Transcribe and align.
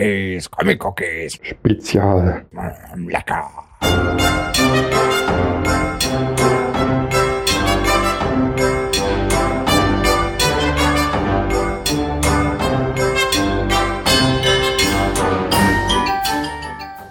Cookies, 0.00 0.50
Comic 0.50 0.82
Cookies. 0.82 1.38
Spezial. 1.42 2.46
Lecker. 3.06 3.50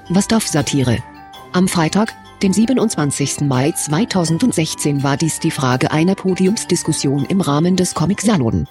Was 0.09 0.27
darf 0.27 0.47
Satire? 0.47 0.97
Am 1.53 1.67
Freitag, 1.67 2.15
dem 2.41 2.51
27. 2.51 3.41
Mai 3.41 3.71
2016 3.71 5.03
war 5.03 5.15
dies 5.15 5.39
die 5.39 5.51
Frage 5.51 5.91
einer 5.91 6.15
Podiumsdiskussion 6.15 7.25
im 7.25 7.41
Rahmen 7.41 7.75
des 7.75 7.93
Comic 7.93 8.21
Salon. 8.21 8.67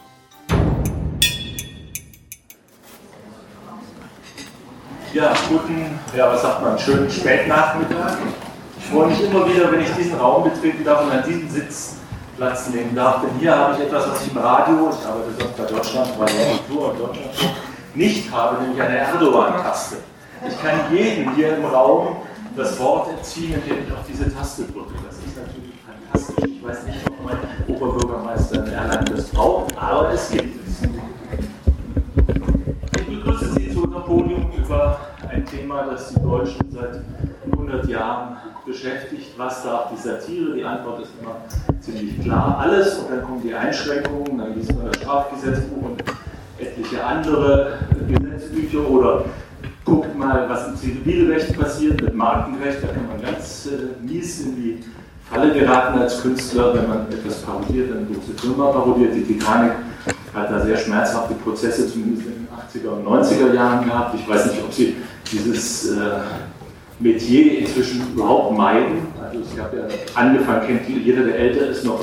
Ja, 5.14 5.32
guten, 5.48 5.98
ja, 6.14 6.30
was 6.30 6.42
sagt 6.42 6.62
man, 6.62 6.78
schönen 6.78 7.10
Spätnachmittag. 7.10 8.18
Ich 8.78 8.84
freue 8.86 9.06
mich 9.06 9.24
immer 9.24 9.48
wieder, 9.48 9.72
wenn 9.72 9.80
ich 9.80 9.90
diesen 9.92 10.18
Raum 10.18 10.44
betreten 10.44 10.84
darf 10.84 11.02
und 11.02 11.10
an 11.10 11.24
diesem 11.26 11.48
Sitz 11.48 11.96
Platz 12.36 12.68
nehmen 12.68 12.94
darf. 12.94 13.22
Denn 13.22 13.30
hier 13.40 13.56
habe 13.56 13.74
ich 13.74 13.80
etwas, 13.86 14.06
was 14.10 14.26
ich 14.26 14.32
im 14.32 14.38
Radio, 14.38 14.90
ich 14.90 15.06
arbeite 15.06 15.30
sonst 15.38 15.56
bei 15.56 15.64
Deutschland, 15.64 16.18
bei 16.18 16.26
der 16.26 16.58
Kultur 16.58 16.92
und 16.92 17.00
Deutschland 17.00 17.54
nicht 17.94 18.30
habe, 18.30 18.62
nämlich 18.62 18.82
eine 18.82 18.98
Erdogan-Taste. 18.98 19.96
Ich 20.46 20.62
kann 20.62 20.94
jedem 20.94 21.34
hier 21.34 21.56
im 21.56 21.64
Raum 21.64 22.16
das 22.54 22.78
Wort 22.78 23.08
entziehen, 23.10 23.54
indem 23.54 23.84
ich 23.86 23.92
auf 23.92 24.06
diese 24.06 24.32
Taste 24.34 24.64
drücke. 24.64 24.92
Das 25.06 25.16
ist 25.16 25.36
natürlich 25.36 25.74
fantastisch. 25.86 26.44
Ich 26.50 26.64
weiß 26.64 26.84
nicht, 26.84 26.98
ob 27.06 27.24
mein 27.24 27.38
Oberbürgermeister 27.74 28.66
in 28.66 28.72
Erlangen 28.72 29.06
das 29.16 29.24
braucht, 29.30 29.76
aber 29.78 30.12
es 30.12 30.30
gibt 30.30 30.68
es. 30.68 30.82
Ich 33.00 33.06
begrüße 33.06 33.54
Sie 33.54 33.72
zu 33.72 33.84
unserem 33.84 34.04
Podium 34.04 34.47
über 34.68 35.00
ein 35.30 35.46
Thema, 35.46 35.86
das 35.90 36.10
die 36.12 36.20
Deutschen 36.20 36.60
seit 36.70 37.00
100 37.50 37.88
Jahren 37.88 38.36
beschäftigt. 38.66 39.30
Was 39.38 39.62
darf 39.62 39.90
die 39.90 39.96
Satire? 39.96 40.54
Die 40.54 40.64
Antwort 40.64 41.02
ist 41.02 41.12
immer 41.20 41.36
ziemlich 41.80 42.20
klar. 42.20 42.58
Alles 42.60 42.98
und 42.98 43.10
dann 43.10 43.22
kommen 43.22 43.42
die 43.42 43.54
Einschränkungen, 43.54 44.36
dann 44.36 44.54
liest 44.54 44.74
man 44.74 44.86
das 44.86 44.96
Strafgesetzbuch 44.96 45.82
und 45.82 46.04
etliche 46.58 47.02
andere 47.02 47.78
Gesetzbücher 48.08 48.90
oder 48.90 49.24
guckt 49.86 50.18
mal, 50.18 50.46
was 50.50 50.68
im 50.68 50.76
Zivilrecht 50.76 51.58
passiert, 51.58 52.02
mit 52.02 52.14
Markenrecht, 52.14 52.82
da 52.82 52.88
kann 52.88 53.06
man 53.08 53.22
ganz 53.22 53.66
äh, 53.72 54.04
mies 54.04 54.42
in 54.42 54.56
die 54.56 54.84
Falle 55.30 55.52
geraten 55.52 55.98
als 55.98 56.22
Künstler, 56.22 56.74
wenn 56.74 56.88
man 56.88 57.00
etwas 57.12 57.42
parodiert, 57.42 57.92
eine 57.92 58.06
große 58.06 58.32
Firma 58.36 58.68
parodiert. 58.68 59.14
Die 59.14 59.24
Titanic 59.24 59.72
hat 60.34 60.50
da 60.50 60.64
sehr 60.64 60.76
schmerzhafte 60.76 61.34
Prozesse, 61.34 61.86
zumindest 61.86 62.26
in 62.26 62.32
den 62.32 62.48
80er 62.48 62.88
und 62.88 63.06
90er 63.06 63.54
Jahren 63.54 63.84
gehabt. 63.84 64.14
Ich 64.14 64.28
weiß 64.28 64.46
nicht, 64.46 64.62
ob 64.62 64.72
sie 64.72 64.96
dieses 65.30 65.90
äh, 65.90 66.20
Metier 66.98 67.58
inzwischen 67.60 68.12
überhaupt 68.14 68.56
meiden. 68.56 69.06
Also 69.22 69.40
es 69.40 69.56
gab 69.56 69.72
ja 69.74 69.80
angefangen, 70.14 70.66
kennt 70.66 70.88
jeder, 70.88 71.24
der 71.24 71.38
älter 71.38 71.68
ist, 71.68 71.84
noch 71.84 72.00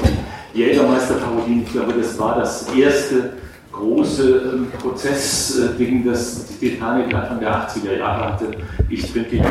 die 0.53 0.59
Jägermeister-Parodien. 0.59 1.63
Ich 1.63 1.71
glaube, 1.71 1.93
das 1.93 2.19
war 2.19 2.35
das 2.35 2.67
erste 2.75 3.33
große 3.71 4.53
ähm, 4.53 4.67
Prozessding, 4.79 6.05
das 6.05 6.45
die 6.45 6.69
Titanic 6.69 7.13
Anfang 7.13 7.39
der 7.39 7.67
80er 7.67 7.97
Jahre 7.97 8.33
hatte. 8.33 8.45
Ich 8.89 9.11
trinke 9.11 9.41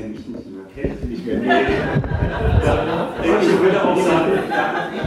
kenne 0.00 0.14
ich 0.14 0.26
nicht 0.26 0.46
mehr. 0.50 0.64
Kennt 0.74 1.10
nicht 1.10 1.26
mehr. 1.26 1.38
Nee. 1.38 1.64
Ich 3.42 3.60
würde 3.60 3.84
auch 3.84 4.00
sagen, 4.00 4.32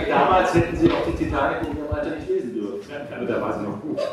damals 0.08 0.54
hätten 0.54 0.78
sie 0.78 0.92
auch 0.92 1.06
die 1.06 1.14
Titanic 1.24 1.62
in 1.62 1.68
ihrem 1.78 1.92
Alter 1.94 2.16
nicht 2.16 2.30
lesen 2.30 2.54
dürfen. 2.54 2.92
Aber 3.16 3.26
da 3.26 3.42
war 3.42 3.60
sie 3.60 3.66
noch 3.66 3.82
gut. 3.82 4.00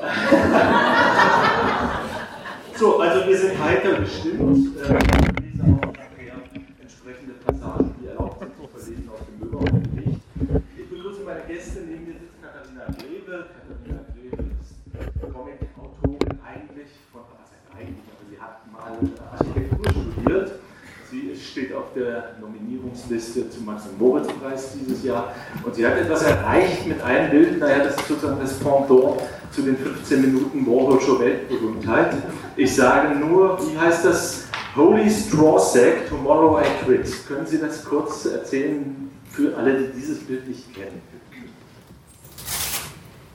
So, 2.81 2.99
also 2.99 3.29
wir 3.29 3.37
sind 3.37 3.63
heiter 3.63 4.01
gestimmt. 4.01 4.41
Ähm, 4.41 4.73
lese 4.73 5.63
auch 5.63 5.93
nachher 5.93 6.41
entsprechende 6.81 7.35
Passagen, 7.45 7.93
die 8.01 8.07
erlaubt 8.07 8.39
sind 8.41 8.53
zu 8.57 8.65
verlesen 8.69 9.11
aus 9.13 9.21
dem 9.29 9.37
Möber 9.39 9.59
und 9.59 9.85
dem 9.85 9.97
Licht. 10.01 10.21
Ich 10.79 10.89
begrüße 10.89 11.21
meine 11.27 11.43
Gäste. 11.47 11.81
Neben 11.87 12.07
mir 12.07 12.15
sitzt 12.15 12.41
Katharina 12.41 12.87
Grebe. 12.97 13.45
Katharina 13.53 14.01
Grebe 14.17 14.45
ist 14.57 14.81
Comic-Autorin 15.21 16.41
eigentlich 16.41 16.89
von, 17.13 17.21
was 17.29 17.53
heißt 17.53 17.69
eigentlich, 17.77 18.09
aber 18.17 18.25
sie 18.33 18.41
hat 18.41 18.65
mal 18.73 18.97
Architektur 19.29 19.85
studiert. 19.93 20.57
Sie 21.11 21.35
steht 21.37 21.75
auf 21.75 21.93
der 21.95 22.37
Nominierungsliste 22.41 23.51
zum 23.51 23.67
Max-Moritz-Preis 23.67 24.73
dieses 24.81 25.00
Jahr 25.11 25.35
und 25.65 25.75
sie 25.75 25.87
hat 25.87 25.97
etwas 25.97 26.23
erreicht 26.23 26.87
mit 26.87 27.03
einem 27.03 27.31
Bild, 27.31 27.59
naja, 27.59 27.85
das 27.85 27.97
ist 27.97 28.09
sozusagen 28.09 28.41
das 28.41 28.55
Pendant 28.55 29.21
zu 29.51 29.63
den 29.63 29.77
15 29.77 30.21
Minuten 30.21 30.67
Warholscher 30.67 31.19
Weltberühmtheit. 31.21 32.15
Ich 32.57 32.75
sage 32.75 33.17
nur, 33.17 33.59
wie 33.61 33.79
heißt 33.79 34.05
das? 34.05 34.45
Holy 34.77 35.11
Straw 35.11 35.59
Sack, 35.59 36.09
Tomorrow 36.09 36.61
I 36.61 36.85
Quit. 36.85 37.27
Können 37.27 37.45
Sie 37.45 37.59
das 37.59 37.85
kurz 37.85 38.27
erzählen 38.27 39.11
für 39.29 39.57
alle, 39.57 39.79
die 39.79 39.93
dieses 39.99 40.21
Bild 40.21 40.47
nicht 40.47 40.73
kennen? 40.73 41.03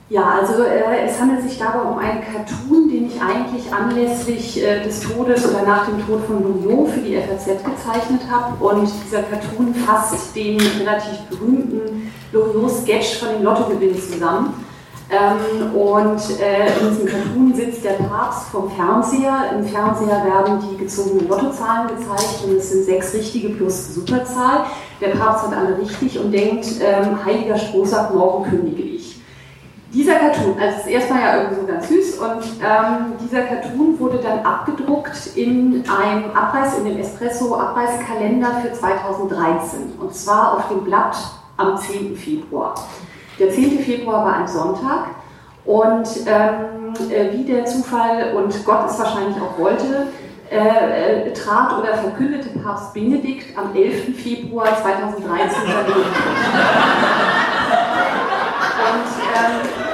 Ja, 0.08 0.38
also 0.40 0.62
äh, 0.62 1.04
es 1.04 1.20
handelt 1.20 1.42
sich 1.42 1.58
dabei 1.58 1.80
um 1.80 1.98
einen 1.98 2.20
Cartoon, 2.22 2.88
den 2.88 3.08
ich 3.08 3.20
eigentlich 3.20 3.72
anlässlich 3.72 4.62
äh, 4.62 4.84
des 4.84 5.00
Todes 5.00 5.44
oder 5.50 5.62
nach 5.66 5.86
dem 5.86 6.06
Tod 6.06 6.20
von 6.26 6.44
Loriot 6.44 6.90
für 6.90 7.00
die 7.00 7.16
FAZ 7.16 7.46
gezeichnet 7.46 8.20
habe. 8.30 8.64
Und 8.64 8.88
dieser 9.04 9.22
Cartoon 9.24 9.74
fasst 9.74 10.36
den 10.36 10.60
relativ 10.78 11.18
berühmten 11.28 12.12
Loriot-Sketch 12.30 13.18
von 13.18 13.30
dem 13.30 13.42
Lottogewinn 13.42 14.00
zusammen. 14.00 14.54
Ähm, 15.10 15.74
und 15.74 16.20
äh, 16.40 16.66
in 16.80 16.88
diesem 16.90 17.06
Cartoon 17.06 17.52
sitzt 17.52 17.84
der 17.84 17.94
Papst 17.94 18.48
vom 18.50 18.70
Fernseher. 18.70 19.50
Im 19.58 19.64
Fernseher 19.64 20.24
werden 20.24 20.62
die 20.70 20.76
gezogenen 20.76 21.28
Lottozahlen 21.28 21.88
gezeigt 21.88 22.44
und 22.44 22.56
es 22.56 22.70
sind 22.70 22.84
sechs 22.84 23.12
richtige 23.12 23.48
plus 23.48 23.92
Superzahl. 23.92 24.66
Der 25.00 25.16
Papst 25.16 25.48
hat 25.48 25.56
alle 25.56 25.76
richtig 25.80 26.16
und 26.20 26.30
denkt, 26.30 26.66
ähm, 26.80 27.24
heiliger 27.24 27.58
Strohsack, 27.58 28.14
morgen 28.14 28.50
kündige 28.50 28.82
ich. 28.82 28.95
Dieser 29.96 30.16
Cartoon, 30.16 30.58
also 30.60 30.76
es 30.76 30.84
ist 30.84 30.92
erstmal 30.92 31.22
ja 31.22 31.36
irgendwie 31.38 31.60
so 31.62 31.66
ganz 31.66 31.88
süß 31.88 32.18
und 32.18 32.42
ähm, 32.62 33.14
dieser 33.18 33.44
Cartoon 33.44 33.98
wurde 33.98 34.18
dann 34.18 34.40
abgedruckt 34.40 35.34
in 35.36 35.82
einem 35.88 36.32
Abreiß, 36.32 36.80
in 36.80 36.84
dem 36.84 36.98
Espresso-Abreißkalender 36.98 38.60
für 38.60 38.72
2013 38.74 39.94
und 39.98 40.14
zwar 40.14 40.58
auf 40.58 40.68
dem 40.68 40.84
Blatt 40.84 41.16
am 41.56 41.78
10. 41.78 42.14
Februar. 42.14 42.74
Der 43.38 43.50
10. 43.50 43.78
Februar 43.78 44.22
war 44.22 44.34
ein 44.34 44.46
Sonntag 44.46 45.06
und 45.64 46.06
ähm, 46.26 46.92
äh, 47.10 47.32
wie 47.32 47.44
der 47.44 47.64
Zufall 47.64 48.34
und 48.36 48.66
Gott 48.66 48.90
es 48.90 48.98
wahrscheinlich 48.98 49.38
auch 49.40 49.58
wollte, 49.58 50.08
äh, 50.50 51.28
äh, 51.28 51.32
trat 51.32 51.72
oder 51.72 51.94
verkündete 51.94 52.50
Papst 52.58 52.92
Benedikt 52.92 53.56
am 53.56 53.74
11. 53.74 54.14
Februar 54.14 54.76
2013 54.76 55.24
sein 55.24 55.86
Leben. 55.86 56.00
Und, 58.86 59.02
ähm, 59.34 59.85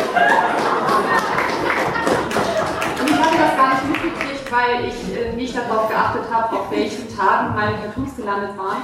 und 3.00 3.11
ich 3.11 3.19
habe 3.19 3.37
das 3.39 3.56
gar 3.56 3.75
nicht 3.75 3.84
mitgekriegt, 3.91 4.53
weil 4.53 4.84
ich 4.89 5.17
äh, 5.17 5.33
nicht 5.34 5.56
darauf 5.56 5.89
geachtet 5.89 6.25
habe, 6.31 6.56
auf 6.56 6.71
welchen 6.71 7.17
Tagen 7.17 7.55
meine 7.55 7.78
Cartoons 7.78 8.17
gelandet 8.17 8.56
waren. 8.56 8.83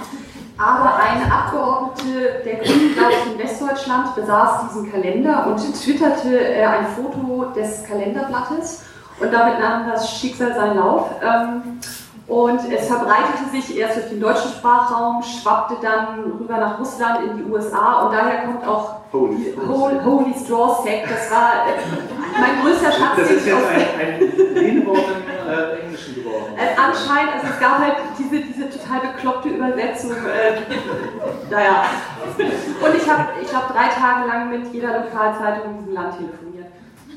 Aber 0.59 0.97
eine 0.97 1.33
Abgeordnete 1.33 2.43
der 2.45 2.57
Grünen, 2.57 2.95
glaube 2.95 3.13
ich, 3.13 3.33
in 3.33 3.39
Westdeutschland 3.39 4.15
besaß 4.17 4.69
diesen 4.69 4.91
Kalender 4.91 5.47
und 5.47 5.59
twitterte 5.81 6.37
äh, 6.37 6.65
ein 6.65 6.87
Foto 6.89 7.53
des 7.55 7.85
Kalenderblattes 7.85 8.83
und 9.21 9.33
damit 9.33 9.61
nahm 9.61 9.89
das 9.89 10.11
Schicksal 10.11 10.55
seinen 10.55 10.77
Lauf. 10.77 11.11
Und 12.29 12.61
es 12.71 12.87
verbreitete 12.87 13.49
sich 13.51 13.79
erst 13.79 13.97
durch 13.97 14.09
den 14.11 14.21
deutschen 14.21 14.51
Sprachraum, 14.51 15.23
schwappte 15.23 15.77
dann 15.81 16.31
rüber 16.39 16.59
nach 16.59 16.79
Russland 16.79 17.25
in 17.25 17.39
die 17.39 17.51
USA 17.51 18.03
und 18.03 18.13
daher 18.13 18.45
kommt 18.45 18.67
auch 18.67 18.97
Holy, 19.11 19.57
Holy, 19.67 19.99
Holy 20.05 20.35
Straw 20.35 20.75
Sack. 20.85 21.09
Das 21.09 21.31
war 21.31 21.67
äh, 21.67 21.81
mein 22.39 22.61
größter 22.63 22.93
Schatz. 22.93 23.17
Das 23.17 23.31
ist 23.31 23.47
jetzt 23.47 23.67
ein, 23.67 23.81
ein 23.99 24.55
Lehnwort 24.55 24.99
im 24.99 25.51
äh, 25.51 25.81
Englischen 25.81 26.17
geworden. 26.17 26.53
äh, 26.59 26.77
anscheinend, 26.77 27.33
also 27.33 27.47
es 27.47 27.61
gab 27.61 27.79
halt 27.79 27.95
diese, 28.19 28.41
diese 28.43 28.69
total 28.69 29.01
bekloppte 29.09 29.49
Übersetzung. 29.49 30.13
Äh, 30.13 30.61
naja. 31.51 31.85
Und 32.37 32.95
ich 32.95 33.09
habe, 33.11 33.25
ich 33.41 33.49
glaube, 33.49 33.73
drei 33.73 33.89
Tage 33.89 34.29
lang 34.29 34.51
mit 34.51 34.71
jeder 34.75 35.01
Lokalzeitung 35.01 35.71
in 35.71 35.79
diesem 35.79 35.95
Land 35.95 36.19
telefoniert. 36.19 36.67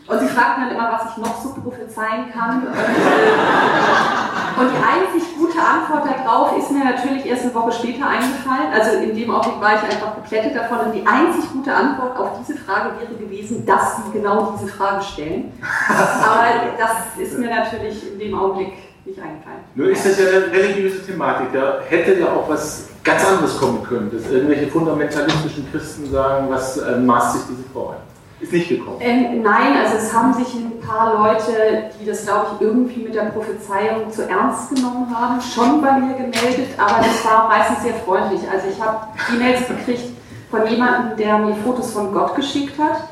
Und 0.07 0.19
sie 0.19 0.27
fragten 0.27 0.63
dann 0.63 0.75
immer, 0.75 0.91
was 0.93 1.11
ich 1.11 1.17
noch 1.17 1.35
so 1.41 1.53
prophezeien 1.61 2.31
kann. 2.31 2.67
Und, 2.67 2.73
äh, 2.73 4.30
und 4.61 4.69
die 4.71 4.77
einzig 4.77 5.37
gute 5.37 5.59
Antwort 5.59 6.05
darauf 6.05 6.57
ist 6.57 6.71
mir 6.71 6.83
natürlich 6.83 7.25
erst 7.25 7.43
eine 7.43 7.53
Woche 7.55 7.71
später 7.71 8.07
eingefallen. 8.07 8.71
Also 8.71 8.97
in 8.97 9.15
dem 9.15 9.31
Augenblick 9.31 9.61
war 9.61 9.75
ich 9.75 9.83
einfach 9.83 10.15
geplättet 10.15 10.55
davon. 10.55 10.87
Und 10.87 10.93
die 10.93 11.05
einzig 11.05 11.51
gute 11.51 11.73
Antwort 11.73 12.17
auf 12.17 12.29
diese 12.39 12.57
Frage 12.59 12.91
wäre 12.99 13.13
gewesen, 13.15 13.65
dass 13.65 13.97
sie 13.97 14.11
genau 14.13 14.55
diese 14.57 14.71
Frage 14.71 15.03
stellen. 15.03 15.51
Aber 15.89 16.45
das 16.77 17.21
ist 17.21 17.39
mir 17.39 17.49
natürlich 17.49 18.13
in 18.13 18.19
dem 18.19 18.37
Augenblick 18.37 18.73
nicht 19.05 19.19
eingefallen. 19.19 19.61
Nur 19.75 19.89
ist 19.89 20.05
das 20.05 20.19
ja 20.19 20.27
eine 20.27 20.51
religiöse 20.51 21.03
Thematik. 21.03 21.47
Da 21.53 21.79
hätte 21.89 22.19
ja 22.19 22.27
auch 22.27 22.47
was 22.47 22.89
ganz 23.03 23.25
anderes 23.25 23.57
kommen 23.57 23.83
können, 23.83 24.11
dass 24.11 24.31
irgendwelche 24.31 24.67
fundamentalistischen 24.67 25.67
Christen 25.71 26.11
sagen, 26.11 26.47
was 26.49 26.77
äh, 26.77 26.97
maßt 26.97 27.33
sich 27.33 27.41
diese 27.49 27.63
Frau 27.73 27.89
an. 27.89 28.10
Ist 28.41 28.51
nicht 28.51 28.69
gekommen? 28.69 28.97
Ähm, 28.99 29.43
nein, 29.43 29.77
also 29.77 29.97
es 29.97 30.11
haben 30.11 30.33
sich 30.33 30.55
ein 30.55 30.79
paar 30.79 31.13
Leute, 31.13 31.91
die 31.99 32.05
das, 32.07 32.25
glaube 32.25 32.47
ich, 32.55 32.61
irgendwie 32.61 33.03
mit 33.03 33.13
der 33.13 33.25
Prophezeiung 33.25 34.11
zu 34.11 34.27
ernst 34.27 34.73
genommen 34.73 35.15
haben, 35.15 35.39
schon 35.39 35.79
bei 35.79 35.93
mir 35.93 36.15
gemeldet, 36.15 36.69
aber 36.75 36.97
das 36.97 37.23
war 37.23 37.47
meistens 37.47 37.83
sehr 37.83 37.93
freundlich. 37.93 38.41
Also 38.51 38.67
ich 38.67 38.81
habe 38.81 39.07
E-Mails 39.31 39.67
gekriegt 39.67 40.17
von 40.49 40.65
jemandem, 40.67 41.17
der 41.17 41.37
mir 41.37 41.55
Fotos 41.57 41.93
von 41.93 42.11
Gott 42.11 42.35
geschickt 42.35 42.79
hat. 42.79 43.09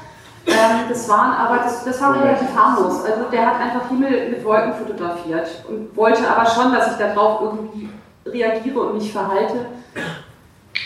Ähm, 0.48 0.90
das 0.90 1.08
waren 1.08 1.31
aber, 1.34 1.58
das, 1.64 1.86
das 1.86 2.02
war 2.02 2.20
relativ 2.20 2.48
harmlos. 2.56 3.06
Also 3.06 3.30
der 3.31 3.46
hat 3.46 3.62
einfach 3.62 3.88
Himmel 3.88 4.31
mit 4.31 4.44
Wolken 4.44 4.74
fotografiert 4.74 5.64
und 5.70 5.96
wollte 5.96 6.28
aber 6.28 6.50
schon, 6.50 6.74
dass 6.74 6.92
ich 6.92 6.98
darauf 6.98 7.42
irgendwie 7.42 7.90
reagiere 8.26 8.80
und 8.80 8.96
mich 8.96 9.12
verhalte. 9.12 9.68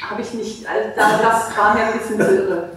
Habe 0.10 0.22
ich 0.22 0.34
nicht, 0.34 0.68
also 0.68 0.90
das 0.98 1.57
war 1.57 1.75
mir 1.75 1.86
ein 1.86 1.94
bisschen 1.94 2.19
zu 2.19 2.36
irre. 2.36 2.69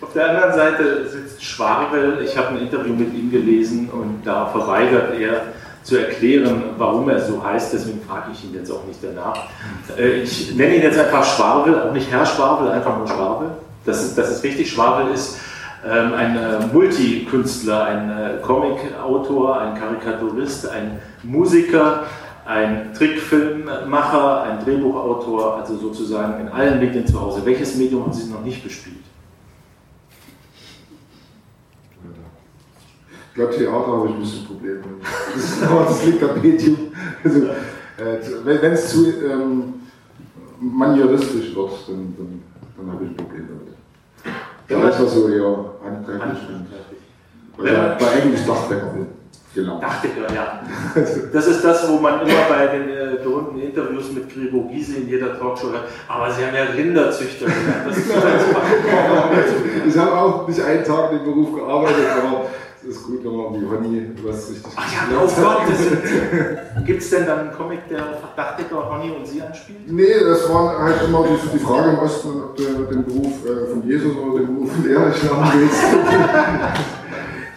Auf 0.00 0.12
der 0.12 0.30
anderen 0.30 0.54
Seite 0.54 1.08
sitzt 1.08 1.42
Schwarwell. 1.44 2.22
Ich 2.24 2.36
habe 2.36 2.48
ein 2.48 2.58
Interview 2.58 2.94
mit 2.94 3.12
ihm 3.14 3.30
gelesen 3.30 3.88
und 3.90 4.22
da 4.24 4.46
verweigert 4.46 5.18
er 5.18 5.42
zu 5.82 5.98
erklären, 5.98 6.62
warum 6.78 7.08
er 7.08 7.20
so 7.20 7.44
heißt. 7.44 7.72
Deswegen 7.72 8.00
frage 8.02 8.32
ich 8.32 8.44
ihn 8.44 8.54
jetzt 8.54 8.70
auch 8.70 8.84
nicht 8.86 9.00
danach. 9.02 9.36
Äh, 9.96 10.22
ich 10.22 10.54
nenne 10.54 10.76
ihn 10.76 10.82
jetzt 10.82 10.98
einfach 10.98 11.24
Schwarwell, 11.24 11.80
auch 11.82 11.92
nicht 11.92 12.10
Herr 12.10 12.26
Schwarwell, 12.26 12.72
einfach 12.72 12.96
nur 12.96 13.06
Schwarwell. 13.06 13.50
Das 13.84 14.02
ist, 14.02 14.16
das 14.16 14.30
ist 14.30 14.44
richtig. 14.44 14.70
Schwarwell 14.70 15.12
ist 15.12 15.38
ähm, 15.86 16.14
ein 16.14 16.36
äh, 16.36 16.66
Multikünstler, 16.72 17.84
ein 17.84 18.10
äh, 18.10 18.40
Comicautor, 18.40 19.60
ein 19.60 19.78
Karikaturist, 19.78 20.70
ein 20.70 20.98
Musiker, 21.22 22.04
ein 22.46 22.92
Trickfilmmacher, 22.92 24.42
ein 24.42 24.64
Drehbuchautor, 24.64 25.56
also 25.56 25.76
sozusagen 25.76 26.40
in 26.40 26.48
allen 26.48 26.78
Medien 26.78 27.06
zu 27.06 27.20
Hause. 27.20 27.44
Welches 27.44 27.76
Medium 27.76 28.02
haben 28.02 28.12
Sie 28.12 28.30
noch 28.30 28.42
nicht 28.42 28.62
bespielt? 28.62 28.96
Ich 33.28 33.34
glaube, 33.34 33.56
Theater 33.56 33.86
habe 33.86 34.08
ich 34.08 34.14
ein 34.14 34.20
bisschen 34.20 34.46
Probleme. 34.46 34.82
Das, 35.34 35.68
aber 35.68 35.84
das 35.84 36.06
liegt 36.06 36.22
am 36.22 36.40
Medium. 36.40 36.92
Also, 37.24 37.46
äh, 37.46 38.18
wenn 38.44 38.72
es 38.72 38.90
zu 38.90 39.06
ähm, 39.08 39.74
manieristisch 40.60 41.54
wird, 41.54 41.72
dann, 41.88 42.14
dann, 42.16 42.42
dann 42.76 42.92
habe 42.92 43.04
ich 43.04 43.10
ein 43.10 43.16
Problem 43.16 43.48
damit. 43.48 43.74
Da 44.68 44.88
ist 44.88 45.00
das 45.00 45.14
so 45.14 45.28
eher 45.28 45.72
handgreiflich. 45.84 46.38
Weil 47.56 47.96
bei 47.98 48.10
eigentlich 48.10 48.46
Dachdecker 48.46 48.86
bin. 48.86 49.23
Genau. 49.54 49.78
Dachdecker, 49.78 50.34
ja. 50.34 50.62
Das 51.32 51.46
ist 51.46 51.64
das, 51.64 51.88
wo 51.88 51.98
man 51.98 52.20
immer 52.22 52.48
bei 52.48 52.66
den 52.66 52.88
äh, 52.88 53.22
berühmten 53.22 53.60
Interviews 53.60 54.10
mit 54.12 54.28
Gregor 54.32 54.68
Giese 54.68 54.96
in 54.96 55.08
jeder 55.08 55.38
Talkshow 55.38 55.70
hört. 55.70 55.84
Aber 56.08 56.32
Sie 56.32 56.44
haben 56.44 56.54
ja 56.54 56.64
Rinderzüchter 56.64 57.46
gelernt. 57.46 57.86
Das 57.86 57.96
ist 57.96 58.10
ich 59.88 59.96
habe 59.96 60.12
auch 60.12 60.48
nicht 60.48 60.60
einen 60.60 60.84
Tag 60.84 61.12
in 61.12 61.18
dem 61.18 61.24
Beruf 61.24 61.54
gearbeitet, 61.54 62.06
aber 62.18 62.46
es 62.82 62.96
ist 62.96 63.04
gut, 63.04 63.24
wenn 63.24 63.36
man 63.36 63.52
die 63.54 63.64
Honey 63.64 64.10
was 64.24 64.50
richtig 64.50 64.72
Ach 64.76 64.92
ja, 64.92 65.18
oh 65.18 65.28
Gott, 65.40 66.84
gibt 66.84 67.00
es 67.00 67.10
denn 67.10 67.24
dann 67.24 67.38
einen 67.38 67.52
Comic, 67.52 67.88
der 67.88 68.00
auf 68.00 68.34
Dachdecker, 68.36 68.90
Honey 68.90 69.12
und 69.12 69.26
Sie 69.26 69.40
anspielt? 69.40 69.78
Nee, 69.86 70.20
das 70.20 70.52
war 70.52 70.78
halt 70.82 70.96
immer 71.06 71.24
die, 71.24 71.56
die 71.56 71.64
Frage 71.64 71.90
im 71.90 71.98
Osten, 72.00 72.42
ob 72.42 72.56
du 72.56 72.64
den 72.64 73.04
Beruf 73.04 73.46
äh, 73.46 73.70
von 73.70 73.88
Jesus 73.88 74.16
oder 74.16 74.40
den 74.40 74.54
Beruf 74.54 74.72
von 74.72 74.90
Erich 74.90 75.30
haben 75.30 75.60
willst. 75.60 75.82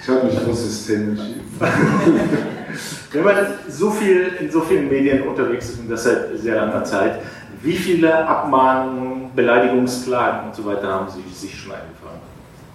ich 0.02 0.08
habe 0.08 0.26
mich 0.28 0.40
für 0.40 0.50
das 0.50 0.64
System 0.64 1.10
entschieden. 1.10 1.37
Wenn 3.12 3.24
man 3.24 3.36
so 3.70 3.90
viel 3.90 4.34
in 4.40 4.52
so 4.52 4.62
vielen 4.62 4.90
Medien 4.90 5.28
unterwegs 5.28 5.70
ist 5.70 5.80
und 5.80 5.90
das 5.90 6.04
seit 6.04 6.38
sehr 6.38 6.56
langer 6.56 6.84
Zeit, 6.84 7.22
wie 7.64 7.76
viele 7.76 8.28
Abmahnungen, 8.28 9.32
Beleidigungsklagen 9.36 10.48
und 10.48 10.56
so 10.56 10.66
weiter 10.66 10.88
haben 10.88 11.08
Sie 11.10 11.24
sich 11.34 11.60
schon 11.60 11.72
eingefahren? 11.72 12.20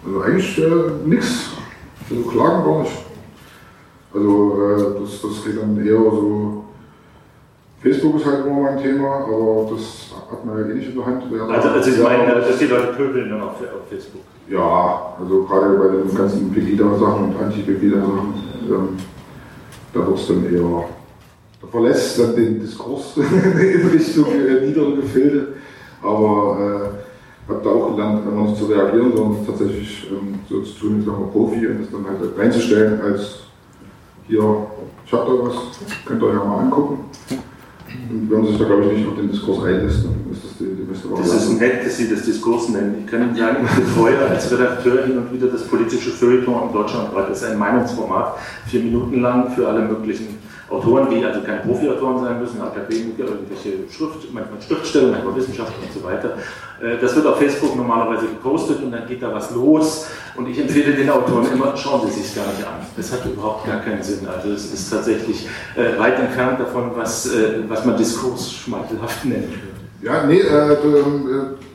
Also 0.05 0.23
eigentlich 0.23 0.59
äh, 0.59 1.07
nichts. 1.09 1.51
Also 2.11 2.23
klagen 2.25 2.65
gar 2.65 2.83
nicht. 2.83 2.93
Also 4.15 4.97
äh, 4.97 5.01
das, 5.01 5.23
das 5.23 5.45
geht 5.45 5.61
dann 5.61 5.79
eher 5.85 5.97
so. 5.97 6.62
Facebook 7.83 8.17
ist 8.17 8.27
halt 8.27 8.47
immer 8.47 8.61
mein 8.61 8.81
Thema, 8.81 9.25
aber 9.27 9.69
das 9.71 10.15
hat 10.31 10.45
man 10.45 10.59
ja 10.59 10.71
eh 10.71 10.75
nicht 10.75 10.91
in 10.91 10.95
der 10.95 11.07
Hand. 11.07 11.25
Also, 11.51 11.69
also 11.69 11.91
Sie 11.91 12.01
meinen, 12.01 12.29
dass 12.29 12.59
die 12.59 12.67
Leute 12.67 12.93
pöbeln 12.93 13.31
dann 13.31 13.41
auf, 13.43 13.55
auf 13.61 13.89
Facebook? 13.91 14.21
Ja, 14.49 15.15
also 15.19 15.43
gerade 15.45 15.77
bei 15.77 15.89
den 15.97 16.15
ganzen 16.17 16.53
Pegida-Sachen 16.53 17.25
und 17.25 17.43
Anti-Pegida-Sachen, 17.43 18.35
ähm, 18.69 18.89
da 19.93 20.07
wird 20.07 20.19
es 20.19 20.27
dann 20.29 20.45
eher, 20.45 20.85
da 21.61 21.67
verlässt 21.69 22.21
dann 22.21 22.37
den 22.37 22.61
Diskurs 22.61 23.17
in 23.17 23.89
Richtung 23.89 24.27
äh, 24.27 24.65
niedere 24.65 24.97
Gefilde, 24.97 25.49
aber 26.03 26.93
äh, 27.49 27.51
habe 27.53 27.61
da 27.65 27.71
auch 27.71 27.97
gelernt, 27.97 28.23
immer 28.27 28.43
nicht 28.43 28.59
zu 28.59 28.67
reagieren, 28.67 29.13
sondern 29.17 29.47
tatsächlich 29.47 30.09
ähm, 30.11 30.39
so 30.49 30.61
zu 30.63 30.79
tun, 30.79 31.01
ich 31.01 31.07
sag 31.07 31.19
mal 31.19 31.27
Profi 31.27 31.67
und 31.67 31.81
das 31.81 31.91
dann 31.91 32.07
halt 32.07 32.39
reinzustellen 32.39 33.01
als 33.01 33.41
hier, 34.29 34.67
ich 35.05 35.13
hab 35.13 35.27
da 35.27 35.33
was, 35.33 35.55
könnt 36.05 36.23
ihr 36.23 36.29
euch 36.29 36.35
ja 36.35 36.45
mal 36.45 36.61
angucken. 36.61 36.99
Wenn 38.09 38.41
man 38.41 38.47
sich 38.47 38.59
da, 38.59 38.65
glaube 38.65 38.85
ich, 38.87 38.99
nicht 38.99 39.09
auf 39.09 39.17
den 39.17 39.31
Diskurs 39.31 39.65
einlässt, 39.65 40.05
dann 40.05 40.33
ist 40.33 40.45
das 40.45 40.59
die, 40.59 40.65
die 40.65 40.83
beste 40.83 41.11
Variante. 41.11 41.35
Das 41.35 41.45
ist 41.45 41.61
nett, 41.61 41.87
dass 41.87 41.97
Sie 41.97 42.09
das 42.09 42.23
Diskurs 42.23 42.69
nennen. 42.69 43.05
Ich 43.05 43.11
kann 43.11 43.23
Ihnen 43.23 43.37
sagen, 43.37 43.65
ich 43.65 43.85
betreue 43.85 44.19
als 44.19 44.51
Redakteur 44.51 45.07
hin 45.07 45.19
und 45.19 45.33
wieder 45.33 45.49
das 45.49 45.67
politische 45.67 46.11
Feuilleton 46.11 46.69
in 46.69 46.73
Deutschland. 46.73 47.11
Das 47.15 47.43
ist 47.43 47.45
ein 47.45 47.59
Meinungsformat, 47.59 48.37
vier 48.67 48.81
Minuten 48.81 49.21
lang 49.21 49.51
für 49.53 49.69
alle 49.69 49.83
möglichen 49.83 50.39
Autoren, 50.73 51.11
die 51.11 51.25
also 51.25 51.41
keine 51.43 51.61
Profi-Autoren 51.61 52.25
sein 52.25 52.41
müssen, 52.41 52.61
Akademiker, 52.61 53.25
irgendwelche 53.25 53.91
Schrift, 53.91 54.33
manchmal 54.33 54.61
Schriftsteller, 54.61 55.13
manchmal 55.13 55.37
Wissenschaftler 55.37 55.77
und 55.83 55.93
so 55.93 56.03
weiter. 56.03 56.39
Äh, 56.81 56.99
das 57.01 57.15
wird 57.15 57.27
auf 57.27 57.39
Facebook 57.39 57.77
normalerweise 57.77 58.27
gepostet 58.27 58.83
und 58.83 58.91
dann 58.91 59.07
geht 59.07 59.23
da 59.23 59.33
was 59.33 59.51
los. 59.51 60.07
Und 60.35 60.49
ich 60.49 60.59
empfehle 60.59 60.95
den 60.95 61.11
Autoren 61.11 61.47
immer, 61.53 61.77
schauen 61.77 62.09
Sie 62.11 62.21
sich 62.21 62.35
gar 62.35 62.47
nicht 62.47 62.67
an. 62.67 62.87
Das 62.97 63.13
hat 63.13 63.25
überhaupt 63.27 63.67
gar 63.67 63.81
keinen 63.81 64.03
Sinn. 64.03 64.27
Also 64.27 64.51
es 64.51 64.73
ist 64.73 64.91
tatsächlich 64.91 65.47
äh, 65.77 65.99
weit 65.99 66.19
entfernt 66.19 66.59
davon, 66.59 66.93
was, 66.95 67.27
äh, 67.27 67.61
was 67.69 67.85
man 67.85 67.97
nennen 69.25 69.51
würde. 69.51 69.72
Ja, 70.03 70.27
nee, 70.27 70.41
äh, 70.41 70.77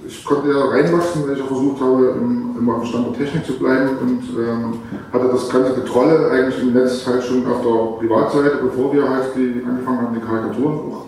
ich 0.06 0.26
konnte 0.26 0.50
ja 0.50 0.66
reinwachsen, 0.66 1.24
weil 1.26 1.34
ich 1.34 1.40
ja 1.40 1.46
versucht 1.46 1.80
habe, 1.80 2.14
immer 2.60 2.76
auf 2.76 2.82
dem 2.82 2.90
Stand 2.90 3.08
der 3.08 3.26
Technik 3.26 3.46
zu 3.46 3.54
bleiben 3.54 3.90
und 4.02 4.22
ähm, 4.38 4.80
hatte 5.14 5.30
das 5.32 5.50
ganze 5.50 5.76
Getrolle 5.76 6.30
eigentlich 6.30 6.62
im 6.62 6.74
Netz 6.74 7.08
halt 7.08 7.24
schon 7.24 7.46
auf 7.48 7.62
der 7.62 8.00
Privatseite, 8.00 8.60
bevor 8.62 8.94
wir 8.94 9.10
halt 9.10 9.28
die, 9.36 9.64
angefangen 9.66 10.02
haben, 10.02 10.16
die 10.16 10.20
Karikaturen 10.20 10.76
auch 10.76 11.06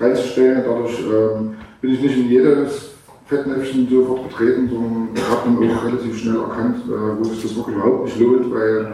reinzustellen. 0.00 0.62
Dadurch 0.66 0.98
ähm, 1.00 1.56
bin 1.82 1.92
ich 1.92 2.00
nicht 2.00 2.16
in 2.16 2.28
jedes 2.28 2.90
Fettnäpfchen 3.26 3.88
sofort 3.90 4.30
getreten, 4.30 4.70
sondern 4.70 5.08
habe 5.30 5.42
dann 5.44 5.76
auch 5.76 5.84
relativ 5.84 6.18
schnell 6.18 6.36
erkannt, 6.36 6.76
äh, 6.86 7.18
wo 7.18 7.24
sich 7.24 7.42
das 7.42 7.54
wirklich 7.54 7.76
überhaupt 7.76 8.04
nicht 8.04 8.18
lohnt, 8.18 8.50
weil 8.54 8.92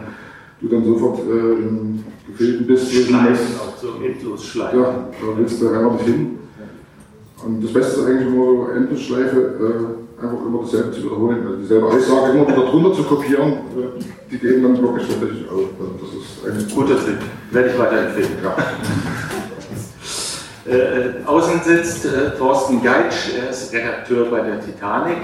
du 0.59 0.67
dann 0.67 0.83
sofort 0.83 1.19
äh, 1.19 1.53
in 1.63 2.03
Gefilden 2.27 2.67
bist. 2.67 2.91
Schleifen, 2.91 3.55
auch 3.57 3.77
so 3.77 4.03
endlos 4.03 4.43
schleifen. 4.43 4.81
Ja, 4.81 4.85
da 4.91 5.37
willst 5.37 5.61
du 5.61 5.69
einfach 5.69 5.93
nicht 5.93 6.05
hin. 6.05 6.39
Und 7.45 7.63
das 7.63 7.73
Beste 7.73 8.01
ist 8.01 8.07
eigentlich 8.07 8.27
immer 8.27 8.73
Endlosschleife, 8.75 9.37
äh, 9.37 10.23
einfach 10.23 10.45
immer 10.45 10.61
dasselbe 10.61 10.91
zu 10.91 11.03
wiederholen. 11.03 11.45
Also 11.45 11.57
dieselbe 11.57 11.87
Aussage 11.87 12.31
immer 12.37 12.47
wieder 12.47 12.65
drunter 12.65 12.93
zu 12.93 13.03
kopieren, 13.03 13.53
äh, 13.53 14.03
die 14.31 14.37
gehen 14.37 14.63
dann 14.63 14.81
wirklich 14.81 15.07
tatsächlich 15.07 15.49
auf. 15.49 15.69
Also 15.79 16.45
das 16.45 16.57
ist 16.57 16.75
Guter 16.75 16.95
Trick, 16.95 17.17
werde 17.51 17.69
ich 17.69 17.79
weiterempfehlen. 17.79 18.31
Ja. 18.43 18.55
Äh, 20.65 20.77
äh, 20.77 21.13
außen 21.25 21.59
sitzt 21.61 22.05
äh, 22.05 22.37
Thorsten 22.37 22.81
Geitsch, 22.81 23.35
er 23.37 23.49
ist 23.49 23.73
Redakteur 23.73 24.27
bei 24.31 24.39
der 24.39 24.61
Titanic. 24.61 25.17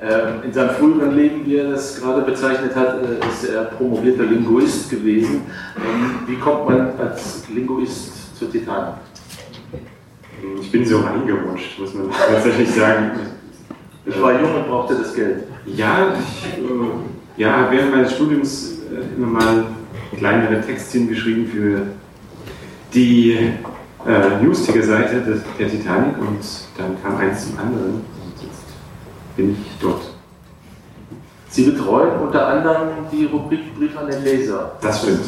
Ähm, 0.00 0.44
in 0.44 0.52
seinem 0.52 0.70
früheren 0.76 1.16
Leben, 1.16 1.44
wie 1.44 1.56
er 1.56 1.70
das 1.70 2.00
gerade 2.00 2.22
bezeichnet 2.22 2.76
hat, 2.76 3.02
äh, 3.02 3.26
ist 3.26 3.50
er 3.50 3.64
promovierter 3.64 4.22
Linguist 4.22 4.88
gewesen. 4.88 5.42
Ähm, 5.76 6.20
wie 6.28 6.36
kommt 6.36 6.68
man 6.68 6.92
als 7.00 7.48
Linguist 7.52 8.38
zur 8.38 8.48
Titanic? 8.52 8.94
Ich 10.60 10.70
bin 10.70 10.84
so 10.84 11.00
reingerutscht, 11.00 11.78
muss 11.78 11.94
man 11.94 12.10
tatsächlich 12.10 12.70
sagen. 12.70 13.12
Ich 14.04 14.20
war 14.22 14.40
jung 14.40 14.54
und 14.54 14.68
brauchte 14.68 14.94
das 14.94 15.14
Geld. 15.14 15.44
Ja, 15.66 16.14
ich, 16.14 16.58
äh, 16.58 17.42
ja 17.42 17.68
während 17.70 17.90
meines 17.90 18.14
Studiums 18.14 18.78
äh, 18.90 19.16
immer 19.16 19.26
mal 19.26 19.66
kleinere 20.16 20.60
Textchen 20.60 21.08
geschrieben 21.08 21.46
für 21.46 21.82
die 22.94 23.32
äh, 24.06 24.42
Newsticker-Seite 24.42 25.42
der 25.58 25.68
Titanic 25.68 26.18
und 26.18 26.38
dann 26.78 27.02
kam 27.02 27.16
eins 27.18 27.48
zum 27.48 27.58
anderen 27.58 27.94
und 27.94 28.42
jetzt 28.42 28.64
bin 29.36 29.52
ich 29.52 29.78
dort. 29.80 30.02
Sie 31.48 31.64
betreuen 31.64 32.20
unter 32.20 32.46
anderem 32.46 32.88
die 33.10 33.24
Rubrik 33.24 33.74
Brief 33.76 33.96
an 33.98 34.10
den 34.10 34.22
Leser. 34.22 34.72
Das 34.80 35.02
stimmt. 35.02 35.20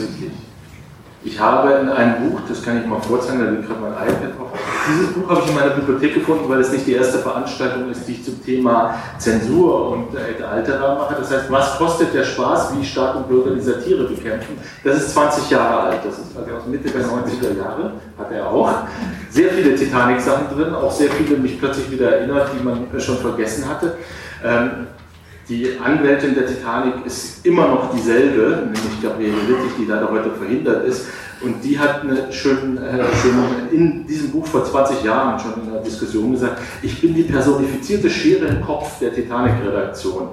Ich 1.24 1.40
habe 1.40 1.72
in 1.80 1.88
einem 1.88 2.30
Buch, 2.30 2.40
das 2.48 2.62
kann 2.62 2.80
ich 2.80 2.86
mal 2.86 3.00
vorzeigen, 3.00 3.40
da 3.40 3.50
liegt 3.50 3.66
gerade 3.66 3.80
mein 3.80 3.92
iPad 3.92 4.38
drauf. 4.38 4.52
Dieses 4.88 5.12
Buch 5.12 5.28
habe 5.28 5.42
ich 5.44 5.50
in 5.50 5.54
meiner 5.54 5.70
Bibliothek 5.70 6.14
gefunden, 6.14 6.48
weil 6.48 6.60
es 6.60 6.72
nicht 6.72 6.86
die 6.86 6.94
erste 6.94 7.18
Veranstaltung 7.18 7.90
ist, 7.90 8.06
die 8.08 8.12
ich 8.12 8.24
zum 8.24 8.42
Thema 8.44 8.94
Zensur 9.18 9.90
und 9.90 10.08
altera 10.16 10.94
mache. 10.94 11.16
Das 11.18 11.30
heißt, 11.30 11.50
was 11.50 11.78
kostet 11.78 12.14
der 12.14 12.24
Spaß, 12.24 12.72
wie 12.76 12.84
Staat 12.84 13.16
und 13.16 13.28
Bürger 13.28 13.50
die 13.54 13.60
Satire 13.60 14.04
bekämpfen? 14.04 14.56
Das 14.84 14.96
ist 14.96 15.12
20 15.12 15.50
Jahre 15.50 15.80
alt, 15.80 16.00
das 16.04 16.18
ist 16.18 16.36
also 16.36 16.56
aus 16.56 16.66
Mitte 16.66 16.88
der 16.88 17.02
90er 17.02 17.56
Jahre, 17.58 17.92
hat 18.16 18.32
er 18.32 18.50
auch. 18.50 18.70
Sehr 19.30 19.50
viele 19.50 19.74
Titanic-Sachen 19.74 20.56
drin, 20.56 20.74
auch 20.74 20.90
sehr 20.92 21.10
viele 21.10 21.36
mich 21.38 21.58
plötzlich 21.58 21.90
wieder 21.90 22.16
erinnert, 22.16 22.50
die 22.58 22.64
man 22.64 22.86
schon 22.98 23.18
vergessen 23.18 23.68
hatte. 23.68 23.96
Ähm, 24.44 24.86
Die 25.48 25.78
Anwältin 25.82 26.34
der 26.34 26.46
Titanic 26.46 27.06
ist 27.06 27.46
immer 27.46 27.68
noch 27.68 27.90
dieselbe, 27.94 28.64
nämlich 28.64 29.02
Gabriele 29.02 29.32
Wittig, 29.48 29.72
die 29.78 29.86
leider 29.86 30.10
heute 30.10 30.30
verhindert 30.32 30.84
ist. 30.84 31.06
Und 31.40 31.62
die 31.62 31.78
hat 31.78 32.02
eine 32.02 32.32
schön, 32.32 32.76
äh, 32.78 33.04
schön 33.22 33.34
in 33.70 34.06
diesem 34.06 34.30
Buch 34.30 34.46
vor 34.46 34.64
20 34.64 35.04
Jahren 35.04 35.38
schon 35.38 35.62
in 35.62 35.70
einer 35.70 35.80
Diskussion 35.80 36.32
gesagt, 36.32 36.60
ich 36.82 37.00
bin 37.00 37.14
die 37.14 37.22
personifizierte 37.22 38.10
Schere 38.10 38.46
im 38.46 38.60
Kopf 38.60 38.98
der 38.98 39.14
Titanic-Redaktion 39.14 40.28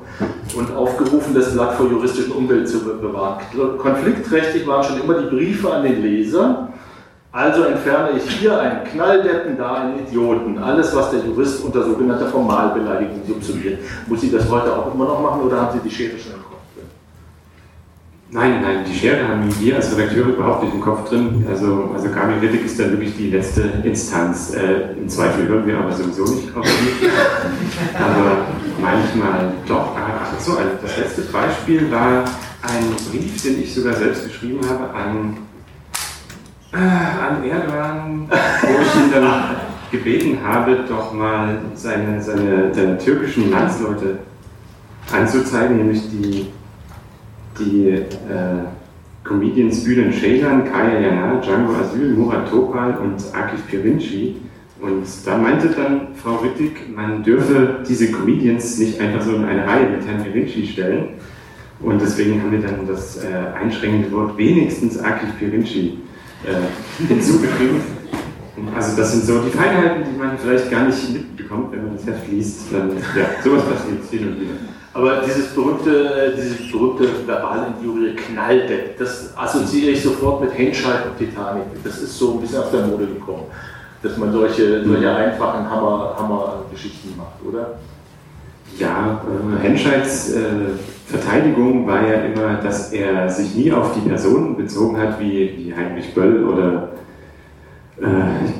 und 0.56 0.76
aufgerufen, 0.76 1.36
das 1.36 1.54
Blatt 1.54 1.76
vor 1.76 1.88
juristischen 1.90 2.32
Umwelt 2.32 2.68
zu 2.68 2.80
bewahren. 2.80 3.44
Konfliktträchtig 3.78 4.66
waren 4.66 4.84
schon 4.84 5.02
immer 5.02 5.22
die 5.22 5.36
Briefe 5.36 5.72
an 5.72 5.84
den 5.84 6.02
Leser, 6.02 6.70
also 7.36 7.64
entferne 7.64 8.18
ich 8.18 8.32
hier 8.32 8.58
einen 8.58 8.86
Knalldeppen, 8.86 9.58
da 9.58 9.74
einen 9.74 10.00
Idioten. 10.08 10.58
Alles, 10.58 10.96
was 10.96 11.12
der 11.12 11.20
Jurist 11.20 11.66
unter 11.66 11.84
sogenannter 11.84 12.28
Formalbeleidigung 12.28 13.24
subsumiert. 13.28 13.80
Muss 14.08 14.22
sie 14.22 14.32
das 14.32 14.50
heute 14.50 14.74
auch 14.74 14.94
immer 14.96 15.04
noch 15.04 15.22
machen 15.22 15.42
oder 15.42 15.60
haben 15.60 15.78
Sie 15.78 15.90
die 15.90 15.94
Schere 15.94 16.18
schon? 16.18 16.45
Nein, 18.36 18.62
nein, 18.62 18.84
die 18.86 18.94
Schere 18.94 19.25
haben 19.30 19.50
wir 19.62 19.77
als 19.77 19.96
Redakteure 19.96 20.27
überhaupt 20.27 20.63
nicht 20.65 20.74
im 20.74 20.82
Kopf 20.82 21.08
drin. 21.08 21.46
Also, 21.50 21.92
also 21.96 22.10
Wittig 22.42 22.65
ist 22.65 22.77
dann 22.77 22.92
wirklich 22.92 23.15
die 23.15 23.30
letzte 23.30 23.62
Instanz. 23.84 24.54
Äh, 24.54 24.92
Im 25.00 25.08
Zweifel 25.08 25.48
hören 25.48 25.65
wir 25.65 25.77
aber 25.77 25.94
sowieso 25.94 26.25
nicht 26.25 26.54
auf 26.54 26.68
sie. 26.68 27.08
aber 27.98 28.48
manchmal 28.82 29.54
doch. 29.65 29.96
Ach 29.96 30.39
so, 30.39 30.58
das 30.82 30.98
letzte 30.98 31.22
Beispiel 31.32 31.89
war 31.89 32.25
ein 32.62 32.96
Brief, 33.10 33.42
den 33.42 33.63
ich 33.63 33.74
sogar 33.74 33.94
selbst 33.94 34.25
geschrieben 34.25 34.60
habe 34.68 34.94
an 34.94 35.38
an 36.74 37.42
Erdogan, 37.50 38.27
wo 38.30 38.82
ich 38.82 38.96
ihn 38.96 39.12
dann 39.13 39.56
gebeten 39.92 40.39
habe, 40.46 40.80
doch 40.89 41.13
mal 41.13 41.58
seine, 41.74 42.22
seine, 42.22 42.74
seine 42.74 42.98
türkischen 42.98 43.50
Landsleute 43.50 44.20
anzuzeigen, 45.10 45.77
nämlich 45.77 46.01
die, 46.10 46.48
die 47.60 47.90
äh, 47.90 48.04
Comedians 49.24 49.84
Bülent 49.84 50.14
Ceylan, 50.16 50.64
Kaya 50.72 51.00
Jana, 51.00 51.42
Django 51.42 51.74
Asyl, 51.74 52.14
Murat 52.14 52.50
Topal 52.50 52.98
und 52.98 53.36
Akif 53.36 53.66
Pirinci. 53.68 54.36
Und 54.80 55.04
da 55.26 55.38
meinte 55.38 55.70
dann 55.70 56.10
Frau 56.16 56.44
Wittig, 56.44 56.96
man 56.96 57.24
dürfe 57.24 57.80
diese 57.88 58.12
Comedians 58.12 58.78
nicht 58.78 59.00
einfach 59.00 59.22
so 59.22 59.36
in 59.36 59.46
eine 59.46 59.66
Reihe 59.66 59.90
mit 59.90 60.06
Herrn 60.06 60.24
Pirinci 60.24 60.68
stellen. 60.68 61.10
Und 61.80 62.02
deswegen 62.02 62.42
haben 62.42 62.52
wir 62.52 62.62
dann 62.62 62.88
das 62.88 63.18
äh, 63.24 63.28
einschränkende 63.60 64.12
Wort 64.12 64.38
wenigstens 64.38 65.00
Akif 65.00 65.30
Pirinci 65.40 66.00
äh, 66.46 67.08
hinzugefügt. 67.08 67.82
Also 68.76 68.96
das 68.96 69.12
sind 69.12 69.26
so 69.26 69.40
die 69.40 69.50
Feinheiten, 69.50 70.04
die 70.04 70.18
man 70.18 70.38
vielleicht 70.38 70.72
gar 70.72 70.86
nicht 70.86 71.12
mitbekommt, 71.12 71.72
wenn 71.72 71.84
man 71.84 71.96
das 71.98 72.06
Heft 72.06 72.32
liest. 72.32 72.72
Dann, 72.72 72.92
ja, 72.92 73.44
sowas 73.44 73.64
passiert 73.66 74.04
hin 74.10 74.28
und 74.30 74.42
wieder. 74.42 74.54
Aber 74.96 75.22
dieses 75.25 75.48
berühmte, 75.48 75.92
äh, 75.92 76.36
dieses 76.38 76.72
berühmte 76.72 77.10
verbale 77.28 77.68
Injurie 77.78 78.16
Knalldeck, 78.16 78.98
das 78.98 79.34
assoziiere 79.36 79.92
ich 79.92 80.02
sofort 80.02 80.40
mit 80.40 80.58
Henscheid 80.58 81.06
und 81.06 81.18
Titanic. 81.18 81.66
Das 81.84 82.02
ist 82.02 82.18
so 82.18 82.36
ein 82.36 82.40
bisschen 82.40 82.60
aus 82.60 82.72
der 82.72 82.88
Mode 82.88 83.06
gekommen, 83.06 83.44
dass 84.02 84.16
man 84.16 84.32
solche, 84.32 84.86
solche 84.86 85.14
einfachen 85.14 85.70
Hammer, 85.70 86.16
Hammer-Geschichten 86.18 87.14
macht, 87.18 87.44
oder? 87.46 87.78
Ja, 88.80 89.22
äh, 89.28 89.64
Henscheids 89.64 90.32
äh, 90.32 90.40
Verteidigung 91.08 91.86
war 91.86 92.02
ja 92.08 92.22
immer, 92.22 92.62
dass 92.64 92.94
er 92.94 93.30
sich 93.30 93.54
nie 93.54 93.74
auf 93.74 93.94
die 93.96 94.08
Personen 94.08 94.56
bezogen 94.56 94.98
hat, 94.98 95.20
wie, 95.20 95.56
wie 95.58 95.75
Heinrich 95.75 96.14
Böll 96.14 96.46
oder 96.46 96.92
äh, 98.00 98.06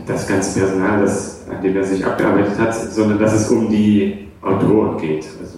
das 0.06 0.27
ganze 0.27 0.60
Personal, 0.60 1.00
das, 1.00 1.46
an 1.50 1.63
dem 1.63 1.77
er 1.77 1.84
sich 1.86 2.06
abgearbeitet 2.06 2.60
hat, 2.60 2.75
sondern 2.75 3.20
dass 3.20 3.34
es 3.34 3.50
um 3.50 3.70
die 3.70 4.27
Autoren 4.42 4.98
geht. 4.98 5.25
Also, 5.42 5.55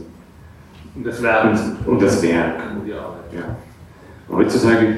um 0.97 1.03
das 1.03 1.21
Werk. 1.21 1.45
Und, 1.45 1.87
um 1.87 1.99
das 1.99 2.21
Werk. 2.23 2.59
Arbeit. 2.59 3.33
Ja. 3.33 3.55
Heutzutage 4.29 4.97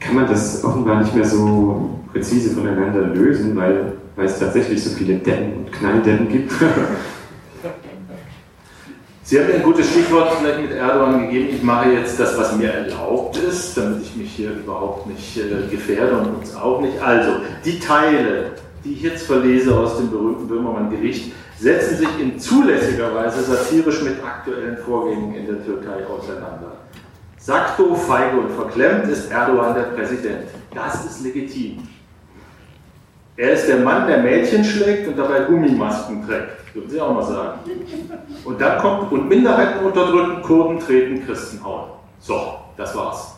kann 0.00 0.14
man 0.16 0.26
das 0.26 0.64
offenbar 0.64 1.00
nicht 1.02 1.14
mehr 1.14 1.24
so 1.24 2.00
präzise 2.12 2.54
voneinander 2.54 3.02
lösen, 3.14 3.56
weil, 3.56 3.94
weil 4.16 4.26
es 4.26 4.38
tatsächlich 4.38 4.82
so 4.82 4.90
viele 4.90 5.14
Deppen 5.18 5.64
und 5.64 5.72
Knalldeppen 5.72 6.28
gibt. 6.28 6.52
Sie 9.22 9.38
haben 9.38 9.52
ein 9.52 9.62
gutes 9.62 9.90
Stichwort 9.90 10.32
vielleicht 10.40 10.62
mit 10.62 10.70
Erdogan 10.72 11.26
gegeben. 11.26 11.48
Ich 11.56 11.62
mache 11.62 11.90
jetzt 11.90 12.18
das, 12.18 12.38
was 12.38 12.56
mir 12.56 12.72
erlaubt 12.72 13.36
ist, 13.36 13.76
damit 13.76 14.00
ich 14.02 14.16
mich 14.16 14.30
hier 14.30 14.52
überhaupt 14.52 15.06
nicht 15.06 15.36
äh, 15.36 15.68
gefährde 15.70 16.16
und 16.16 16.36
uns 16.36 16.56
auch 16.56 16.80
nicht. 16.80 16.98
Also, 17.02 17.32
die 17.62 17.78
Teile, 17.78 18.52
die 18.82 18.94
ich 18.94 19.02
jetzt 19.02 19.26
verlese 19.26 19.76
aus 19.76 19.98
dem 19.98 20.10
berühmten 20.10 20.48
Böhmermann-Gericht, 20.48 21.32
setzen 21.58 21.96
sich 21.96 22.20
in 22.20 22.38
zulässiger 22.38 23.14
Weise 23.14 23.42
satirisch 23.42 24.02
mit 24.02 24.22
aktuellen 24.24 24.76
Vorgängen 24.78 25.34
in 25.34 25.46
der 25.46 25.64
Türkei 25.64 26.06
auseinander. 26.06 26.72
Sakto, 27.38 27.94
feige 27.94 28.38
und 28.38 28.50
verklemmt 28.50 29.08
ist 29.08 29.30
Erdogan 29.30 29.74
der 29.74 29.82
Präsident. 29.82 30.48
Das 30.74 31.04
ist 31.04 31.24
legitim. 31.24 31.78
Er 33.36 33.52
ist 33.52 33.68
der 33.68 33.78
Mann, 33.78 34.06
der 34.06 34.18
Mädchen 34.18 34.64
schlägt 34.64 35.08
und 35.08 35.16
dabei 35.16 35.40
Gummimasken 35.44 36.26
trägt. 36.26 36.74
Würden 36.74 36.90
Sie 36.90 37.00
auch 37.00 37.14
mal 37.14 37.22
sagen. 37.22 37.60
Und 38.44 38.60
dann 38.60 38.78
kommt, 38.78 39.12
und 39.12 39.28
Minderheiten 39.28 39.84
unterdrücken, 39.84 40.42
Kurden 40.42 40.78
treten, 40.78 41.24
Christen 41.24 41.64
hauen. 41.64 41.90
So, 42.20 42.58
das 42.76 42.94
war's. 42.96 43.36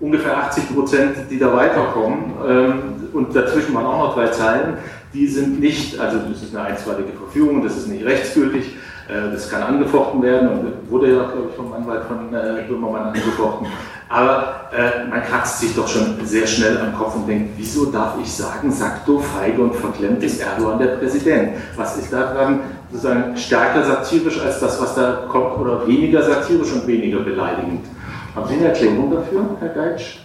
Ungefähr 0.00 0.36
80 0.36 0.74
Prozent, 0.74 1.16
die 1.30 1.38
da 1.38 1.52
weiterkommen, 1.54 2.32
ähm, 2.46 3.08
und 3.12 3.34
dazwischen 3.34 3.74
waren 3.74 3.86
auch 3.86 4.08
noch 4.08 4.14
drei 4.14 4.28
Zeilen, 4.28 4.76
die 5.14 5.26
sind 5.26 5.60
nicht, 5.60 5.98
also 5.98 6.18
das 6.18 6.42
ist 6.42 6.54
eine 6.54 6.66
einstweilige 6.66 7.12
Verfügung, 7.12 7.62
das 7.62 7.76
ist 7.76 7.88
nicht 7.88 8.04
rechtsgültig, 8.04 8.76
äh, 9.08 9.32
das 9.32 9.50
kann 9.50 9.62
angefochten 9.62 10.22
werden 10.22 10.48
und 10.48 10.90
wurde 10.90 11.12
ja, 11.12 11.24
glaube 11.24 11.48
ich, 11.50 11.56
vom 11.56 11.72
Anwalt 11.72 12.04
von 12.04 12.32
äh, 12.34 12.62
Böhmermann 12.68 13.08
angefochten. 13.08 13.66
Aber 14.08 14.68
äh, 14.76 15.08
man 15.08 15.22
kratzt 15.22 15.60
sich 15.60 15.74
doch 15.74 15.88
schon 15.88 16.16
sehr 16.24 16.46
schnell 16.46 16.78
am 16.78 16.94
Kopf 16.94 17.16
und 17.16 17.26
denkt, 17.26 17.52
wieso 17.56 17.86
darf 17.86 18.14
ich 18.20 18.30
sagen, 18.30 18.70
Sakto, 18.70 19.18
feige 19.18 19.62
und 19.62 19.74
verklemmt 19.74 20.22
ist 20.22 20.40
Erdogan 20.40 20.78
der 20.78 20.96
Präsident? 20.96 21.54
Was 21.76 21.96
ist 21.96 22.12
daran 22.12 22.60
sozusagen 22.90 23.36
stärker 23.36 23.84
satirisch 23.84 24.38
als 24.40 24.60
das, 24.60 24.80
was 24.80 24.94
da 24.94 25.24
kommt, 25.28 25.58
oder 25.58 25.86
weniger 25.86 26.22
satirisch 26.22 26.72
und 26.72 26.86
weniger 26.86 27.20
beleidigend? 27.20 27.86
Haben 28.34 28.48
Sie 28.48 28.54
eine 28.54 28.68
Erklärung 28.68 29.10
dafür, 29.10 29.46
Herr 29.60 29.68
Geitsch? 29.70 30.18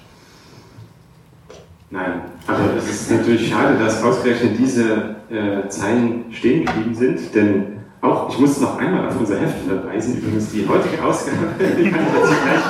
Nein, 1.90 2.22
aber 2.48 2.76
es 2.78 2.90
ist 2.90 3.12
natürlich 3.12 3.50
schade, 3.50 3.78
dass 3.80 4.04
ausgerechnet 4.04 4.58
diese 4.58 5.16
äh, 5.30 5.68
Zeilen 5.70 6.26
stehen 6.32 6.66
geblieben 6.66 6.94
sind, 6.94 7.34
denn 7.34 7.78
auch, 8.02 8.30
ich 8.30 8.40
muss 8.40 8.60
noch 8.60 8.78
einmal 8.78 9.08
auf 9.08 9.20
unser 9.20 9.40
Heft 9.40 9.66
verweisen, 9.68 10.18
übrigens 10.18 10.52
die 10.52 10.68
heutige 10.68 11.04
Ausgabe, 11.04 11.48
die 11.60 11.90
kann 11.90 12.06
ich 12.06 12.14
jetzt 12.14 12.44
gleich 12.44 12.64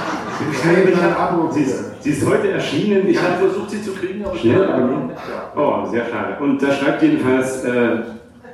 Sie 1.52 1.62
ist, 1.62 2.04
sie 2.04 2.10
ist 2.12 2.28
heute 2.28 2.52
erschienen. 2.52 3.08
Ich 3.08 3.22
habe 3.22 3.38
versucht, 3.38 3.72
sie 3.72 3.82
zu 3.82 3.92
kriegen, 3.94 4.24
aber 4.24 4.38
schnell 4.38 4.64
abgelehnt. 4.64 5.12
Oh, 5.56 5.86
sehr 5.90 6.06
schade. 6.06 6.38
Und 6.44 6.62
da 6.62 6.72
schreibt 6.72 7.02
jedenfalls 7.02 7.64
äh, 7.64 8.04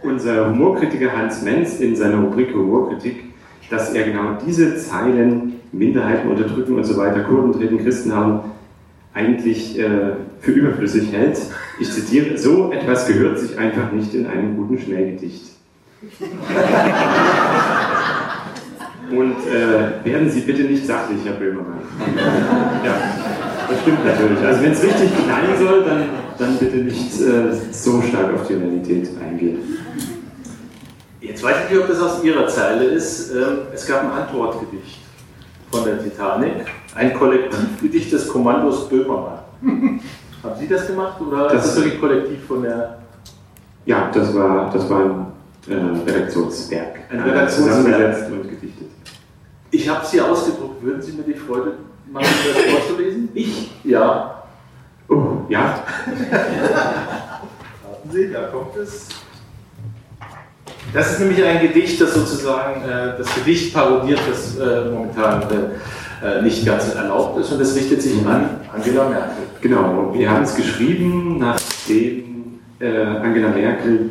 unser 0.03 0.49
Humorkritiker 0.49 1.11
Hans 1.11 1.41
Menz 1.41 1.79
in 1.79 1.95
seiner 1.95 2.19
Rubrik 2.19 2.53
Humorkritik, 2.53 3.33
dass 3.69 3.93
er 3.93 4.05
genau 4.05 4.37
diese 4.45 4.77
Zeilen, 4.77 5.59
Minderheiten 5.71 6.29
unterdrücken 6.29 6.75
und 6.75 6.83
so 6.83 6.95
weiter, 6.97 7.21
Kurden 7.21 7.51
treten, 7.53 7.79
Christen 7.79 8.15
haben, 8.15 8.51
eigentlich 9.13 9.77
äh, 9.79 10.13
für 10.43 10.51
überflüssig 10.51 11.11
hält. 11.11 11.39
Ich 11.79 11.89
zitiere, 11.89 12.37
so 12.37 12.71
etwas 12.71 13.07
gehört 13.07 13.39
sich 13.39 13.57
einfach 13.57 13.91
nicht 13.91 14.13
in 14.13 14.27
einem 14.27 14.57
guten 14.57 14.77
Schnellgedicht. 14.77 15.53
Und 19.09 19.35
äh, 19.47 20.05
werden 20.05 20.29
Sie 20.29 20.41
bitte 20.41 20.63
nicht 20.63 20.85
sachlich, 20.85 21.19
Herr 21.23 21.33
Böhmermann. 21.33 21.79
ja, 22.83 22.93
das 23.69 23.81
stimmt 23.81 24.05
natürlich. 24.05 24.39
Also 24.39 24.63
wenn 24.63 24.71
es 24.73 24.83
richtig 24.83 25.11
knallen 25.23 25.57
soll, 25.57 25.85
dann, 25.85 26.09
dann 26.37 26.57
bitte 26.57 26.77
nicht 26.77 27.21
äh, 27.21 27.53
so 27.71 28.01
stark 28.01 28.33
auf 28.33 28.47
die 28.47 28.55
Realität 28.55 29.09
eingehen. 29.21 29.59
Jetzt 31.21 31.41
weiß 31.41 31.55
ich 31.63 31.71
nicht, 31.71 31.81
ob 31.81 31.87
das 31.87 32.01
aus 32.01 32.23
Ihrer 32.23 32.47
Zeile 32.47 32.83
ist. 32.85 33.31
Ähm, 33.31 33.59
es 33.73 33.87
gab 33.87 34.03
ein 34.03 34.11
Antwortgedicht 34.11 34.99
von 35.71 35.85
der 35.85 36.03
Titanic, 36.03 36.65
ein 36.95 37.13
Kollektivgedicht 37.13 38.11
des 38.11 38.27
Kommandos 38.27 38.89
Böhmermann. 38.89 39.39
Haben 40.43 40.59
Sie 40.59 40.67
das 40.67 40.87
gemacht 40.87 41.21
oder 41.21 41.47
das, 41.47 41.65
ist 41.65 41.77
das 41.77 41.83
wirklich 41.83 42.01
kollektiv 42.01 42.45
von 42.45 42.63
der... 42.63 42.97
Ja, 43.85 44.11
das 44.13 44.35
war, 44.35 44.69
das 44.71 44.89
war 44.89 44.99
ein 44.99 45.25
äh, 45.69 46.11
Redaktionswerk. 46.11 46.99
Ein 47.09 47.21
Redaktionswerk. 47.21 48.29
und 48.29 48.49
gedichtet. 48.49 48.87
Ich 49.71 49.87
habe 49.87 50.05
sie 50.05 50.19
ausgedruckt. 50.19 50.83
Würden 50.83 51.01
Sie 51.01 51.13
mir 51.13 51.23
die 51.23 51.33
Freude 51.33 51.77
machen, 52.11 52.25
das 52.25 52.63
vorzulesen? 52.75 53.29
Ich? 53.33 53.71
Ja. 53.85 54.43
Oh, 55.07 55.45
ja. 55.47 55.79
Warten 57.83 58.11
Sie, 58.11 58.31
da 58.31 58.43
kommt 58.47 58.75
es. 58.75 59.07
Das 60.93 61.13
ist 61.13 61.19
nämlich 61.19 61.43
ein 61.43 61.61
Gedicht, 61.61 61.99
das 62.01 62.13
sozusagen 62.13 62.81
äh, 62.83 63.17
das 63.17 63.33
Gedicht 63.35 63.73
parodiert, 63.73 64.19
das 64.29 64.57
äh, 64.57 64.91
momentan 64.91 65.41
äh, 65.43 65.45
nicht 66.41 66.65
ganz 66.65 66.93
erlaubt 66.95 67.39
ist 67.39 67.51
und 67.51 67.59
das 67.59 67.75
richtet 67.75 68.01
sich 68.01 68.25
an 68.25 68.49
Angela 68.73 69.09
Merkel. 69.09 69.43
Genau, 69.61 70.11
wir 70.13 70.29
haben 70.29 70.43
es 70.43 70.55
geschrieben, 70.55 71.37
nachdem 71.39 72.59
äh, 72.79 73.03
Angela 73.03 73.49
Merkel 73.49 74.09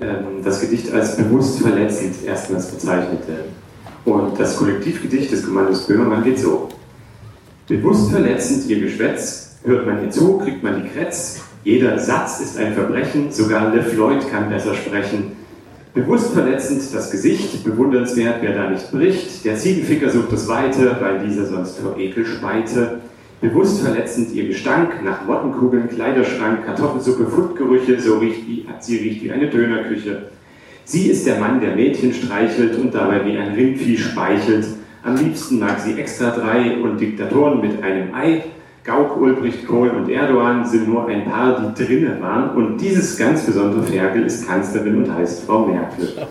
ähm, 0.00 0.42
das 0.44 0.60
Gedicht 0.60 0.92
als 0.92 1.16
bewusst 1.16 1.60
verletzend 1.60 2.24
erstmals 2.24 2.70
bezeichnete. 2.70 3.44
Und 4.04 4.38
das 4.38 4.56
Kollektivgedicht 4.56 5.32
des 5.32 5.44
Kommandos 5.44 5.86
Böhmermann 5.86 6.24
geht 6.24 6.38
so. 6.38 6.68
Bewusst 7.66 8.10
verletzend 8.10 8.66
ihr 8.66 8.80
Geschwätz, 8.80 9.58
hört 9.64 9.86
man 9.86 10.02
ihr 10.04 10.10
zu, 10.10 10.38
kriegt 10.38 10.62
man 10.62 10.82
die 10.82 10.88
Kretz. 10.88 11.42
Jeder 11.64 11.98
Satz 11.98 12.40
ist 12.40 12.56
ein 12.56 12.72
Verbrechen, 12.72 13.30
sogar 13.30 13.74
Le 13.74 13.82
Floyd 13.82 14.30
kann 14.30 14.48
besser 14.48 14.74
sprechen. 14.74 15.32
Bewusst 15.94 16.32
verletzend 16.32 16.82
das 16.92 17.10
Gesicht, 17.10 17.64
bewundernswert, 17.64 18.36
wer 18.40 18.54
da 18.54 18.70
nicht 18.70 18.90
bricht. 18.92 19.44
Der 19.44 19.56
Ziegenficker 19.56 20.10
sucht 20.10 20.32
das 20.32 20.46
Weite, 20.46 20.96
weil 21.00 21.26
dieser 21.26 21.46
sonst 21.46 21.78
vor 21.78 21.98
Ekel 21.98 22.26
speite. 22.26 23.00
Bewusst 23.40 23.80
verletzend 23.80 24.32
ihr 24.32 24.48
Gestank 24.48 25.02
nach 25.04 25.24
Mottenkugeln, 25.24 25.88
Kleiderschrank, 25.88 26.66
Kartoffelsuppe, 26.66 27.26
Fundgerüche, 27.26 28.00
so 28.00 28.18
riecht 28.18 28.46
wie, 28.46 28.66
sie 28.80 28.96
riecht 28.96 29.22
wie 29.24 29.30
eine 29.30 29.48
Dönerküche. 29.48 30.24
Sie 30.84 31.08
ist 31.08 31.26
der 31.26 31.38
Mann, 31.38 31.60
der 31.60 31.74
Mädchen 31.74 32.12
streichelt 32.12 32.76
und 32.78 32.94
dabei 32.94 33.24
wie 33.24 33.36
ein 33.36 33.54
Rindvieh 33.54 33.96
speichelt. 33.96 34.66
Am 35.04 35.16
liebsten 35.16 35.58
mag 35.58 35.80
sie 35.80 35.98
extra 35.98 36.30
drei 36.30 36.76
und 36.76 37.00
Diktatoren 37.00 37.60
mit 37.60 37.82
einem 37.82 38.14
Ei. 38.14 38.42
Gauck, 38.88 39.20
Ulbricht, 39.20 39.66
Kohl 39.66 39.90
und 39.90 40.08
Erdogan 40.08 40.64
sind 40.64 40.88
nur 40.88 41.06
ein 41.08 41.26
paar, 41.26 41.60
die 41.60 41.84
drinnen 41.84 42.22
waren. 42.22 42.56
Und 42.56 42.78
dieses 42.78 43.18
ganz 43.18 43.44
besondere 43.44 43.82
Ferkel 43.82 44.24
ist 44.24 44.48
Kanzlerin 44.48 45.04
und 45.04 45.14
heißt 45.14 45.44
Frau 45.44 45.66
Merkel. 45.66 46.08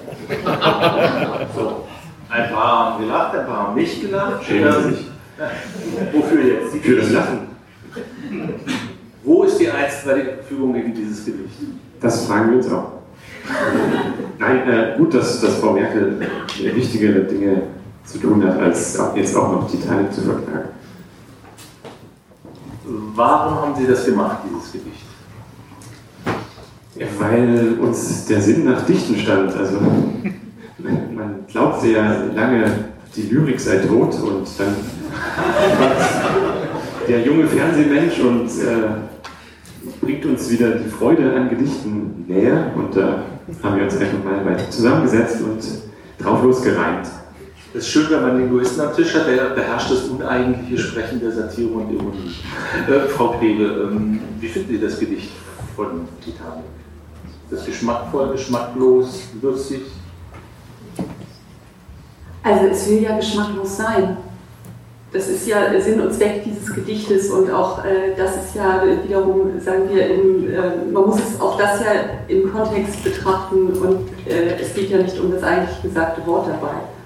So. 1.55 1.83
Ein 2.29 2.49
paar 2.51 2.95
haben 2.95 3.03
gelacht, 3.03 3.35
ein 3.35 3.45
paar 3.45 3.67
haben 3.67 3.75
nicht 3.75 4.01
gelacht. 4.01 4.43
Schämen 4.43 4.73
Sie 4.73 4.89
sich. 4.89 5.11
Wofür 6.11 6.43
jetzt? 6.43 6.73
Die 6.73 6.79
Für 6.79 6.95
das 6.97 7.11
Lachen. 7.11 7.39
Wo 9.23 9.43
ist 9.43 9.59
die 9.59 9.69
einstweilige 9.69 10.33
Verfügung 10.33 10.73
gegen 10.73 10.93
dieses 10.93 11.25
Gedicht? 11.25 11.59
Das 12.01 12.25
fragen 12.25 12.49
wir 12.49 12.57
uns 12.57 12.71
auch. 12.71 12.91
Nein, 14.39 14.67
äh, 14.67 14.97
gut, 14.97 15.13
dass, 15.13 15.39
dass 15.41 15.59
Frau 15.59 15.73
Merkel 15.73 16.19
wichtigere 16.73 17.21
Dinge 17.21 17.61
zu 18.03 18.17
tun 18.17 18.43
hat, 18.45 18.59
als 18.59 18.99
jetzt 19.15 19.35
auch 19.35 19.51
noch 19.51 19.69
Titanic 19.69 20.11
zu 20.11 20.21
verklagen. 20.21 20.69
Warum 23.15 23.55
haben 23.55 23.75
Sie 23.75 23.85
das 23.85 24.05
gemacht, 24.05 24.37
dieses 24.49 24.71
Gedicht? 24.71 25.03
Ja, 26.95 27.05
weil 27.19 27.77
uns 27.79 28.25
der 28.25 28.41
Sinn 28.41 28.63
nach 28.65 28.85
Dichten 28.85 29.17
stand. 29.17 29.53
Also 29.55 29.79
man 30.79 31.45
glaubte 31.47 31.87
ja 31.87 32.23
lange, 32.33 32.71
die 33.15 33.23
Lyrik 33.23 33.59
sei 33.59 33.77
tot 33.79 34.15
und 34.21 34.47
dann 34.57 34.75
der 37.07 37.21
junge 37.21 37.47
Fernsehmensch 37.47 38.19
und 38.19 38.47
äh, 38.47 39.91
bringt 40.01 40.25
uns 40.25 40.49
wieder 40.49 40.71
die 40.71 40.89
Freude 40.89 41.33
an 41.35 41.49
Gedichten 41.49 42.25
näher 42.27 42.71
und 42.75 42.95
da 42.95 43.23
haben 43.63 43.77
wir 43.77 43.83
uns 43.83 43.97
einfach 43.97 44.23
mal 44.23 44.45
weiter 44.45 44.69
zusammengesetzt 44.69 45.41
und 45.41 45.59
drauf 46.23 46.43
losgereimt. 46.43 47.07
Es 47.77 47.83
ist 47.83 47.91
schön, 47.91 48.09
wenn 48.09 48.23
man 48.23 48.39
Linguisten 48.39 48.81
am 48.81 48.95
Tisch 48.95 49.13
hat, 49.13 49.27
der 49.27 49.51
beherrscht 49.51 49.91
das 49.91 50.05
uneigentliche 50.05 50.81
Sprechen 50.81 51.19
der 51.19 51.31
Satire 51.31 51.69
und 51.69 51.93
Ironie. 51.93 52.33
Äh, 52.89 53.07
Frau 53.07 53.37
Kleve, 53.37 53.65
ähm, 53.91 54.19
wie 54.39 54.47
finden 54.47 54.69
Sie 54.69 54.79
das 54.79 54.99
Gedicht 54.99 55.29
von 55.75 56.07
Titanic? 56.25 56.63
Ist 57.43 57.59
das 57.59 57.65
geschmackvoll, 57.67 58.31
geschmacklos, 58.31 59.25
lustig? 59.43 59.81
Also 62.41 62.65
es 62.65 62.89
will 62.89 63.03
ja 63.03 63.15
geschmacklos 63.15 63.77
sein. 63.77 64.17
Das 65.13 65.27
ist 65.27 65.45
ja 65.45 65.79
Sinn 65.79 66.01
und 66.01 66.11
Zweck 66.11 66.43
dieses 66.45 66.73
Gedichtes 66.73 67.29
und 67.29 67.51
auch 67.51 67.85
äh, 67.85 68.15
das 68.17 68.37
ist 68.37 68.55
ja 68.55 68.81
wiederum, 69.03 69.51
sagen 69.63 69.83
wir, 69.91 70.03
in, 70.07 70.51
äh, 70.51 70.91
man 70.91 71.05
muss 71.05 71.19
es 71.19 71.39
auch 71.39 71.59
das 71.59 71.79
ja 71.81 71.91
im 72.27 72.51
Kontext 72.51 73.03
betrachten 73.03 73.67
und 73.67 74.09
äh, 74.27 74.59
es 74.59 74.73
geht 74.73 74.89
ja 74.89 74.97
nicht 74.97 75.19
um 75.19 75.31
das 75.31 75.43
eigentlich 75.43 75.79
gesagte 75.83 76.25
Wort 76.25 76.47
dabei. 76.47 76.96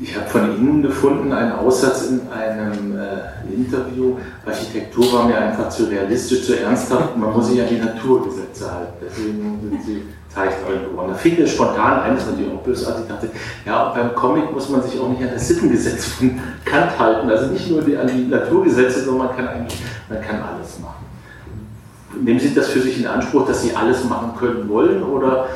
Ich 0.00 0.16
habe 0.16 0.26
von 0.26 0.56
Ihnen 0.56 0.82
gefunden 0.82 1.32
einen 1.32 1.52
Aussatz 1.52 2.08
in 2.08 2.22
einem 2.28 2.98
äh, 2.98 3.54
Interview. 3.54 4.16
Architektur 4.44 5.12
war 5.12 5.26
mir 5.26 5.38
einfach 5.38 5.68
zu 5.68 5.84
realistisch, 5.84 6.44
zu 6.44 6.58
ernsthaft. 6.58 7.16
Man 7.16 7.32
muss 7.32 7.48
sich 7.48 7.60
an 7.60 7.68
die 7.68 7.78
Naturgesetze 7.78 8.72
halten. 8.72 8.92
Deswegen 9.00 9.58
sind 9.62 9.82
Sie 9.84 10.02
Zeichnerin 10.34 10.90
geworden. 10.90 11.10
Da 11.12 11.14
fiel 11.14 11.38
mir 11.38 11.46
spontan 11.46 12.00
ein, 12.00 12.14
das 12.14 12.24
ist 12.24 12.30
natürlich 12.32 12.52
auch 12.52 12.62
bösartig. 12.62 13.04
Ich 13.04 13.08
dachte, 13.08 13.30
ja, 13.64 13.92
beim 13.94 14.14
Comic 14.16 14.52
muss 14.52 14.68
man 14.68 14.82
sich 14.82 14.98
auch 14.98 15.08
nicht 15.08 15.22
an 15.22 15.30
das 15.32 15.46
Sittengesetz 15.46 16.06
von 16.06 16.40
Kant 16.64 16.98
halten. 16.98 17.30
Also 17.30 17.46
nicht 17.52 17.70
nur 17.70 17.82
die, 17.82 17.96
an 17.96 18.08
die 18.08 18.26
Naturgesetze, 18.26 19.04
sondern 19.04 19.28
man 19.28 19.36
kann 19.36 19.46
eigentlich, 19.46 19.80
man 20.08 20.20
kann 20.20 20.42
alles 20.42 20.80
machen. 20.80 21.04
Nehmen 22.20 22.40
Sie 22.40 22.52
das 22.52 22.68
für 22.68 22.80
sich 22.80 22.98
in 22.98 23.06
Anspruch, 23.06 23.46
dass 23.46 23.62
Sie 23.62 23.74
alles 23.74 24.04
machen 24.04 24.32
können 24.38 24.68
wollen 24.68 25.02
oder 25.04 25.46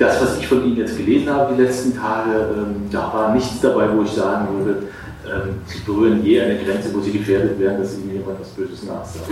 das, 0.00 0.20
was 0.22 0.38
ich 0.38 0.48
von 0.48 0.64
Ihnen 0.64 0.78
jetzt 0.78 0.96
gelesen 0.96 1.30
habe 1.30 1.54
die 1.54 1.62
letzten 1.62 1.94
Tage, 1.96 2.30
ähm, 2.56 2.88
da 2.90 3.12
war 3.12 3.34
nichts 3.34 3.60
dabei, 3.60 3.86
wo 3.94 4.02
ich 4.02 4.10
sagen 4.10 4.48
würde, 4.58 4.88
ähm, 5.26 5.60
Sie 5.66 5.80
berühren 5.80 6.24
je 6.24 6.40
eine 6.40 6.58
Grenze, 6.58 6.92
wo 6.94 7.00
Sie 7.00 7.12
gefährdet 7.12 7.58
werden, 7.60 7.80
dass 7.80 7.98
Ihnen 7.98 8.14
jemand 8.14 8.40
was 8.40 8.48
Böses 8.48 8.82
nachsagt. 8.84 9.26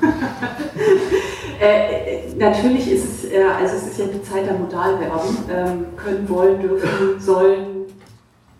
äh, 1.60 2.32
natürlich 2.38 2.90
ist 2.90 3.04
es, 3.04 3.32
äh, 3.32 3.42
also 3.42 3.76
es 3.76 3.88
ist 3.88 3.98
ja 3.98 4.06
die 4.06 4.22
Zeit 4.22 4.46
der 4.46 4.54
Modalverben, 4.54 5.36
ähm, 5.50 5.86
können, 5.96 6.28
wollen, 6.28 6.60
dürfen, 6.60 7.20
sollen, 7.20 7.84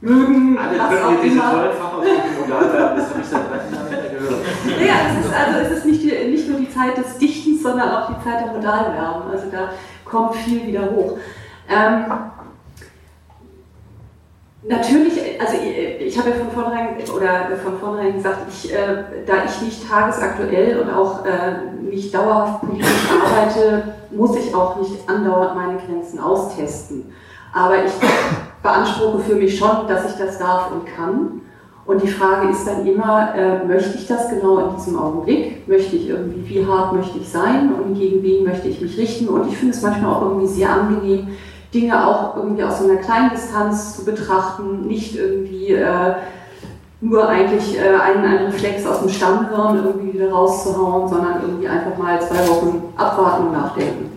mögen, 0.01 0.59
Alle 0.59 0.79
was 0.79 0.89
können 0.89 1.05
auch 1.05 1.11
hier 1.11 1.23
diese 1.23 1.35
immer. 1.35 1.51
tollen 1.53 1.73
Fachausdrücke 1.73 2.41
Modalverben, 2.41 2.99
das 2.99 3.11
habe 3.11 3.21
ich 3.21 3.27
seit 3.27 3.51
30 3.51 3.73
Jahren 3.73 3.91
nicht 3.91 4.01
mehr 4.03 4.11
gehört. 4.11 4.35
Ja, 4.87 4.95
es 5.09 5.27
ist, 5.27 5.35
also 5.35 5.59
es 5.61 5.79
ist 5.79 5.87
nicht, 5.87 6.03
die, 6.03 6.31
nicht 6.31 6.49
nur 6.49 6.59
die 6.59 6.71
Zeit 6.71 6.99
des 6.99 7.19
Dichtens, 7.19 7.63
sondern 7.63 7.89
auch 7.91 8.09
die 8.09 8.25
Zeit 8.25 8.45
der 8.45 8.53
Modalverben. 8.53 9.31
Also 9.31 9.45
da 9.51 9.71
kommt 10.05 10.35
viel 10.37 10.67
wieder 10.67 10.91
hoch. 10.91 11.19
Ähm, 11.69 12.07
natürlich, 14.63 15.41
also 15.41 15.55
ich, 15.55 16.07
ich 16.07 16.19
habe 16.19 16.31
ja 16.31 16.37
von 16.37 16.51
vornherein, 16.51 16.97
oder 17.15 17.57
von 17.63 17.79
vornherein 17.79 18.15
gesagt, 18.15 18.41
ich, 18.49 18.73
äh, 18.73 19.05
da 19.27 19.45
ich 19.45 19.63
nicht 19.63 19.89
tagesaktuell 19.89 20.81
und 20.81 20.91
auch 20.91 21.25
äh, 21.25 21.83
nicht 21.83 22.15
dauerhaft 22.15 22.63
politisch 22.63 23.09
arbeite, 23.11 23.95
muss 24.11 24.37
ich 24.37 24.55
auch 24.55 24.77
nicht 24.81 25.09
andauernd 25.09 25.55
meine 25.55 25.79
Grenzen 25.79 26.19
austesten. 26.19 27.13
Aber 27.53 27.85
ich 27.85 27.93
beanspruche 28.63 29.21
für 29.21 29.35
mich 29.35 29.59
schon, 29.59 29.87
dass 29.87 30.11
ich 30.11 30.19
das 30.19 30.39
darf 30.39 30.71
und 30.71 30.87
kann. 30.87 31.43
Und 31.87 32.03
die 32.03 32.09
Frage 32.09 32.51
ist 32.51 32.67
dann 32.67 32.87
immer, 32.87 33.35
äh, 33.35 33.65
möchte 33.65 33.97
ich 33.97 34.07
das 34.07 34.29
genau 34.29 34.59
in 34.59 34.77
diesem 34.77 34.99
Augenblick? 34.99 35.67
Möchte 35.67 35.97
ich 35.97 36.11
irgendwie, 36.11 36.47
wie 36.47 36.67
hart 36.67 36.93
möchte 36.93 37.19
ich 37.19 37.27
sein 37.27 37.73
und 37.73 37.95
gegen 37.95 38.23
wen 38.23 38.45
möchte 38.45 38.69
ich 38.69 38.81
mich 38.83 38.99
richten? 38.99 39.27
Und 39.29 39.49
ich 39.49 39.57
finde 39.57 39.75
es 39.75 39.81
manchmal 39.81 40.15
auch 40.15 40.23
irgendwie 40.23 40.49
sehr 40.49 40.69
angenehm, 40.69 41.29
Dinge 41.75 42.07
auch 42.07 42.37
irgendwie 42.37 42.63
aus 42.65 42.83
einer 42.83 42.97
kleinen 42.97 43.31
Distanz 43.31 43.97
zu 43.97 44.05
betrachten, 44.05 44.87
nicht 44.87 45.17
irgendwie 45.17 45.73
äh, 45.73 46.15
nur 47.01 47.29
eigentlich 47.29 47.79
äh, 47.79 47.95
einen, 47.95 48.25
einen 48.25 48.47
Reflex 48.47 48.87
aus 48.87 49.01
dem 49.01 49.11
Stammhirn 49.11 49.85
irgendwie 49.85 50.15
wieder 50.15 50.31
rauszuhauen, 50.31 51.09
sondern 51.09 51.43
irgendwie 51.43 51.69
einfach 51.69 51.97
mal 51.97 52.21
zwei 52.21 52.49
Wochen 52.49 52.83
abwarten 52.97 53.49
und 53.49 53.53
nachdenken. 53.53 54.11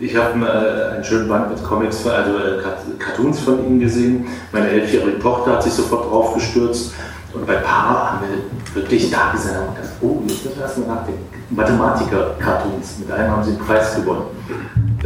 Ich 0.00 0.16
habe 0.16 0.38
äh, 0.44 0.94
einen 0.94 1.04
schönen 1.04 1.28
Band 1.28 1.50
mit 1.50 1.62
Comics, 1.62 2.06
also 2.06 2.38
äh, 2.38 2.62
Cartoons 2.98 3.40
von 3.40 3.64
Ihnen 3.64 3.80
gesehen. 3.80 4.26
Meine 4.52 4.68
elfjährige 4.68 5.18
Tochter 5.18 5.52
hat 5.52 5.62
sich 5.62 5.72
sofort 5.72 6.10
drauf 6.10 6.34
gestürzt. 6.34 6.92
Und 7.34 7.46
bei 7.46 7.56
Paar 7.56 8.12
haben 8.12 8.20
wir 8.22 8.82
wirklich 8.82 9.10
da 9.10 9.30
gesessen 9.32 9.68
und 9.68 9.76
gedacht, 9.76 9.92
oh, 10.00 10.22
jetzt 10.26 10.44
müssen 10.44 10.56
wir 10.56 10.64
erstmal 10.64 10.88
nachdenken. 10.88 11.26
Mathematiker-Cartoons, 11.50 12.98
mit 13.00 13.12
einem 13.12 13.30
haben 13.30 13.44
sie 13.44 13.50
einen 13.50 13.58
Preis 13.58 13.94
gewonnen. 13.94 14.24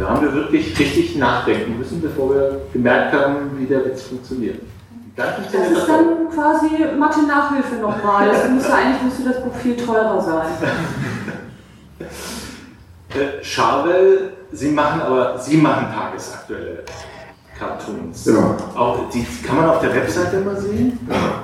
Da 0.01 0.09
haben 0.09 0.23
wir 0.23 0.33
wirklich 0.33 0.77
richtig 0.79 1.15
nachdenken 1.15 1.77
müssen, 1.77 2.01
bevor 2.01 2.33
wir 2.33 2.61
gemerkt 2.73 3.13
haben, 3.13 3.51
wie 3.55 3.67
der 3.67 3.85
Witz 3.85 4.01
funktioniert. 4.01 4.59
Das 5.15 5.37
ist 5.37 5.53
das 5.53 5.83
auch. 5.83 5.87
dann 5.87 6.29
quasi 6.33 6.97
Mathe-Nachhilfe 6.97 7.75
nochmal. 7.75 8.27
Das 8.27 8.49
müsste 8.49 8.73
eigentlich 8.73 9.03
müsste 9.03 9.23
das 9.25 9.43
Buch 9.43 9.53
viel 9.61 9.77
teurer 9.77 10.19
sein. 10.19 10.47
Äh, 13.13 13.43
Charvel, 13.43 14.31
Sie 14.53 14.71
machen 14.71 15.01
aber, 15.01 15.37
Sie 15.37 15.57
machen 15.57 15.87
tagesaktuelle 15.93 16.85
Cartoons. 17.59 18.25
Ja. 18.25 18.55
Auch 18.73 19.09
die 19.09 19.27
kann 19.45 19.57
man 19.57 19.69
auf 19.69 19.81
der 19.81 19.93
Webseite 19.93 20.37
immer 20.37 20.55
sehen. 20.55 20.97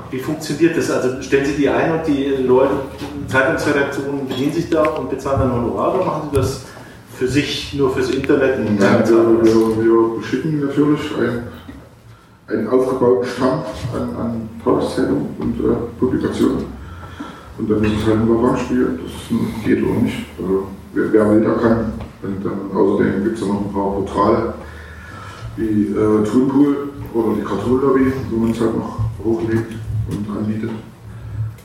Wie 0.10 0.20
funktioniert 0.20 0.78
das? 0.78 0.90
Also 0.90 1.22
stellen 1.22 1.46
Sie 1.46 1.58
die 1.58 1.68
ein 1.68 1.92
und 1.92 2.08
die 2.08 2.38
Leute, 2.38 2.72
Zeitungsredaktionen 3.28 4.30
bedienen 4.30 4.54
sich 4.54 4.70
da 4.70 4.84
und 4.84 5.10
bezahlen 5.10 5.42
dann 5.42 5.52
Honorar 5.52 5.96
oder 5.96 6.06
machen 6.06 6.30
Sie 6.32 6.38
das 6.38 6.62
für 7.18 7.28
sich, 7.28 7.74
nur 7.74 7.92
fürs 7.92 8.12
Internet? 8.12 8.60
Nein, 8.60 9.04
wir, 9.06 9.44
wir, 9.44 9.84
wir 9.84 10.18
beschicken 10.20 10.66
natürlich 10.66 11.02
einen, 11.18 11.44
einen 12.48 12.68
aufgebauten 12.68 13.28
Stamm 13.28 13.64
an, 13.94 14.16
an 14.16 14.50
Tageszeitungen 14.64 15.30
und 15.40 15.60
äh, 15.60 15.76
Publikationen. 16.00 16.66
Und 17.58 17.72
dann 17.72 17.84
ist 17.84 17.94
es 18.00 18.06
halt 18.06 18.18
ein 18.18 18.28
Übergangsspiel. 18.28 19.00
Das 19.04 19.66
geht 19.66 19.84
auch 19.84 20.02
nicht. 20.02 20.26
Also, 20.40 20.68
wer, 20.94 21.12
wer 21.12 21.32
will, 21.32 21.42
der 21.42 21.54
kann. 21.54 21.94
Und 22.22 22.46
dann, 22.46 22.78
außerdem 22.78 23.24
gibt 23.24 23.36
es 23.36 23.42
ja 23.42 23.48
noch 23.48 23.66
ein 23.66 23.74
paar 23.74 23.92
Portale 23.92 24.54
wie 25.56 25.88
äh, 25.88 26.24
Toonpool 26.24 26.90
oder 27.16 27.36
die 27.36 27.42
Cartoon 27.42 27.82
Lobby, 27.82 28.14
wo 28.30 28.38
man 28.38 28.52
es 28.52 28.62
halt 28.62 28.78
noch 28.78 29.00
hochlegt 29.26 29.74
und 30.12 30.38
anbietet. 30.38 30.70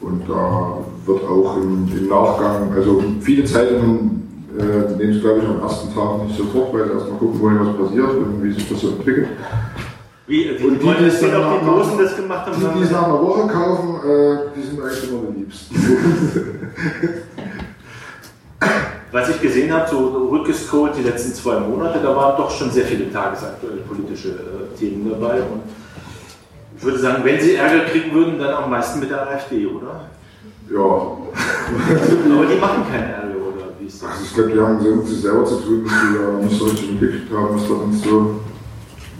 Und 0.01 0.23
da 0.27 0.79
wird 1.05 1.25
auch 1.25 1.59
im, 1.59 1.87
im 1.95 2.09
Nachgang, 2.09 2.73
also 2.75 3.05
viele 3.21 3.45
Zeitungen 3.45 4.22
äh, 4.59 4.97
nehmen 4.97 5.15
es 5.17 5.21
glaube 5.23 5.41
ich 5.41 5.47
am 5.49 5.61
ersten 5.61 5.95
Tag 5.95 6.25
nicht 6.27 6.37
sofort, 6.37 6.73
weil 6.75 6.85
sie 6.87 6.93
erstmal 6.95 7.19
gucken 7.19 7.41
wollen, 7.41 7.59
was 7.61 7.77
passiert 7.89 8.11
und 8.11 8.43
wie 8.43 8.53
sich 8.53 8.69
das 8.69 8.81
so 8.81 8.89
entwickelt. 8.91 9.29
Wie, 10.27 10.45
die, 10.45 10.65
Und 10.65 10.79
die, 10.81 10.87
die 10.87 11.05
das 11.05 11.15
es 11.15 11.21
dann 11.21 11.31
die 11.31 11.37
nach- 11.37 11.63
Großen 11.63 11.99
das 11.99 12.17
gemacht 12.17 12.47
haben. 12.47 12.57
Die, 12.61 12.79
die 12.79 12.85
es 12.85 12.91
nach 12.91 13.05
einer 13.05 13.21
Woche 13.21 13.47
kaufen, 13.49 13.97
äh, 14.09 14.37
die 14.57 14.63
sind 14.63 14.81
eigentlich 14.81 15.11
immer 15.11 15.21
die 15.35 15.39
liebsten. 15.41 15.75
Was 19.11 19.29
ich 19.29 19.41
gesehen 19.43 19.71
habe, 19.73 19.91
so 19.91 20.29
rückgescrollt 20.31 20.97
die 20.97 21.03
letzten 21.03 21.35
zwei 21.35 21.61
Monate, 21.61 21.99
da 22.03 22.17
waren 22.17 22.37
doch 22.39 22.51
schon 22.51 22.71
sehr 22.71 22.85
viele 22.87 23.13
tagesaktuelle 23.13 23.79
politische 23.83 24.29
äh, 24.31 24.79
Themen 24.79 25.11
dabei. 25.11 25.35
Und 25.41 25.61
ich 26.79 26.83
würde 26.83 26.99
sagen, 26.99 27.23
wenn 27.25 27.39
sie 27.41 27.57
Ärger 27.57 27.85
kriegen 27.91 28.15
würden, 28.15 28.39
dann 28.39 28.55
am 28.55 28.71
meisten 28.71 29.01
mit 29.01 29.11
der 29.11 29.29
AfD, 29.29 29.67
oder? 29.67 30.01
ja, 30.71 30.79
Aber 30.81 32.47
die 32.47 32.59
machen 32.59 32.85
keinen 32.91 33.11
Ärger, 33.11 33.32
also 34.03 34.25
ich 34.25 34.35
glaube, 34.35 34.51
die 34.53 34.61
haben 34.61 34.81
sehr 34.83 34.97
mit 34.97 35.07
sich 35.07 35.21
selber 35.21 35.45
zu 35.45 35.57
tun, 35.57 35.85
dass 35.85 35.93
die 35.93 36.17
ja 36.17 36.45
nicht 36.45 36.59
so 36.59 36.65
richtig 36.65 36.91
mitgekriegt 36.93 37.33
haben, 37.33 37.55
was 37.55 37.63
da 37.63 37.69
sonst 37.69 38.05
so 38.05 38.41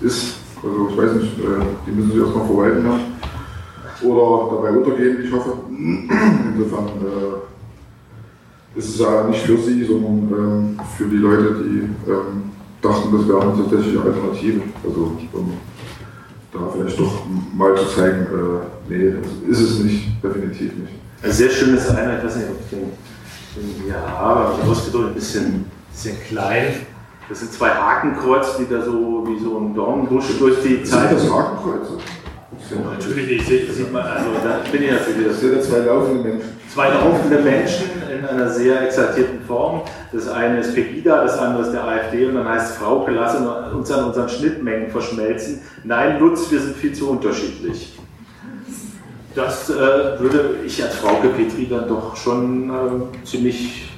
ist. 0.01 0.35
Also 0.63 0.89
ich 0.91 0.97
weiß 0.97 1.13
nicht, 1.15 1.39
äh, 1.39 1.65
die 1.87 1.91
müssen 1.93 2.13
sich 2.13 2.21
erstmal 2.21 2.47
verwalten 2.47 2.87
ja. 2.87 4.09
oder 4.09 4.57
dabei 4.57 4.71
untergehen, 4.77 5.19
wie 5.19 5.27
ich 5.27 5.33
hoffe. 5.33 5.53
Insofern 5.69 6.87
äh, 6.87 8.79
ist 8.79 8.89
es 8.89 8.99
ja 8.99 9.25
nicht 9.29 9.43
für 9.43 9.59
sie, 9.59 9.85
sondern 9.85 10.77
ähm, 10.79 10.81
für 10.97 11.07
die 11.07 11.17
Leute, 11.17 11.63
die 11.63 12.11
ähm, 12.11 12.51
dachten, 12.81 13.17
das 13.17 13.29
wäre 13.29 13.43
eine 13.43 13.57
tatsächliche 13.57 14.01
Alternative. 14.01 14.63
Also 14.85 15.17
um 15.33 15.53
da 16.53 16.59
vielleicht 16.73 16.99
doch 16.99 17.25
mal 17.55 17.75
zu 17.77 17.87
zeigen, 17.95 18.27
äh, 18.27 18.89
nee, 18.89 19.15
ist 19.51 19.61
es 19.61 19.79
nicht, 19.81 20.23
definitiv 20.23 20.73
nicht. 20.77 20.93
Ein 21.23 21.33
sehr 21.33 21.51
schönes 21.51 21.89
einer, 21.89 22.19
ich 22.19 22.25
weiß 22.25 22.37
nicht, 22.37 22.49
ob 22.51 22.61
ich 22.61 22.71
den, 22.71 22.91
aber 24.19 24.55
ausgedrückt 24.69 25.09
ein 25.09 25.15
bisschen, 25.15 25.65
bisschen 25.93 26.17
klein. 26.29 26.87
Das 27.29 27.41
sind 27.41 27.53
zwei 27.53 27.71
Hakenkreuze, 27.71 28.59
die 28.61 28.73
da 28.73 28.83
so 28.83 29.25
wie 29.27 29.43
so 29.43 29.59
ein 29.59 29.75
Dornenbusch 29.75 30.39
durch 30.39 30.61
die 30.63 30.77
Sind 30.77 30.87
Zeit. 30.87 31.13
das 31.13 31.31
Hakenkreuze? 31.31 31.99
Natürlich, 32.99 33.31
ich 33.41 33.47
sehe, 33.47 33.73
sieht 33.73 33.93
man, 33.93 34.03
also 34.03 34.27
da 34.45 34.61
bin 34.71 34.83
ich 34.83 34.91
natürlich 34.91 35.29
Das 35.29 35.41
sind 35.41 35.57
ja 35.57 35.61
zwei 35.61 35.79
laufende 35.79 36.23
Menschen. 36.23 36.49
zwei 36.73 36.89
laufende 36.91 37.39
Menschen 37.39 37.87
in 38.11 38.25
einer 38.25 38.49
sehr 38.49 38.83
exaltierten 38.83 39.41
Form. 39.47 39.83
Das 40.13 40.29
eine 40.29 40.61
ist 40.61 40.75
Pegida, 40.75 41.23
das 41.23 41.39
andere 41.39 41.65
ist 41.65 41.73
der 41.73 41.85
AfD 41.85 42.27
und 42.27 42.35
dann 42.35 42.49
heißt 42.49 42.71
es, 42.73 42.77
Frauke, 42.77 43.11
lass 43.11 43.35
uns 43.37 43.91
an 43.91 44.05
unseren 44.05 44.29
Schnittmengen 44.29 44.91
verschmelzen. 44.91 45.61
Nein, 45.85 46.19
Lutz, 46.21 46.51
wir 46.51 46.61
sind 46.61 46.77
viel 46.77 46.93
zu 46.93 47.11
unterschiedlich. 47.11 47.99
Das 49.35 49.71
äh, 49.71 49.75
würde 50.21 50.57
ich 50.65 50.83
als 50.83 50.97
Frauke 50.97 51.29
Petri 51.29 51.67
dann 51.69 51.89
doch 51.89 52.15
schon 52.15 52.69
äh, 52.71 53.25
ziemlich 53.27 53.91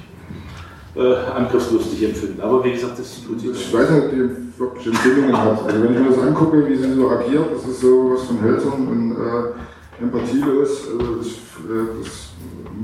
äh, 0.95 1.15
angriffslustig 1.35 2.03
empfinden. 2.03 2.41
Aber 2.41 2.63
wie 2.63 2.71
gesagt, 2.71 2.97
das 2.99 3.21
tut 3.25 3.39
sie 3.41 3.49
Ich 3.49 3.73
weiß 3.73 3.89
nicht, 3.89 4.03
ob 4.03 4.11
die 4.11 4.59
wirklich 4.59 4.87
Empfehlungen 4.87 5.37
hat. 5.37 5.65
Also 5.65 5.83
wenn 5.83 5.93
ich 5.93 5.99
mir 5.99 6.09
das 6.09 6.19
angucke, 6.19 6.67
wie 6.67 6.75
sie 6.75 6.93
so 6.93 7.09
agiert, 7.09 7.47
das 7.53 7.69
ist 7.69 7.81
so 7.81 8.13
was 8.13 8.23
von 8.23 8.41
hölzern 8.41 8.87
und 8.87 9.11
äh, 9.11 10.03
empathielos. 10.03 10.87
Also 10.87 11.15
das, 11.15 11.27
äh, 11.27 12.01
das 12.01 12.29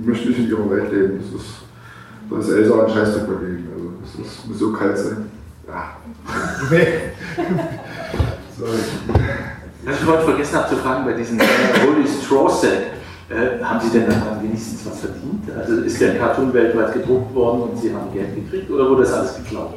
möchte 0.06 0.30
ich 0.30 0.40
in 0.40 0.50
ihrer 0.50 0.70
Welt 0.70 0.92
leben. 0.92 1.20
Das 1.22 1.42
ist, 1.42 1.52
da 2.30 2.40
ist 2.40 2.50
Elsa 2.50 2.84
ein 2.84 2.90
Scheißdreck 2.90 3.28
dagegen. 3.28 3.68
Also 3.74 3.92
das 4.02 4.28
ist, 4.28 4.48
muss 4.48 4.60
so 4.60 4.74
kalt 4.74 4.98
sein. 4.98 5.32
Ja. 5.68 5.98
Nee. 6.70 6.88
Sorry. 8.60 8.80
Was 9.84 9.96
ich 9.96 10.02
vorhin 10.02 10.26
vergessen 10.26 10.58
habe 10.58 10.70
zu 10.70 10.76
fragen, 10.76 11.06
bei 11.06 11.14
diesem 11.14 11.40
äh, 11.40 11.44
Holy 11.86 12.08
Straw 12.08 12.50
Set, 12.50 12.92
äh, 13.30 13.64
haben 13.64 13.80
Sie 13.80 13.90
denn 13.90 14.08
daran 14.08 14.44
wenigstens 14.44 14.86
was 14.86 15.00
verdient? 15.00 15.44
Also 15.58 15.82
ist 15.82 16.00
der 16.00 16.20
Cartoon 16.20 16.54
weltweit 16.54 16.94
gedruckt 16.94 17.34
worden 17.34 17.62
und 17.64 17.78
Sie 17.80 17.92
haben 17.94 18.14
Geld 18.14 18.36
gekriegt 18.36 18.70
oder 18.70 18.90
wurde 18.90 19.02
das 19.02 19.14
alles 19.14 19.36
geklaut? 19.38 19.74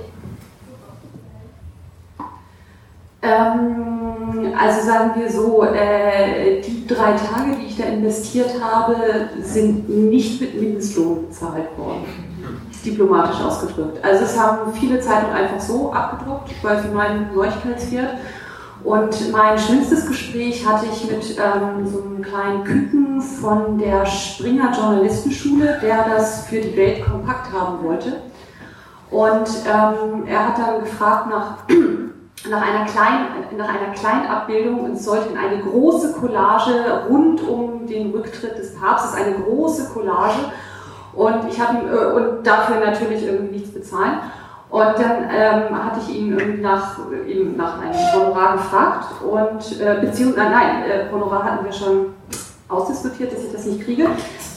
Ähm, 3.22 4.52
also 4.58 4.86
sagen 4.86 5.12
wir 5.18 5.30
so, 5.30 5.64
äh, 5.64 6.60
die 6.60 6.86
drei 6.86 7.12
Tage, 7.12 7.56
die 7.58 7.66
ich 7.68 7.76
da 7.78 7.84
investiert 7.84 8.50
habe, 8.62 8.96
sind 9.42 9.88
nicht 9.88 10.38
mit 10.42 10.60
Mindestlohn 10.60 11.28
bezahlt 11.28 11.78
worden. 11.78 12.04
Diplomatisch 12.84 13.40
ausgedrückt. 13.40 14.04
Also 14.04 14.24
es 14.24 14.38
haben 14.38 14.70
viele 14.74 15.00
Zeitungen 15.00 15.34
einfach 15.34 15.58
so 15.58 15.90
abgedruckt, 15.90 16.50
weil 16.62 16.82
sie 16.82 16.88
meinen 16.88 17.34
Neuigkeitswert. 17.34 18.10
Und 18.84 19.32
mein 19.32 19.58
schönstes 19.58 20.06
Gespräch 20.06 20.66
hatte 20.66 20.84
ich 20.92 21.10
mit 21.10 21.38
ähm, 21.38 21.86
so 21.86 22.02
einem 22.02 22.20
kleinen 22.20 22.64
Küken 22.64 23.22
von 23.22 23.78
der 23.78 24.04
Springer 24.04 24.72
Journalistenschule, 24.72 25.78
der 25.80 26.04
das 26.06 26.46
für 26.46 26.60
die 26.60 26.76
Welt 26.76 27.02
kompakt 27.02 27.50
haben 27.50 27.82
wollte. 27.82 28.20
Und 29.10 29.48
ähm, 29.66 30.26
er 30.26 30.48
hat 30.48 30.58
dann 30.58 30.80
gefragt 30.80 31.30
nach 31.30 31.58
nach 32.50 32.60
einer, 32.60 32.84
kleinen, 32.84 33.26
nach 33.56 33.68
einer 33.68 33.94
kleinen 33.94 34.26
Abbildung 34.26 34.80
und 34.80 35.00
sollte 35.00 35.30
in 35.30 35.38
eine 35.38 35.62
große 35.62 36.12
Collage 36.12 37.06
rund 37.08 37.46
um 37.48 37.86
den 37.86 38.10
Rücktritt 38.10 38.58
des 38.58 38.74
Papstes, 38.78 39.14
eine 39.14 39.34
große 39.36 39.94
Collage. 39.94 40.52
Und 41.14 41.48
ich 41.48 41.58
habe 41.58 41.78
ihm 41.78 41.88
äh, 41.90 42.12
und 42.12 42.46
dafür 42.46 42.80
natürlich 42.80 43.24
irgendwie 43.24 43.54
nichts 43.54 43.72
bezahlen. 43.72 44.18
Und 44.74 44.98
dann 44.98 45.30
ähm, 45.32 45.84
hatte 45.84 46.00
ich 46.00 46.16
ihn 46.16 46.60
nach, 46.60 46.98
eben 47.28 47.56
nach 47.56 47.80
einem 47.80 47.94
Honorar 48.12 48.54
gefragt 48.54 49.06
und 49.22 49.80
äh, 49.80 50.00
beziehungsweise 50.00 50.50
nein, 50.50 50.82
äh, 50.82 51.12
Honorar 51.12 51.44
hatten 51.44 51.64
wir 51.64 51.72
schon 51.72 52.06
ausdiskutiert, 52.68 53.32
dass 53.32 53.44
ich 53.44 53.52
das 53.52 53.66
nicht 53.66 53.84
kriege, 53.84 54.08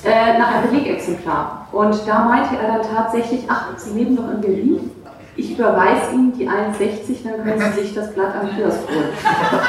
äh, 0.03 0.39
nach 0.39 0.55
einem 0.55 0.71
Belegexemplar. 0.71 1.67
Und 1.71 2.01
da 2.07 2.23
meinte 2.23 2.55
er 2.55 2.79
dann 2.79 2.95
tatsächlich, 2.95 3.43
ach, 3.47 3.67
Sie 3.77 3.91
leben 3.91 4.15
doch 4.15 4.31
in 4.31 4.41
Berlin? 4.41 4.91
Ich 5.35 5.51
überweise 5.51 6.11
Ihnen 6.13 6.33
die 6.33 6.49
1,60, 6.49 7.23
dann 7.23 7.43
können 7.43 7.71
Sie 7.73 7.81
sich 7.81 7.93
das 7.93 8.11
Blatt 8.15 8.33
am 8.41 8.49
Kiosk 8.55 8.89
holen. 8.89 9.09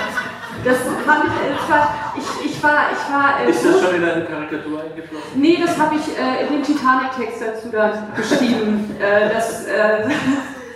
Das 0.65 0.79
fand 1.07 1.25
ich, 1.27 2.23
ich, 2.23 2.38
ich 2.59 2.65
war, 2.65 2.91
ich 2.93 3.13
war. 3.13 3.41
äh, 3.47 3.51
Ist 3.51 3.65
das 3.65 3.81
schon 3.83 3.95
in 3.95 4.05
eine 4.05 4.25
Karikatur 4.25 4.83
eingeflossen? 4.83 5.29
Nee, 5.41 5.59
das 5.65 5.79
habe 5.79 5.95
ich 5.95 6.19
äh, 6.19 6.47
in 6.47 6.53
dem 6.55 6.63
Titanic-Text 6.63 7.41
dazu 7.43 7.69
dann 7.71 8.13
geschrieben. 8.17 8.85
Äh, 8.99 9.33
das, 9.33 9.65
äh, 9.67 10.09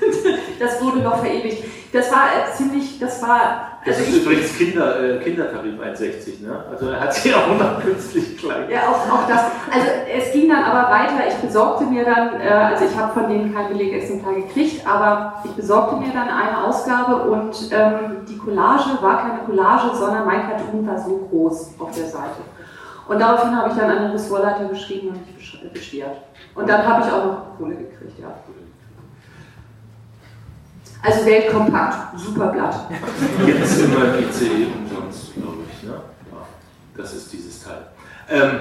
das 0.61 0.81
wurde 0.81 0.99
noch 1.01 1.19
verewigt. 1.19 1.65
Das 1.93 2.11
war 2.13 2.27
äh, 2.27 2.53
ziemlich, 2.57 2.99
das 3.01 3.21
war. 3.23 3.72
Das 3.85 3.97
Also 3.99 4.11
ist 4.11 4.23
übrigens 4.23 4.57
Kinder, 4.57 5.01
äh, 5.03 5.19
Kindertarif 5.19 5.75
1,60, 5.81 6.43
ne? 6.47 6.65
Also 6.71 6.89
er 6.91 7.01
hat 7.01 7.13
sie 7.15 7.35
auch 7.35 7.49
noch 7.59 7.81
künstlich 7.83 8.39
klein. 8.39 8.71
ja, 8.71 8.81
auch, 8.89 9.13
auch 9.13 9.27
das. 9.29 9.41
Also 9.75 9.87
es 10.09 10.33
ging 10.33 10.49
dann 10.49 10.63
aber 10.63 10.89
weiter. 10.89 11.27
Ich 11.29 11.35
besorgte 11.37 11.85
mir 11.85 12.05
dann, 12.05 12.41
äh, 12.41 12.49
also 12.49 12.85
ich 12.85 12.97
habe 12.97 13.13
von 13.13 13.29
denen 13.29 13.53
kein 13.53 13.69
Belegexemplar 13.69 14.35
gekriegt, 14.35 14.87
aber 14.87 15.43
ich 15.45 15.51
besorgte 15.53 15.97
mir 15.97 16.13
dann 16.13 16.29
eine 16.29 16.63
Ausgabe 16.65 17.17
und 17.31 17.57
ähm, 17.73 18.25
die 18.29 18.39
Collage 18.39 18.91
war 19.03 19.19
keine 19.23 19.39
Collage, 19.47 19.97
sondern 19.97 20.27
mein 20.27 20.43
Cartoon 20.49 20.87
war 20.87 20.99
so 20.99 21.29
groß 21.29 21.75
auf 21.81 21.91
der 21.91 22.07
Seite. 22.07 22.41
Und 23.09 23.21
daraufhin 23.21 23.57
habe 23.57 23.71
ich 23.71 23.75
dann 23.77 23.91
an 23.91 24.03
den 24.05 24.11
Ressortleiter 24.13 24.67
geschrieben 24.67 25.09
und 25.09 25.15
mich 25.27 25.37
besch- 25.37 25.73
beschwert. 25.73 26.19
Und 26.55 26.69
dann 26.69 26.87
habe 26.87 27.05
ich 27.05 27.13
auch 27.13 27.25
noch 27.25 27.59
Kohle 27.59 27.75
gekriegt, 27.75 28.17
ja. 28.21 28.29
Also 31.03 31.27
Weltkompakt, 31.27 32.19
super 32.19 32.47
Blatt. 32.47 32.77
Gibt 33.45 33.65
es 33.65 33.79
immer 33.81 34.15
im 34.15 34.29
ICE 34.29 34.67
umsonst, 34.67 35.35
glaube 35.35 35.59
ich. 35.69 35.83
Ne? 35.83 35.95
Das 36.97 37.13
ist 37.13 37.33
dieses 37.33 37.65
Teil. 37.65 37.87
Ähm, 38.31 38.61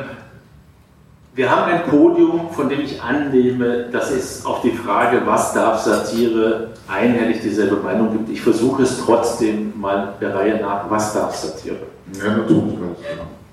wir 1.33 1.49
haben 1.49 1.71
ein 1.71 1.83
Podium, 1.83 2.49
von 2.49 2.67
dem 2.67 2.81
ich 2.81 3.01
annehme, 3.01 3.89
dass 3.91 4.11
es 4.11 4.45
auf 4.45 4.61
die 4.61 4.71
Frage, 4.71 5.21
was 5.23 5.53
darf 5.53 5.79
Satire, 5.79 6.69
einhellig 6.87 7.41
dieselbe 7.41 7.77
Meinung 7.77 8.11
gibt. 8.11 8.29
Ich 8.29 8.41
versuche 8.41 8.83
es 8.83 8.99
trotzdem 9.05 9.79
mal 9.79 10.15
der 10.19 10.35
Reihe 10.35 10.59
nach, 10.59 10.89
was 10.89 11.13
darf 11.13 11.35
Satire? 11.35 11.77
Ja, 12.17 12.37
natürlich. 12.37 12.77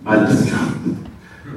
Alles 0.05 0.47
klar. 0.47 0.61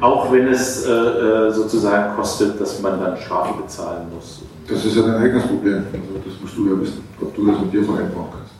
Auch 0.02 0.32
wenn 0.32 0.48
es 0.48 0.86
äh, 0.86 0.92
äh, 0.92 1.52
sozusagen 1.52 2.16
kostet, 2.16 2.60
dass 2.60 2.82
man 2.82 3.00
dann 3.00 3.18
Strafe 3.18 3.62
bezahlen 3.62 4.08
muss. 4.14 4.42
Das 4.68 4.86
ist 4.86 4.96
ja 4.96 5.02
dein 5.04 5.22
eigenes 5.24 5.44
Problem. 5.44 5.84
Also 5.92 6.22
das 6.26 6.42
musst 6.42 6.58
du 6.58 6.68
ja 6.68 6.80
wissen, 6.80 7.04
ob 7.22 7.36
du 7.36 7.48
das 7.48 7.62
mit 7.62 7.74
dir 7.74 7.84
vereinbaren 7.84 8.28
kannst. 8.32 8.54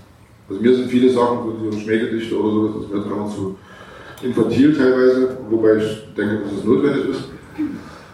Also 0.50 0.62
mir 0.62 0.76
sind 0.76 0.90
viele 0.90 1.10
Sachen, 1.10 1.38
so 1.72 1.78
Schmähgedichte 1.78 2.38
oder 2.38 2.52
sowas, 2.52 2.72
das 2.82 2.92
wird 2.92 3.06
immer 3.06 3.30
zu 3.30 3.56
infantil 4.22 4.76
teilweise, 4.76 5.38
wobei 5.50 5.78
ich 5.78 6.14
denke, 6.16 6.42
dass 6.44 6.60
es 6.60 6.64
notwendig 6.64 7.10
ist. 7.10 7.24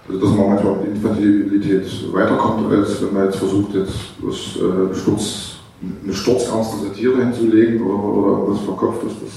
Also 0.07 0.21
dass 0.21 0.37
man 0.37 0.49
manchmal 0.49 0.77
mit 0.77 0.95
Infantilität 0.95 2.13
weiterkommt, 2.13 2.71
als 2.71 3.01
wenn 3.01 3.13
man 3.13 3.25
jetzt 3.25 3.37
versucht, 3.37 3.73
jetzt 3.73 3.93
was, 4.21 4.35
äh, 4.55 4.95
Sturz, 4.95 5.57
eine 6.03 6.13
sturzernste 6.13 6.85
Satire 6.85 7.17
hinzulegen 7.17 7.81
oder, 7.81 8.03
oder 8.03 8.51
was 8.51 8.61
verkopft 8.61 9.03
ist. 9.03 9.21
Das 9.21 9.31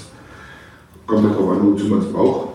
kommt 1.07 1.25
halt 1.25 1.35
darauf 1.35 1.51
an, 1.51 1.73
wozu 1.73 1.87
man 1.87 1.99
es 1.99 2.13
braucht. 2.13 2.50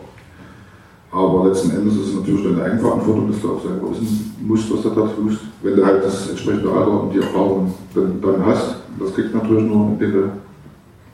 Aber 1.15 1.47
letzten 1.47 1.71
Endes 1.71 1.95
ist 1.95 2.09
es 2.09 2.15
natürlich 2.15 2.43
deine 2.43 2.63
Eigenverantwortung, 2.63 3.31
dass 3.31 3.41
du 3.41 3.53
auch 3.53 3.61
selber 3.61 3.89
wissen 3.91 4.35
musst, 4.41 4.71
was 4.73 4.81
du 4.81 4.89
da 4.89 5.07
tust. 5.07 5.39
Wenn 5.63 5.75
du 5.77 5.85
halt 5.85 6.03
das 6.03 6.29
entsprechende 6.29 6.69
Alter 6.69 7.03
und 7.03 7.13
die 7.13 7.19
Erfahrung 7.19 7.73
dann, 7.93 8.21
dann 8.21 8.45
hast, 8.45 8.75
das 8.99 9.13
kriegst 9.13 9.33
du 9.33 9.37
natürlich 9.37 9.63
nur, 9.63 9.87
indem 9.87 10.11
du 10.11 10.29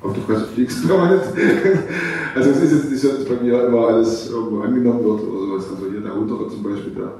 auf 0.01 0.13
die 0.13 0.21
Fresse 0.21 0.45
fliegst. 0.55 0.79
also 2.35 2.49
es 2.49 2.57
ist 2.63 2.71
jetzt 2.73 2.89
nicht 2.91 3.01
so, 3.01 3.09
dass 3.09 3.25
bei 3.25 3.43
mir 3.43 3.63
immer 3.67 3.87
alles 3.89 4.31
irgendwo 4.31 4.61
angenommen 4.63 5.03
wird 5.03 5.21
oder 5.21 5.39
sowas. 5.39 5.65
Also 5.71 5.91
hier 5.91 6.01
der 6.01 6.15
untere 6.15 6.49
zum 6.49 6.63
Beispiel, 6.63 6.93
der 6.97 7.11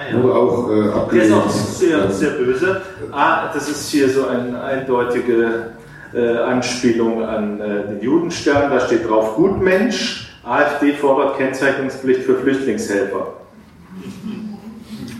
Ah, 0.00 0.22
wurde 0.22 0.34
auch 0.34 0.70
äh, 0.70 0.82
Der 0.84 0.94
abgelehnt. 0.94 1.26
ist 1.28 1.34
auch 1.34 1.50
sehr, 1.50 2.10
sehr 2.10 2.30
böse. 2.30 2.80
Ah, 3.12 3.52
das 3.52 3.68
ist 3.68 3.90
hier 3.90 4.08
so 4.08 4.26
eine 4.28 4.62
eindeutige 4.62 5.72
äh, 6.14 6.36
Anspielung 6.38 7.22
an 7.22 7.60
äh, 7.60 7.86
den 7.88 8.00
Judenstern. 8.00 8.70
Da 8.70 8.80
steht 8.80 9.06
drauf 9.06 9.36
Gutmensch. 9.36 10.29
AfD 10.44 10.94
fordert 10.94 11.36
Kennzeichnungspflicht 11.36 12.22
für 12.22 12.36
Flüchtlingshelfer. 12.36 13.34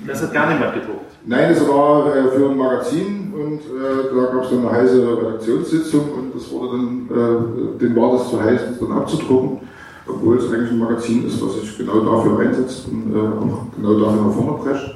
Das 0.06 0.22
hat 0.22 0.32
gar 0.32 0.52
niemand 0.52 0.74
gedruckt. 0.74 1.10
Nein, 1.26 1.52
es 1.52 1.68
war 1.68 2.06
äh, 2.14 2.30
für 2.30 2.50
ein 2.50 2.56
Magazin 2.56 3.32
und 3.34 3.60
äh, 3.60 4.14
da 4.14 4.32
gab 4.32 4.44
es 4.44 4.50
dann 4.50 4.66
eine 4.66 4.72
heiße 4.72 5.18
Redaktionssitzung 5.18 6.12
und 6.12 6.34
das 6.34 6.50
wurde 6.50 6.78
dann, 6.78 7.08
äh, 7.10 7.78
dem 7.78 7.96
war 7.96 8.12
das 8.12 8.30
zu 8.30 8.42
heiß, 8.42 8.60
das 8.70 8.78
dann 8.78 8.92
abzudrucken, 8.92 9.60
obwohl 10.06 10.38
es 10.38 10.50
eigentlich 10.50 10.70
ein 10.70 10.78
Magazin 10.78 11.26
ist, 11.26 11.42
was 11.42 11.60
sich 11.60 11.76
genau 11.76 12.00
dafür 12.00 12.40
einsetzt 12.40 12.88
und 12.88 13.14
äh, 13.14 13.18
auch 13.18 13.66
genau 13.76 14.00
dafür 14.00 14.22
nach 14.22 14.34
vorne 14.34 14.62
prescht. 14.64 14.94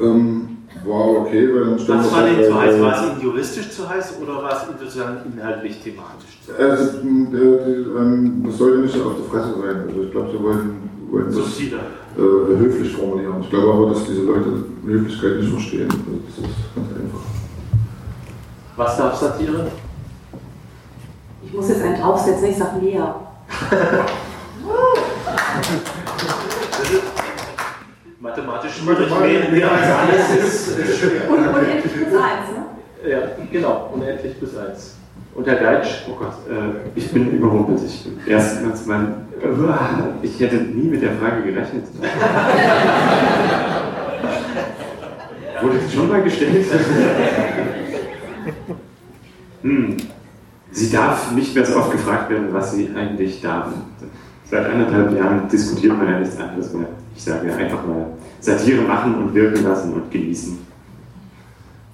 Ähm, 0.00 0.53
war 0.86 1.08
okay, 1.20 1.48
weil 1.54 1.64
dann 1.64 1.78
stand 1.78 2.00
Was 2.00 2.08
das 2.10 2.16
war 2.16 2.22
denn 2.26 2.36
zu 2.36 2.50
äh, 2.50 2.52
heiß? 2.52 2.80
War 2.80 2.94
es 2.94 3.02
Ihnen 3.10 3.20
juristisch 3.22 3.70
zu 3.70 3.88
heiß 3.88 4.14
oder 4.22 4.42
war 4.42 4.52
es 4.56 4.62
Ihnen 4.68 4.78
sozusagen 4.78 5.16
inhaltlich 5.32 5.80
thematisch 5.82 6.38
zu 6.44 6.52
heiß? 6.52 6.60
Also, 6.60 6.98
äh, 6.98 7.02
die, 7.02 7.36
ähm, 7.96 8.42
das 8.46 8.58
sollte 8.58 8.78
nicht 8.78 8.94
so 8.94 9.04
auf 9.04 9.14
der 9.16 9.24
Fresse 9.30 9.54
sein. 9.60 9.76
Also 9.88 10.02
ich 10.02 10.10
glaube, 10.10 10.30
sie 10.30 10.42
wollen, 10.42 10.90
wollen 11.10 11.26
das 11.26 11.34
Subtiler. 11.34 11.78
äh, 12.16 12.58
höflich 12.58 12.92
formulieren. 12.92 13.36
Ich 13.42 13.50
glaube 13.50 13.72
aber, 13.72 13.86
dass 13.90 14.04
diese 14.04 14.22
Leute 14.22 14.64
Höflichkeit 14.84 15.36
nicht 15.36 15.50
verstehen. 15.52 15.88
Also 15.90 16.02
das 16.26 16.38
ist 16.38 16.46
ganz 16.74 16.88
einfach. 16.88 17.20
Was 18.76 18.96
darf 18.96 19.14
Satire? 19.14 19.66
Ich 21.44 21.52
muss 21.52 21.68
jetzt 21.68 21.82
einen 21.82 22.00
draufsetzen, 22.00 22.48
ich 22.48 22.56
sage 22.56 22.80
mehr. 22.80 23.14
Mathematisch 28.24 28.72
schwierig. 28.76 29.10
Mehr, 29.10 29.50
mehr 29.50 29.70
als 29.70 29.82
alles 29.82 30.30
ist, 30.42 30.78
ist 30.78 30.98
schwer. 30.98 31.28
Und 31.28 31.46
unendlich 31.46 31.92
plus 31.92 32.14
eins, 32.14 32.48
ne? 32.56 32.64
Ja, 33.06 33.18
genau, 33.52 33.90
unendlich 33.92 34.40
bis 34.40 34.56
eins. 34.56 34.96
Und 35.34 35.46
Herr 35.46 35.56
Geitsch? 35.56 36.04
Oh 36.08 36.14
Gott, 36.14 36.32
äh, 36.48 36.70
ich 36.94 37.12
bin 37.12 37.32
überrumpelt. 37.32 37.82
Ich, 37.84 38.08
erstens, 38.26 38.86
mein, 38.86 39.26
ich 40.22 40.40
hätte 40.40 40.56
nie 40.56 40.88
mit 40.88 41.02
der 41.02 41.12
Frage 41.16 41.42
gerechnet. 41.42 41.84
Wurde 45.60 45.80
das 45.82 45.92
schon 45.92 46.08
mal 46.08 46.22
gestellt? 46.22 46.64
hm. 49.60 49.98
Sie 50.70 50.90
darf 50.90 51.30
nicht 51.32 51.54
mehr 51.54 51.66
so 51.66 51.76
oft 51.76 51.92
gefragt 51.92 52.30
werden, 52.30 52.48
was 52.52 52.72
sie 52.72 52.88
eigentlich 52.96 53.42
darf. 53.42 53.66
Seit 54.50 54.66
anderthalb 54.66 55.16
Jahren 55.16 55.48
diskutiert 55.48 55.96
man 55.96 56.10
ja 56.10 56.18
nichts 56.18 56.38
anderes 56.38 56.72
mehr. 56.72 56.88
Ich 57.16 57.24
sage 57.24 57.48
ja 57.48 57.56
einfach 57.56 57.86
mal 57.86 58.06
Satire 58.40 58.82
machen 58.82 59.14
und 59.16 59.34
wirken 59.34 59.64
lassen 59.64 59.94
und 59.94 60.10
genießen. 60.10 60.58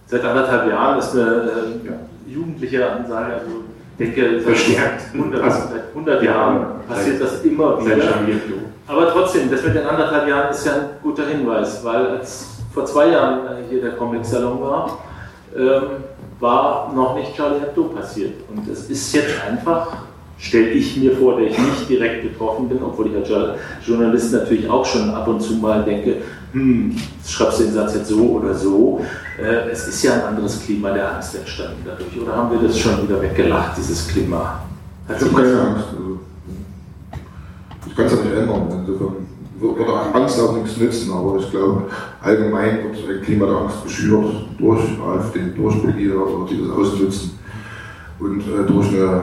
Seit 0.06 0.24
anderthalb 0.24 0.68
Jahren 0.68 0.98
ist 0.98 1.14
eine 1.14 1.22
äh, 1.22 2.30
jugendliche 2.30 2.90
Ansage, 2.90 3.34
also 3.34 3.46
ich 3.98 4.14
denke, 4.14 4.40
seit 4.40 4.56
Verstärkt. 4.56 5.02
100, 5.12 5.42
Also, 5.42 5.60
seit 5.68 5.88
100 5.90 6.22
Jahren 6.22 6.66
passiert 6.88 7.20
das 7.20 7.44
immer 7.44 7.84
wieder. 7.84 8.02
Aber 8.86 9.12
trotzdem, 9.12 9.50
das 9.50 9.62
mit 9.62 9.74
den 9.76 9.86
anderthalb 9.86 10.26
Jahren 10.26 10.50
ist 10.50 10.66
ja 10.66 10.72
ein 10.72 10.80
guter 11.02 11.26
Hinweis, 11.26 11.84
weil 11.84 12.06
als 12.06 12.48
vor 12.72 12.84
zwei 12.86 13.08
Jahren 13.08 13.46
äh, 13.46 13.68
hier 13.68 13.82
der 13.82 13.92
Comic-Salon 13.92 14.60
war, 14.60 14.98
ähm, 15.56 15.82
war 16.40 16.92
noch 16.94 17.14
nicht 17.14 17.34
Charlie 17.36 17.60
Hebdo 17.60 17.84
passiert. 17.84 18.34
Und 18.48 18.68
es 18.68 18.88
ist 18.88 19.12
jetzt 19.14 19.34
einfach, 19.48 20.04
stelle 20.40 20.70
ich 20.70 20.96
mir 20.96 21.16
vor, 21.16 21.36
der 21.36 21.50
ich 21.50 21.58
nicht 21.58 21.88
direkt 21.88 22.22
betroffen 22.22 22.68
bin, 22.68 22.82
obwohl 22.82 23.08
ich 23.08 23.16
als 23.16 23.28
Jour- 23.28 23.54
Journalist 23.86 24.32
natürlich 24.32 24.68
auch 24.68 24.84
schon 24.84 25.10
ab 25.10 25.28
und 25.28 25.40
zu 25.40 25.54
mal 25.54 25.84
denke, 25.84 26.16
hm, 26.52 26.96
schreibst 27.26 27.60
du 27.60 27.64
den 27.64 27.74
Satz 27.74 27.94
jetzt 27.94 28.08
so 28.08 28.22
oder 28.22 28.54
so. 28.54 29.00
Äh, 29.38 29.70
es 29.70 29.86
ist 29.86 30.02
ja 30.02 30.14
ein 30.14 30.22
anderes 30.22 30.62
Klima 30.64 30.90
der 30.92 31.14
Angst 31.16 31.36
entstanden 31.36 31.82
dadurch. 31.84 32.20
Oder 32.20 32.36
haben 32.36 32.50
wir 32.50 32.66
das 32.66 32.78
schon 32.78 33.02
wieder 33.02 33.20
weggelacht, 33.20 33.76
dieses 33.76 34.08
Klima? 34.08 34.62
Hat 35.06 35.16
Ich 35.20 35.28
habe 35.28 35.42
keine 35.42 35.60
Angst. 35.60 35.84
Also, 35.96 36.18
ich 37.86 37.96
kann 37.96 38.06
es 38.06 38.12
ja 38.12 38.18
nicht 38.18 38.34
ändern. 38.34 38.84
Insofern 38.86 39.16
wird 39.60 39.88
auch 39.88 40.14
Angst 40.14 40.40
auch 40.40 40.56
nichts 40.56 40.76
nützen, 40.78 41.12
aber 41.12 41.38
ich 41.38 41.50
glaube, 41.50 41.82
allgemein 42.22 42.78
wird 42.84 42.96
ein 43.08 43.22
Klima 43.24 43.46
der 43.46 43.56
Angst 43.56 43.84
geschürt 43.84 44.34
durch 44.58 44.80
AfD, 44.80 45.40
durch 45.54 45.76
oder 45.84 45.92
die 45.92 46.08
das 46.08 46.70
ausnutzen 46.70 47.38
und 48.18 48.40
äh, 48.40 48.66
durch 48.66 48.88
eine 48.88 49.22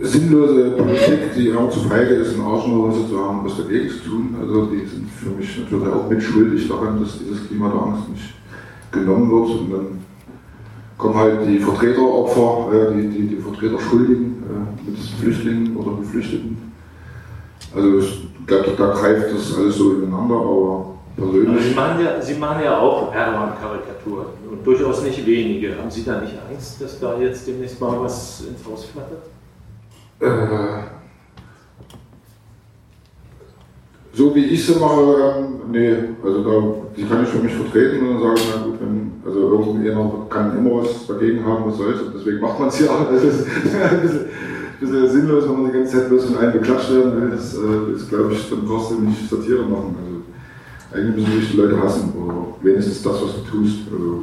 sinnlose 0.00 0.70
Politik, 0.70 1.34
die 1.36 1.48
immer 1.48 1.70
zu 1.70 1.80
feige 1.80 2.14
ist, 2.14 2.34
einen 2.34 2.42
Arsch 2.42 2.64
in 2.66 2.70
der 2.72 2.78
Hose 2.80 3.08
zu 3.08 3.18
haben, 3.24 3.40
was 3.44 3.56
dagegen 3.56 3.88
zu 3.88 3.98
tun. 4.08 4.36
Also 4.40 4.66
die 4.66 4.86
sind 4.86 5.08
für 5.10 5.30
mich 5.30 5.58
natürlich 5.58 5.88
auch 5.94 6.08
mitschuldig 6.08 6.68
daran, 6.68 7.00
dass 7.00 7.18
dieses 7.18 7.46
Klima 7.48 7.68
der 7.68 7.82
Angst 7.82 8.08
nicht 8.10 8.34
genommen 8.92 9.30
wird. 9.30 9.60
Und 9.60 9.72
dann 9.72 9.98
kommen 10.98 11.14
halt 11.16 11.46
die 11.46 11.58
Vertreteropfer, 11.58 12.72
äh, 12.72 12.94
die, 12.94 13.08
die, 13.08 13.26
die 13.28 13.36
Vertreter 13.36 13.78
Schuldigen 13.80 14.42
äh, 14.48 14.90
mit 14.90 14.98
Flüchtlingen 14.98 15.76
oder 15.76 15.96
Geflüchteten. 15.98 16.72
Also 17.74 17.98
ich 17.98 18.28
glaube, 18.46 18.70
da 18.76 18.86
greift 18.92 19.34
das 19.34 19.56
alles 19.58 19.76
so 19.76 19.92
ineinander, 19.94 20.36
aber 20.36 20.94
Aber 21.18 21.32
Sie 21.32 21.38
persönlich. 21.40 21.76
machen 21.76 22.04
ja, 22.04 22.22
Sie 22.22 22.34
machen 22.34 22.62
ja 22.64 22.78
auch 22.78 23.12
Erdogan-Karikaturen 23.14 24.26
und 24.50 24.66
durchaus 24.66 25.02
nicht 25.02 25.26
wenige. 25.26 25.76
Haben 25.76 25.90
Sie 25.90 26.04
da 26.04 26.20
nicht 26.20 26.34
Angst, 26.50 26.80
dass 26.80 27.00
da 27.00 27.18
jetzt 27.18 27.46
demnächst 27.46 27.80
mal 27.80 27.98
was 28.00 28.44
ins 28.48 28.64
Haus 28.66 28.84
flattert? 28.86 29.24
Äh, 30.20 30.96
so 34.14 34.34
wie 34.34 34.46
ich 34.46 34.64
sie 34.64 34.78
mache, 34.80 35.44
nee, 35.70 35.94
also 36.24 36.42
da, 36.42 36.74
die 36.96 37.04
kann 37.04 37.22
ich 37.22 37.28
für 37.28 37.42
mich 37.42 37.52
vertreten 37.52 38.00
und 38.00 38.14
dann 38.14 38.22
sage 38.22 38.34
ich, 38.36 38.48
na 38.54 38.64
gut, 38.64 38.80
wenn, 38.80 39.12
also 39.26 39.40
irgendjemand 39.52 40.30
kann 40.30 40.56
immer 40.56 40.82
was 40.82 41.06
dagegen 41.06 41.44
haben, 41.44 41.66
was 41.66 41.76
soll's, 41.76 42.00
und 42.00 42.14
deswegen 42.14 42.40
macht 42.40 42.58
man 42.58 42.68
es 42.68 42.80
ja. 42.80 43.06
Es 43.12 43.22
ist 43.24 43.46
ein 43.46 44.00
bisschen, 44.00 44.24
bisschen 44.80 45.08
sinnlos, 45.10 45.44
wenn 45.44 45.62
man 45.62 45.66
die 45.70 45.78
ganze 45.78 45.98
Zeit 45.98 46.08
bloß 46.08 46.24
von 46.24 46.38
einem 46.38 46.52
beklatscht 46.52 46.94
werden 46.94 47.20
will, 47.20 47.30
das 47.30 47.54
äh, 47.56 47.94
ist, 47.94 48.08
glaube 48.08 48.32
ich, 48.32 48.48
dann 48.48 48.66
du 48.66 49.00
nicht 49.00 49.28
Satire 49.28 49.64
machen. 49.64 49.96
Also, 50.00 50.98
eigentlich 50.98 51.28
müssen 51.28 51.40
dich 51.40 51.50
die 51.50 51.56
Leute 51.58 51.82
hassen, 51.82 52.14
oder 52.16 52.56
wenigstens 52.62 53.02
das, 53.02 53.20
was 53.22 53.34
du 53.34 53.50
tust. 53.50 53.80
Also, 53.92 54.22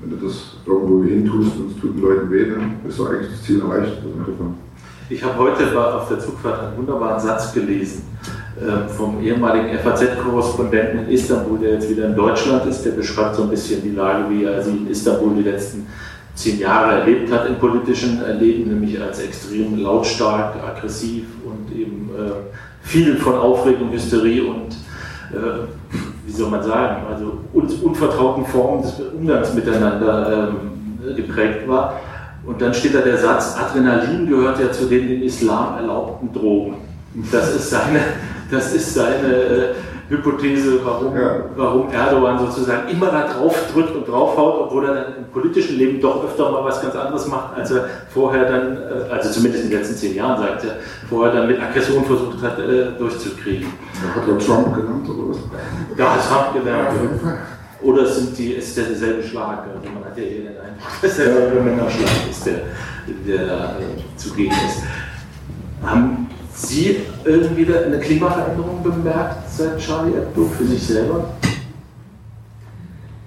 wenn 0.00 0.10
du 0.10 0.26
das 0.26 0.56
irgendwo 0.64 1.02
hin 1.02 1.26
tust 1.26 1.52
und 1.58 1.72
es 1.72 1.80
tut 1.80 1.96
den 1.96 2.02
Leuten 2.02 2.30
weh, 2.30 2.48
dann 2.48 2.76
ist 2.88 2.98
doch 2.98 3.10
eigentlich 3.10 3.30
das 3.30 3.42
Ziel 3.42 3.60
erreicht. 3.60 3.98
Also. 3.98 4.54
Ich 5.10 5.24
habe 5.24 5.38
heute 5.38 5.94
auf 5.94 6.08
der 6.08 6.18
Zugfahrt 6.18 6.60
einen 6.60 6.76
wunderbaren 6.76 7.18
Satz 7.18 7.54
gelesen 7.54 8.02
äh, 8.60 8.86
vom 8.92 9.22
ehemaligen 9.22 9.78
FAZ-Korrespondenten 9.78 11.06
in 11.06 11.08
Istanbul, 11.08 11.58
der 11.58 11.74
jetzt 11.74 11.88
wieder 11.88 12.08
in 12.08 12.14
Deutschland 12.14 12.66
ist. 12.66 12.84
Der 12.84 12.90
beschreibt 12.90 13.36
so 13.36 13.44
ein 13.44 13.48
bisschen 13.48 13.82
die 13.82 13.92
Lage, 13.92 14.24
wie 14.28 14.44
er 14.44 14.62
sie 14.62 14.70
in 14.70 14.90
Istanbul 14.90 15.34
die 15.36 15.48
letzten 15.48 15.86
zehn 16.34 16.58
Jahre 16.58 17.00
erlebt 17.00 17.32
hat 17.32 17.48
im 17.48 17.56
politischen 17.56 18.20
Leben, 18.38 18.68
nämlich 18.68 19.00
als 19.00 19.20
extrem 19.20 19.78
lautstark, 19.78 20.56
aggressiv 20.62 21.24
und 21.42 21.74
eben 21.74 22.10
äh, 22.14 22.86
viel 22.86 23.16
von 23.16 23.34
Aufregung, 23.34 23.90
Hysterie 23.90 24.42
und 24.42 24.74
äh, 25.32 25.96
wie 26.26 26.32
soll 26.32 26.50
man 26.50 26.62
sagen, 26.62 27.06
also 27.10 27.38
un 27.54 27.66
unvertrauten 27.82 28.44
Formen 28.44 28.82
des 28.82 29.00
Umgangs 29.18 29.54
miteinander 29.54 30.50
ähm, 30.50 31.16
geprägt 31.16 31.66
war. 31.66 31.98
Und 32.48 32.62
dann 32.62 32.72
steht 32.72 32.94
da 32.94 33.00
der 33.00 33.18
Satz, 33.18 33.56
Adrenalin 33.60 34.26
gehört 34.26 34.58
ja 34.58 34.72
zu 34.72 34.86
den 34.86 35.06
im 35.16 35.22
Islam 35.22 35.76
erlaubten 35.76 36.32
Drogen. 36.32 36.76
Das 37.30 37.54
ist 37.54 37.68
seine, 37.68 38.00
das 38.50 38.72
ist 38.72 38.94
seine 38.94 39.28
äh, 39.34 39.74
Hypothese, 40.08 40.80
warum, 40.82 41.14
Ja. 41.14 41.44
warum 41.56 41.92
Erdogan 41.92 42.38
sozusagen 42.38 42.88
immer 42.88 43.08
da 43.08 43.28
drauf 43.28 43.54
drückt 43.74 43.94
und 43.94 44.08
draufhaut, 44.08 44.62
obwohl 44.62 44.86
er 44.86 44.94
dann 44.94 45.04
im 45.18 45.24
politischen 45.30 45.76
Leben 45.76 46.00
doch 46.00 46.24
öfter 46.24 46.50
mal 46.50 46.64
was 46.64 46.80
ganz 46.80 46.94
anderes 46.96 47.28
macht, 47.28 47.54
als 47.58 47.70
er 47.70 47.84
vorher 48.08 48.46
dann, 48.50 48.78
äh, 48.78 49.12
also 49.12 49.28
zumindest 49.30 49.64
in 49.64 49.70
den 49.70 49.78
letzten 49.80 49.96
zehn 49.96 50.14
Jahren, 50.14 50.40
sagt 50.40 50.64
er, 50.64 50.76
vorher 51.10 51.34
dann 51.34 51.48
mit 51.48 51.60
Aggression 51.60 52.02
versucht 52.06 52.40
hat, 52.42 52.58
äh, 52.60 52.92
durchzukriegen. 52.98 53.66
Da 54.02 54.22
hat 54.22 54.26
er 54.26 54.38
Trump 54.38 54.74
genannt 54.74 55.06
oder 55.06 55.28
was? 55.28 55.38
Hat 56.08 56.28
Trump 56.30 56.64
gelernt. 56.64 56.88
auf 56.88 57.02
jeden 57.02 57.20
Fall. 57.20 57.38
Oder 57.80 58.06
sind 58.06 58.36
die, 58.36 58.54
ist 58.54 58.76
der 58.76 58.86
derselbe 58.86 59.22
Schlag? 59.22 59.64
Also 59.74 59.88
man 59.92 60.04
hat 60.04 60.16
ja 60.16 60.24
hier 60.24 60.38
den 60.40 60.48
Eindruck, 60.48 61.00
dass 61.00 61.16
der 61.16 61.26
derselbe 61.26 61.60
Männerschlag 61.60 62.10
ist, 62.28 62.46
der, 62.46 62.62
der 63.26 63.46
da 63.46 63.76
äh, 63.78 64.16
zugegen 64.16 64.50
ist. 64.50 64.82
Haben 65.82 66.28
Sie 66.54 66.96
irgendwie 67.24 67.72
eine 67.72 68.00
Klimaveränderung 68.00 68.82
bemerkt 68.82 69.48
seit 69.48 69.78
Charlie 69.78 70.14
Hebdo 70.14 70.46
für 70.46 70.64
sich 70.64 70.84
selber? 70.84 71.34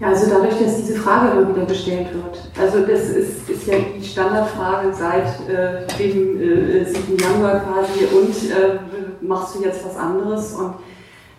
Ja, 0.01 0.07
also 0.07 0.29
dadurch, 0.29 0.59
dass 0.59 0.77
diese 0.77 0.95
Frage 0.95 1.31
immer 1.31 1.55
wieder 1.55 1.65
gestellt 1.65 2.07
wird. 2.11 2.41
Also 2.59 2.79
das 2.85 3.01
ist, 3.09 3.47
ist 3.47 3.67
ja 3.67 3.75
die 3.97 4.03
Standardfrage 4.03 4.91
seit 4.93 5.47
äh, 5.47 5.85
dem 5.97 6.41
äh, 6.41 6.83
7. 6.83 7.17
Januar 7.17 7.61
quasi 7.61 8.05
und 8.05 8.33
äh, 8.51 8.79
machst 9.21 9.55
du 9.55 9.63
jetzt 9.63 9.85
was 9.85 9.95
anderes? 9.95 10.53
Und 10.53 10.73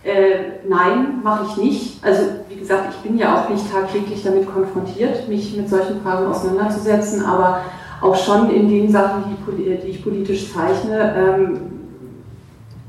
äh, 0.05 0.67
nein, 0.69 1.21
mache 1.23 1.47
ich 1.49 1.57
nicht. 1.57 2.05
Also 2.05 2.23
wie 2.49 2.57
gesagt, 2.57 2.95
ich 2.95 2.97
bin 3.09 3.19
ja 3.19 3.37
auch 3.45 3.49
nicht 3.49 3.71
tagtäglich 3.73 4.23
damit 4.23 4.53
konfrontiert, 4.53 5.29
mich 5.29 5.57
mit 5.57 5.69
solchen 5.69 6.01
Fragen 6.03 6.27
auseinanderzusetzen, 6.27 7.25
aber 7.25 7.61
auch 8.01 8.17
schon 8.17 8.51
in 8.51 8.69
den 8.69 8.91
Sachen, 8.91 9.25
die, 9.29 9.37
poli- 9.51 9.77
die 9.81 9.89
ich 9.91 10.03
politisch 10.03 10.53
zeichne, 10.53 11.15
ähm, 11.17 11.61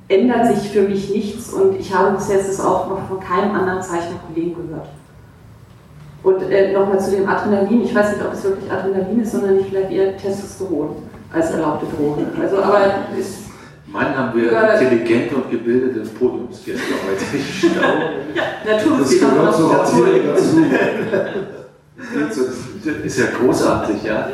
ändert 0.08 0.48
sich 0.48 0.70
für 0.72 0.82
mich 0.82 1.10
nichts 1.12 1.54
und 1.54 1.80
ich 1.80 1.94
habe 1.94 2.16
bis 2.16 2.30
jetzt 2.30 2.50
das 2.50 2.60
auch 2.66 2.90
noch 2.90 3.08
von 3.08 3.20
keinem 3.20 3.56
anderen 3.56 3.82
Zeichnerkollegen 3.82 4.56
gehört. 4.56 4.90
Und 6.24 6.42
äh, 6.52 6.72
nochmal 6.72 7.00
zu 7.00 7.12
dem 7.12 7.28
Adrenalin. 7.28 7.84
Ich 7.84 7.94
weiß 7.94 8.14
nicht, 8.16 8.26
ob 8.26 8.34
es 8.34 8.44
wirklich 8.44 8.72
Adrenalin 8.72 9.22
ist, 9.22 9.32
sondern 9.34 9.58
nicht 9.58 9.70
vielleicht 9.70 9.92
eher 9.92 10.16
Testosteron 10.18 10.96
als 11.34 11.52
erlaubte 11.52 11.86
Droge. 11.86 12.26
Also, 12.42 12.58
aber 12.64 12.80
ist. 13.18 13.53
Mann, 13.94 14.18
haben 14.18 14.36
wir 14.42 14.52
Ja. 14.52 14.74
intelligente 14.74 15.36
und 15.36 15.52
gebildete 15.52 16.00
Podiumsgäste 16.10 16.94
heute. 17.08 17.24
Ich 17.38 17.60
staune. 17.60 18.26
Das 18.66 18.86
Naturwissenschaftler 18.86 20.14
gehört 20.14 20.40
zur 20.40 20.62
dazu. 22.16 22.42
Das 22.84 22.96
ist 23.06 23.20
ja 23.20 23.26
großartig, 23.40 24.04
ja. 24.04 24.30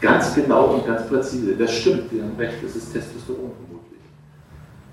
Ganz 0.00 0.34
genau 0.36 0.66
und 0.66 0.86
ganz 0.86 1.08
präzise. 1.08 1.56
Das 1.56 1.72
stimmt, 1.72 2.10
Sie 2.10 2.22
haben 2.22 2.36
recht, 2.38 2.62
das 2.62 2.76
ist 2.76 2.92
Testosteron 2.92 3.50
vermutlich. 3.58 4.00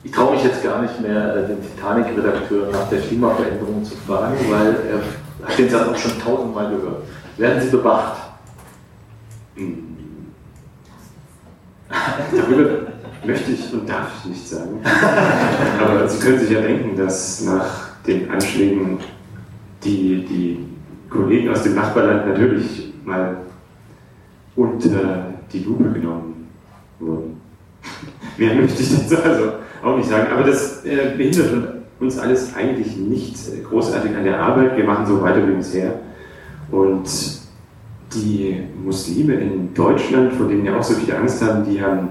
Ich 0.04 0.12
traue 0.12 0.34
mich 0.34 0.44
jetzt 0.44 0.64
gar 0.64 0.82
nicht 0.82 1.00
mehr, 1.00 1.36
äh, 1.36 1.48
den 1.48 1.58
Titanic-Redakteur 1.62 2.72
nach 2.72 2.90
der 2.90 3.00
Klimaveränderung 3.00 3.84
zu 3.84 3.96
fragen, 4.08 4.38
weil 4.50 4.76
er 4.90 5.48
hat 5.48 5.58
den 5.58 5.70
Satz 5.70 5.88
auch 5.88 5.98
schon 5.98 6.20
tausendmal 6.20 6.70
gehört. 6.72 7.04
Werden 7.38 7.62
Sie 7.62 7.70
bewacht? 7.70 8.18
Hm. 9.56 9.88
Darüber 12.36 12.93
möchte 13.26 13.52
ich 13.52 13.74
und 13.74 13.88
darf 13.88 14.12
ich 14.20 14.32
nicht 14.32 14.48
sagen. 14.48 14.80
Aber 15.82 16.08
Sie 16.08 16.20
können 16.20 16.40
sich 16.40 16.50
ja 16.50 16.62
denken, 16.62 16.96
dass 16.98 17.44
nach 17.44 17.90
den 18.06 18.30
Anschlägen 18.30 19.00
die, 19.84 20.26
die 20.26 20.66
Kollegen 21.10 21.50
aus 21.50 21.64
dem 21.64 21.76
Nachbarland 21.76 22.28
natürlich 22.28 22.94
mal 23.06 23.38
unter 24.56 25.34
die 25.52 25.60
Lupe 25.60 25.92
genommen 25.92 26.50
wurden. 27.00 27.42
Mehr 28.38 28.56
möchte 28.56 28.82
ich 28.82 28.90
dazu 29.08 29.22
also 29.24 29.54
auch 29.84 29.98
nicht 29.98 30.10
sagen. 30.10 30.28
Aber 30.32 30.44
das 30.44 30.86
äh, 30.86 31.14
behindert 31.16 31.84
uns 32.00 32.18
alles 32.18 32.56
eigentlich 32.56 32.98
nicht 32.98 33.38
großartig 33.70 34.16
an 34.16 34.24
der 34.24 34.40
Arbeit. 34.40 34.78
Wir 34.78 34.84
machen 34.84 35.06
so 35.06 35.22
weiter 35.22 35.48
wie 35.48 35.54
bisher. 35.54 36.00
Und 36.72 37.08
die 38.14 38.64
Muslime 38.84 39.36
in 39.36 39.74
Deutschland, 39.74 40.34
vor 40.34 40.48
denen 40.48 40.66
ja 40.66 40.78
auch 40.78 40.84
so 40.84 40.94
viele 40.94 41.18
Angst 41.18 41.42
haben, 41.42 41.66
die 41.66 41.82
haben 41.82 42.10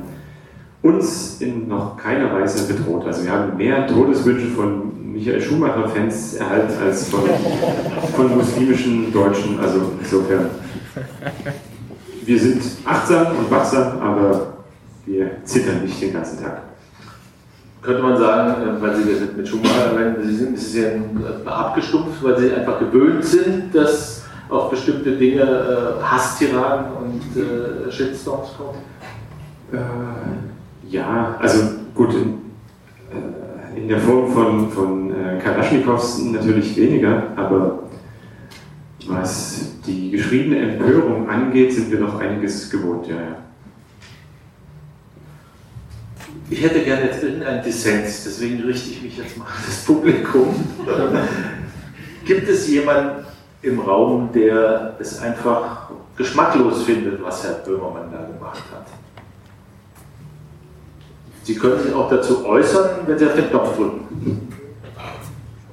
uns 0.83 1.40
in 1.40 1.68
noch 1.68 1.97
keiner 1.97 2.33
Weise 2.33 2.73
bedroht. 2.73 3.07
Also 3.07 3.25
wir 3.25 3.33
haben 3.33 3.57
mehr 3.57 3.87
Todeswünsche 3.87 4.49
von 4.49 5.12
Michael 5.12 5.40
Schumacher-Fans 5.40 6.35
erhalten 6.35 6.73
als 6.83 7.09
von, 7.09 7.21
von 8.16 8.37
muslimischen 8.37 9.12
Deutschen. 9.12 9.61
Also 9.61 9.92
insofern, 10.01 10.47
wir 12.25 12.40
sind 12.40 12.62
achtsam 12.85 13.37
und 13.38 13.51
wachsam, 13.51 14.01
aber 14.01 14.55
wir 15.07 15.31
zittern 15.45 15.83
nicht 15.85 16.01
den 16.01 16.12
ganzen 16.12 16.42
Tag. 16.42 16.62
Könnte 17.83 18.03
man 18.03 18.16
sagen, 18.16 18.62
äh, 18.62 18.81
weil 18.81 18.97
Sie 18.97 19.03
mit 19.37 19.49
Schumacher 19.49 19.92
erwähnen, 19.92 20.16
Sie 20.23 20.37
sind, 20.37 20.59
Sie 20.59 20.81
sind 20.81 21.21
äh, 21.21 21.49
abgestumpft, 21.49 22.23
weil 22.23 22.38
Sie 22.38 22.53
einfach 22.53 22.79
gewöhnt 22.79 23.25
sind, 23.25 23.75
dass 23.75 24.23
auf 24.49 24.71
bestimmte 24.71 25.12
Dinge 25.16 25.42
äh, 25.42 26.03
Hasstiraden 26.03 26.92
und 26.92 27.42
äh, 27.42 27.90
Shitstorms 27.90 28.51
kommen? 28.57 28.79
Äh, 29.73 30.51
ja, 30.92 31.37
also 31.40 31.70
gut, 31.94 32.14
in, 32.14 32.38
äh, 33.11 33.81
in 33.81 33.88
der 33.88 33.98
Form 33.98 34.31
von, 34.31 34.70
von 34.70 35.11
äh, 35.11 35.38
Kalaschnikows 35.42 36.22
natürlich 36.24 36.76
weniger, 36.76 37.28
aber 37.35 37.85
was 39.07 39.72
die 39.87 40.11
geschriebene 40.11 40.59
Empörung 40.59 41.28
angeht, 41.28 41.72
sind 41.72 41.90
wir 41.90 41.98
noch 41.98 42.20
einiges 42.20 42.70
gewohnt, 42.70 43.07
ja, 43.09 43.16
ja. 43.16 43.37
Ich 46.50 46.62
hätte 46.62 46.81
gerne 46.81 47.07
jetzt 47.07 47.22
irgendeinen 47.22 47.64
Dissens, 47.64 48.24
deswegen 48.24 48.61
richte 48.62 48.90
ich 48.90 49.02
mich 49.02 49.16
jetzt 49.16 49.38
mal 49.38 49.46
an 49.46 49.62
das 49.64 49.85
Publikum. 49.85 50.55
Gibt 52.26 52.46
es 52.46 52.68
jemanden 52.68 53.24
im 53.62 53.81
Raum, 53.81 54.28
der 54.35 54.96
es 55.00 55.18
einfach 55.20 55.90
geschmacklos 56.16 56.83
findet, 56.83 57.22
was 57.22 57.42
Herr 57.44 57.55
Böhmermann 57.55 58.12
da 58.12 58.26
gemacht 58.26 58.62
hat? 58.70 58.87
Sie 61.44 61.57
können 61.57 61.83
sich 61.83 61.92
auch 61.92 62.09
dazu 62.09 62.46
äußern, 62.46 62.90
wenn 63.07 63.18
Sie 63.18 63.26
auf 63.26 63.35
den 63.35 63.50
Knopf 63.50 63.76
drücken. 63.76 64.48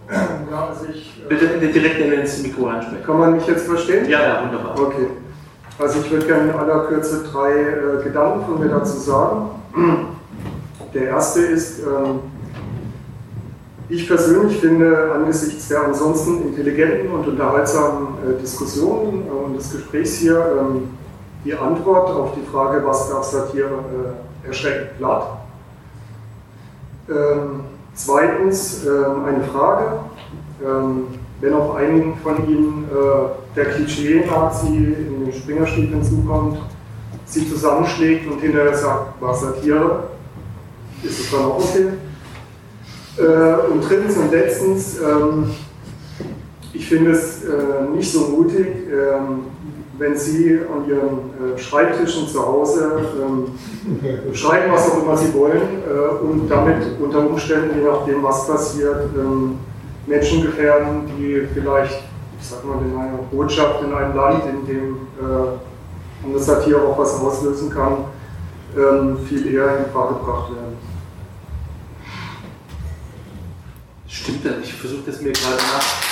Ja, 0.09 0.67
also 0.69 0.85
ich, 0.91 1.21
äh, 1.23 1.29
Bitte 1.29 1.67
direkt 1.67 1.99
in 1.99 2.11
ins 2.11 2.41
Mikro 2.41 2.67
ansprechen. 2.67 3.03
kann 3.05 3.19
man 3.19 3.33
mich 3.33 3.45
jetzt 3.45 3.67
verstehen? 3.67 4.09
Ja, 4.09 4.21
ja, 4.21 4.43
wunderbar. 4.43 4.79
Okay. 4.79 5.07
Also 5.77 5.99
ich 5.99 6.11
würde 6.11 6.25
gerne 6.25 6.51
in 6.51 6.57
aller 6.57 6.85
Kürze 6.85 7.23
drei 7.31 7.51
äh, 7.51 8.03
Gedanken 8.03 8.45
von 8.45 8.59
mir 8.59 8.69
dazu 8.69 8.97
sagen. 8.97 9.49
Der 10.93 11.03
erste 11.03 11.41
ist, 11.41 11.79
ähm, 11.79 12.19
ich 13.87 14.07
persönlich 14.07 14.59
finde 14.59 15.11
angesichts 15.13 15.67
der 15.67 15.83
ansonsten 15.83 16.47
intelligenten 16.47 17.11
und 17.11 17.27
unterhaltsamen 17.27 18.07
äh, 18.27 18.41
Diskussionen 18.41 19.27
äh, 19.27 19.31
und 19.31 19.57
des 19.57 19.71
Gesprächs 19.71 20.15
hier 20.15 20.43
ähm, 20.59 20.89
die 21.45 21.53
Antwort 21.53 22.09
auf 22.09 22.33
die 22.35 22.45
Frage, 22.51 22.85
was 22.85 23.09
darf 23.09 23.23
Satire, 23.23 23.69
äh, 24.43 24.47
erschreckend 24.47 24.97
platt. 24.97 25.38
Ähm, 27.09 27.61
zweitens 27.93 28.85
ähm, 28.85 29.25
eine 29.25 29.43
Frage, 29.45 29.99
ähm, 30.63 31.07
wenn 31.41 31.53
auch 31.53 31.75
einigen 31.75 32.17
von 32.17 32.47
Ihnen 32.47 32.85
äh, 32.91 33.55
der 33.55 33.65
Klischee-Nazi 33.65 34.67
in 34.67 35.25
den 35.25 35.33
Springerstiefeln 35.33 36.03
zukommt, 36.03 36.59
sie 37.25 37.49
zusammenschlägt 37.49 38.29
und 38.29 38.39
hinterher 38.39 38.75
sagt, 38.75 39.21
war 39.21 39.33
Satire, 39.33 40.09
ist 41.03 41.19
es 41.19 41.31
dann 41.31 41.45
auch 41.45 41.57
okay? 41.57 41.87
Äh, 43.17 43.71
und 43.71 43.87
drittens 43.87 44.17
und 44.17 44.31
letztens, 44.31 44.99
ähm, 44.99 45.51
ich 46.73 46.87
finde 46.87 47.11
es 47.11 47.43
äh, 47.43 47.89
nicht 47.95 48.11
so 48.11 48.27
mutig, 48.27 48.67
ähm, 48.91 49.45
wenn 49.99 50.17
Sie 50.17 50.59
an 50.59 50.89
Ihren 50.89 51.55
äh, 51.55 51.59
Schreibtischen 51.59 52.27
zu 52.27 52.45
Hause 52.45 53.01
ähm, 53.21 54.33
schreiben, 54.33 54.71
was 54.71 54.89
auch 54.89 55.03
immer 55.03 55.15
Sie 55.15 55.33
wollen 55.33 55.61
äh, 55.85 56.23
und 56.23 56.47
damit 56.49 56.77
unter 56.99 57.19
Umständen, 57.19 57.77
je 57.77 57.85
nachdem, 57.85 58.23
was 58.23 58.47
passiert, 58.47 59.09
ähm, 59.15 59.59
Menschen 60.07 60.41
gefährden, 60.41 61.01
die 61.17 61.47
vielleicht, 61.53 62.03
ich 62.39 62.47
sag 62.47 62.63
mal, 62.65 62.77
in 62.83 62.97
einer 62.97 63.19
Botschaft 63.29 63.83
in 63.83 63.93
einem 63.93 64.15
Land, 64.15 64.43
in 64.45 64.65
dem 64.65 64.97
äh, 65.19 66.25
eine 66.25 66.39
Satire 66.39 66.81
auch 66.81 66.97
was 66.97 67.19
auslösen 67.19 67.69
kann, 67.69 68.05
ähm, 68.77 69.17
viel 69.27 69.53
eher 69.53 69.77
in 69.77 69.83
Gefahr 69.85 70.07
gebracht 70.09 70.51
werden. 70.55 70.77
Stimmt 74.07 74.45
das? 74.45 74.53
Ich 74.63 74.73
versuche 74.73 75.03
das 75.05 75.21
mir 75.21 75.33
gerade 75.33 75.55
nach. 75.55 76.08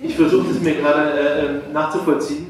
Ich 0.00 0.16
versuche 0.16 0.48
das 0.48 0.60
mir 0.60 0.74
gerade 0.74 1.10
äh, 1.10 1.44
äh, 1.44 1.72
nachzuvollziehen. 1.72 2.46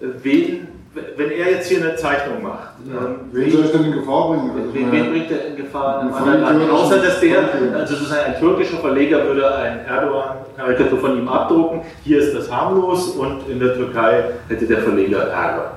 Äh, 0.00 0.06
wen, 0.22 0.68
wenn 1.16 1.30
er 1.30 1.50
jetzt 1.52 1.68
hier 1.68 1.82
eine 1.84 1.96
Zeichnung 1.96 2.42
macht, 2.42 2.68
ähm, 2.86 3.16
Wen 3.32 3.50
soll 3.50 3.64
ich 3.64 3.70
denn 3.70 3.84
in 3.84 3.92
Gefahr 3.92 4.28
bringen? 4.28 4.50
Also, 4.50 4.74
wen, 4.74 4.92
wen 4.92 5.10
bringt 5.10 5.30
er 5.30 5.46
in 5.46 5.56
Gefahr 5.56 6.02
in 6.02 6.08
einem 6.08 6.14
Eine 6.16 6.24
anderen 6.24 6.42
Land? 6.42 6.70
Vollidiot. 6.70 6.80
Außer 6.80 7.02
dass 7.02 7.20
der, 7.20 7.78
also 7.78 7.94
sozusagen 7.94 8.34
ein 8.34 8.40
türkischer 8.40 8.76
Verleger 8.78 9.24
würde 9.24 9.54
ein 9.56 9.86
Erdogan-Karikatur 9.86 10.98
von 10.98 11.18
ihm 11.18 11.28
abdrucken. 11.28 11.80
Hier 12.04 12.18
ist 12.18 12.34
das 12.34 12.50
harmlos 12.50 13.10
und 13.10 13.48
in 13.48 13.60
der 13.60 13.74
Türkei 13.74 14.24
hätte 14.48 14.66
der 14.66 14.78
Verleger 14.78 15.28
Ärger. 15.28 15.72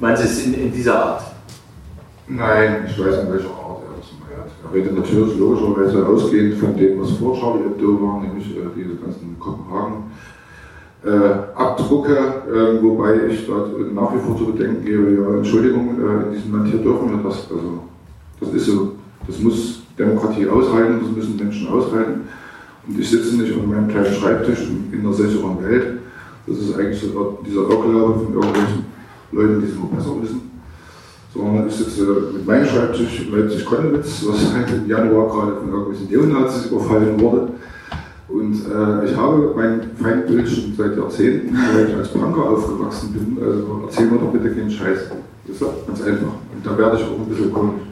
Meinen 0.00 0.16
Sie 0.16 0.24
es 0.24 0.44
in, 0.44 0.54
in 0.54 0.72
dieser 0.72 1.02
Art? 1.02 1.22
Nein, 2.26 2.86
ich 2.88 2.98
weiß 2.98 3.20
in 3.22 3.32
welcher 3.32 3.50
Art 3.50 3.82
er 3.84 3.96
das 3.96 4.10
meint. 4.18 4.50
Er 4.64 4.74
redet 4.74 4.98
natürlich 4.98 5.38
logischerweise 5.38 6.04
ausgehend 6.06 6.58
von 6.58 6.76
dem, 6.76 7.00
was 7.00 7.12
vor 7.12 7.38
Charlie 7.38 7.64
Hebdo 7.64 8.00
war, 8.02 8.20
nämlich 8.20 8.56
äh, 8.56 8.60
diese 8.74 8.96
ganzen 8.96 9.36
Kopenhagen. 9.38 10.10
Äh, 11.04 11.54
Abdrucke, 11.54 12.16
äh, 12.16 12.82
wobei 12.82 13.26
ich 13.28 13.46
da 13.46 13.66
nach 13.92 14.14
wie 14.14 14.20
vor 14.20 14.38
zu 14.38 14.46
bedenken 14.46 14.84
gebe, 14.84 15.14
ja, 15.14 15.36
Entschuldigung, 15.36 15.98
äh, 16.00 16.26
in 16.28 16.32
diesem 16.32 16.52
Land 16.52 16.68
hier 16.68 16.80
dürfen 16.80 17.10
wir 17.10 17.22
das, 17.22 17.46
also 17.50 17.82
das 18.40 18.54
ist 18.54 18.66
so, 18.66 18.92
das 19.26 19.38
muss 19.38 19.82
Demokratie 19.98 20.48
aushalten, 20.48 21.00
das 21.02 21.14
müssen 21.14 21.36
Menschen 21.36 21.68
aushalten. 21.68 22.22
Und 22.88 22.98
ich 22.98 23.10
sitze 23.10 23.36
nicht 23.36 23.52
an 23.52 23.68
meinem 23.68 23.88
kleinen 23.88 24.14
Schreibtisch 24.14 24.62
in, 24.62 24.92
in 24.92 25.00
einer 25.00 25.12
sicheren 25.12 25.62
Welt. 25.62 25.98
Das 26.46 26.56
ist 26.56 26.74
eigentlich 26.74 27.00
so 27.00 27.38
dieser 27.46 27.60
Irrglaube 27.60 28.24
von 28.24 28.34
irgendwelchen 28.34 28.84
Leuten, 29.32 29.60
die 29.60 29.68
es 29.68 29.74
nur 29.74 29.90
besser 29.90 30.22
wissen 30.22 30.54
sondern 31.34 31.66
ich 31.66 31.74
sitze 31.74 32.06
mit 32.32 32.46
meinem 32.46 32.64
Schreibtisch 32.64 33.26
in 33.26 33.32
Leipzig-Konnewitz, 33.36 34.24
was 34.28 34.72
im 34.72 34.88
Januar 34.88 35.28
gerade 35.28 35.56
von 35.56 35.68
irgendwelchen 35.68 36.08
Neonazis 36.08 36.66
überfallen 36.70 37.20
wurde. 37.20 37.48
Und 38.34 38.66
äh, 38.66 39.04
ich 39.04 39.16
habe 39.16 39.52
mein 39.54 39.90
Feindbild 39.94 40.48
schon 40.48 40.74
seit 40.76 40.96
Jahrzehnten, 40.96 41.56
weil 41.56 41.88
ich 41.88 41.94
als 41.94 42.08
Punker 42.08 42.50
aufgewachsen 42.50 43.12
bin. 43.12 43.38
Also 43.40 43.82
erzähl 43.84 44.06
mir 44.06 44.18
doch 44.18 44.32
bitte 44.32 44.52
keinen 44.52 44.72
Scheiß. 44.72 45.08
Das 45.46 45.56
ist 45.56 45.86
ganz 45.86 46.02
einfach. 46.02 46.34
Und 46.52 46.66
da 46.66 46.76
werde 46.76 46.96
ich 46.96 47.04
auch 47.04 47.16
ein 47.16 47.26
bisschen 47.26 47.52
komisch. 47.52 47.82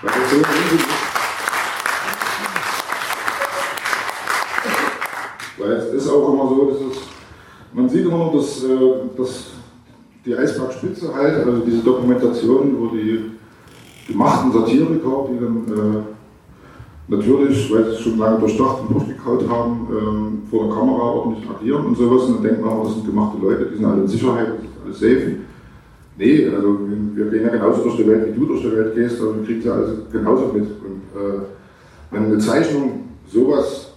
Weil 0.00 0.12
das 0.12 0.30
so 0.30 0.36
ist. 0.38 0.86
Weil 5.58 5.72
es 5.72 5.92
ist 5.92 6.08
auch 6.08 6.32
immer 6.32 6.48
so, 6.48 6.70
dass 6.70 6.96
es, 6.96 7.02
man 7.74 7.88
sieht 7.90 8.06
immer 8.06 8.16
nur, 8.16 8.32
dass, 8.32 8.64
äh, 8.64 8.68
dass 9.14 9.44
die 10.24 10.34
Eisbergspitze 10.34 11.14
halt, 11.14 11.46
also 11.46 11.58
diese 11.58 11.82
Dokumentation, 11.82 12.76
wo 12.78 12.86
die 12.96 13.32
gemachten 14.08 14.52
Satiriker, 14.52 15.28
die 15.30 15.38
dann 15.38 15.64
äh, 15.68 16.19
natürlich, 17.10 17.72
weil 17.72 17.90
sie 17.90 18.02
schon 18.02 18.18
lange 18.18 18.38
durchdacht 18.38 18.82
und 18.82 18.94
durchgekaut 18.94 19.48
haben, 19.48 19.88
ähm, 19.90 20.42
vor 20.48 20.66
der 20.66 20.74
Kamera 20.74 21.02
ordentlich 21.02 21.50
agieren 21.50 21.86
und 21.86 21.96
sowas. 21.96 22.24
Und 22.24 22.36
dann 22.36 22.44
denkt 22.44 22.64
man, 22.64 22.84
das 22.84 22.94
sind 22.94 23.06
gemachte 23.06 23.38
Leute, 23.42 23.66
die 23.66 23.76
sind 23.76 23.84
alle 23.84 24.02
in 24.02 24.08
Sicherheit, 24.08 24.48
das 24.48 24.96
ist 24.96 25.04
alles 25.04 25.20
safe. 25.20 25.36
Nee, 26.16 26.48
also 26.48 26.78
wir 27.14 27.24
gehen 27.26 27.42
ja 27.44 27.48
genauso 27.50 27.82
durch 27.82 27.96
die 27.96 28.06
Welt, 28.06 28.28
wie 28.28 28.38
du 28.38 28.46
durch 28.46 28.62
die 28.62 28.72
Welt 28.72 28.94
gehst, 28.94 29.20
und 29.20 29.44
kriegen 29.44 29.62
sie 29.62 29.70
alles 29.70 29.90
genauso 30.12 30.52
mit. 30.52 30.62
Und 30.62 31.20
äh, 31.20 31.40
wenn 32.10 32.24
eine 32.26 32.38
Zeichnung 32.38 33.08
sowas 33.26 33.92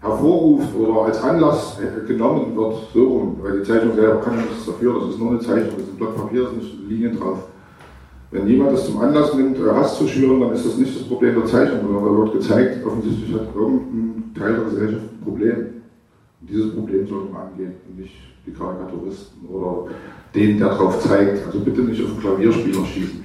hervorruft 0.00 0.74
oder 0.76 1.06
als 1.06 1.22
Anlass 1.22 1.78
genommen 2.06 2.54
wird, 2.54 2.74
so 2.92 3.04
rum, 3.04 3.36
weil 3.42 3.60
die 3.60 3.64
Zeichnung 3.64 3.94
selber 3.94 4.16
kann 4.16 4.34
ja 4.34 4.42
nichts 4.42 4.66
dafür, 4.66 5.00
das 5.00 5.10
ist 5.10 5.18
nur 5.18 5.30
eine 5.30 5.40
Zeichnung, 5.40 5.74
das 5.78 5.86
ist 5.86 5.92
ein 5.92 5.96
Blatt 5.96 6.16
Papier, 6.16 6.42
da 6.42 6.50
sind 6.50 6.88
Linien 6.88 7.18
drauf. 7.18 7.38
Wenn 8.34 8.48
jemand 8.48 8.72
das 8.72 8.86
zum 8.86 9.00
Anlass 9.00 9.32
nimmt, 9.34 9.56
äh, 9.58 9.70
Hass 9.70 9.96
zu 9.96 10.08
schüren, 10.08 10.40
dann 10.40 10.52
ist 10.52 10.66
das 10.66 10.76
nicht 10.76 10.98
das 10.98 11.06
Problem 11.06 11.36
der 11.36 11.46
Zeichnung, 11.46 11.82
sondern 11.82 12.04
da 12.04 12.18
wird 12.18 12.32
gezeigt, 12.32 12.84
offensichtlich 12.84 13.32
hat 13.32 13.54
irgendein 13.54 14.34
Teil 14.34 14.54
der 14.54 14.64
Gesellschaft 14.64 15.04
ein 15.04 15.20
Problem. 15.22 15.56
Und 16.40 16.50
dieses 16.50 16.74
Problem 16.74 17.06
sollte 17.06 17.32
man 17.32 17.42
angehen 17.42 17.74
und 17.88 17.96
nicht 17.96 18.16
die 18.44 18.50
Karikaturisten 18.52 19.48
oder 19.48 19.86
den, 20.34 20.58
der 20.58 20.68
darauf 20.68 20.98
zeigt. 20.98 21.46
Also 21.46 21.60
bitte 21.60 21.82
nicht 21.82 22.02
auf 22.02 22.10
den 22.10 22.20
Klavierspieler 22.20 22.84
schießen. 22.84 23.24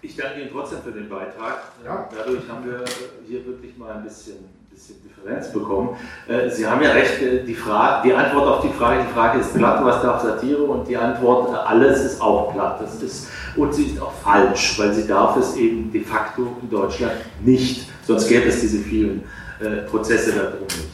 Ich 0.00 0.16
danke 0.16 0.42
Ihnen 0.42 0.50
trotzdem 0.52 0.78
für 0.84 0.92
den 0.92 1.08
Beitrag. 1.08 1.72
Ja. 1.84 2.08
Dadurch 2.16 2.48
haben 2.48 2.64
wir 2.64 2.84
hier 3.26 3.44
wirklich 3.44 3.76
mal 3.76 3.94
ein 3.94 4.04
bisschen, 4.04 4.36
bisschen 4.70 4.96
Differenz 5.02 5.52
bekommen. 5.52 5.90
Äh, 6.28 6.48
Sie 6.50 6.66
haben 6.66 6.82
ja 6.82 6.92
recht, 6.92 7.20
äh, 7.22 7.44
die, 7.44 7.54
Frage, 7.54 8.08
die 8.08 8.14
Antwort 8.14 8.46
auf 8.46 8.60
die 8.62 8.72
Frage, 8.72 9.04
die 9.06 9.12
Frage 9.12 9.40
ist 9.40 9.54
platt, 9.54 9.84
was 9.84 10.02
darf 10.02 10.22
Satire? 10.22 10.62
Und 10.62 10.88
die 10.88 10.96
Antwort, 10.96 11.52
äh, 11.52 11.56
alles 11.56 12.04
ist 12.04 12.20
auch 12.20 12.52
platt. 12.52 12.80
Das 12.80 13.02
ist, 13.02 13.28
und 13.56 13.74
sie 13.74 13.86
ist 13.86 14.00
auch 14.00 14.12
falsch, 14.22 14.78
weil 14.78 14.92
sie 14.92 15.06
darf 15.06 15.36
es 15.36 15.56
eben 15.56 15.90
de 15.92 16.02
facto 16.02 16.56
in 16.62 16.70
Deutschland 16.70 17.12
nicht. 17.44 17.88
Sonst 18.06 18.28
gäbe 18.28 18.48
es 18.48 18.60
diese 18.60 18.78
vielen 18.78 19.22
Prozesse 19.90 20.32
darum 20.32 20.62
nicht. 20.62 20.88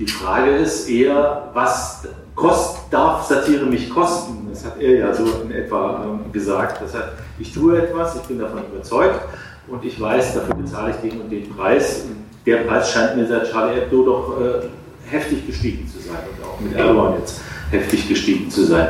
Die 0.00 0.06
Frage 0.06 0.56
ist 0.56 0.88
eher, 0.88 1.50
was 1.52 2.08
kost, 2.34 2.78
darf 2.90 3.24
Satire 3.24 3.66
mich 3.66 3.90
kosten? 3.90 4.48
Das 4.48 4.64
hat 4.64 4.80
er 4.80 4.98
ja 4.98 5.14
so 5.14 5.24
in 5.44 5.52
etwa 5.52 6.04
ähm, 6.04 6.32
gesagt. 6.32 6.80
Das 6.80 6.94
heißt, 6.94 7.08
ich 7.38 7.52
tue 7.52 7.82
etwas, 7.82 8.16
ich 8.16 8.22
bin 8.22 8.38
davon 8.38 8.64
überzeugt 8.72 9.20
und 9.68 9.84
ich 9.84 10.00
weiß, 10.00 10.34
dafür 10.34 10.54
bezahle 10.54 10.94
ich 10.94 11.10
den 11.10 11.20
und 11.20 11.30
den 11.30 11.54
Preis. 11.54 12.06
Und 12.08 12.24
der 12.46 12.58
Preis 12.58 12.90
scheint 12.90 13.16
mir 13.16 13.26
seit 13.26 13.50
Charlie 13.50 13.80
Hebdo 13.80 14.04
doch 14.04 14.40
äh, 14.40 14.68
heftig 15.10 15.46
gestiegen 15.46 15.86
zu 15.88 15.98
sein 16.00 16.18
und 16.36 16.46
auch 16.46 16.60
mit 16.60 16.74
Erdogan 16.74 17.14
jetzt 17.18 17.40
heftig 17.70 18.08
gestiegen 18.08 18.50
zu 18.50 18.64
sein. 18.64 18.88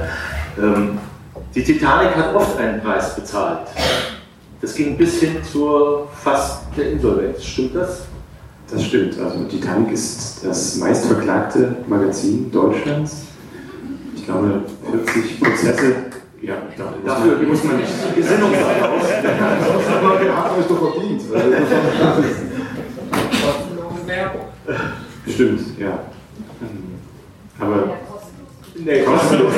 Ähm, 0.58 0.98
die 1.54 1.64
Titanic 1.64 2.14
hat 2.16 2.34
oft 2.34 2.58
einen 2.58 2.80
Preis 2.80 3.14
bezahlt. 3.16 3.68
Das 4.60 4.74
ging 4.74 4.96
bis 4.96 5.20
hin 5.20 5.36
zur 5.50 6.08
fast 6.22 6.62
der 6.76 6.92
Insolvenz. 6.92 7.42
Stimmt 7.44 7.74
das? 7.74 8.02
Das 8.70 8.84
stimmt. 8.84 9.18
Also 9.18 9.44
Titanic 9.44 9.92
ist 9.92 10.44
das 10.44 10.76
meistverklagte 10.76 11.76
Magazin 11.88 12.50
Deutschlands. 12.52 13.22
Ich 14.14 14.24
glaube 14.26 14.62
40 15.04 15.40
Prozesse. 15.40 15.94
Ja, 16.42 16.54
Dafür 17.04 17.36
muss 17.46 17.64
man 17.64 17.76
nicht 17.78 17.90
die 18.10 18.20
Gesinnung 18.20 18.50
daraus. 18.52 19.02
Aber 19.98 20.20
wir 20.22 20.36
haben 20.36 20.58
euch 20.58 20.66
doch 20.66 20.92
verdient. 20.92 21.22
Stimmt, 25.26 25.78
ja. 25.78 25.98
Aber 27.58 27.96
Nee, 28.84 29.02
kostenlos. 29.02 29.52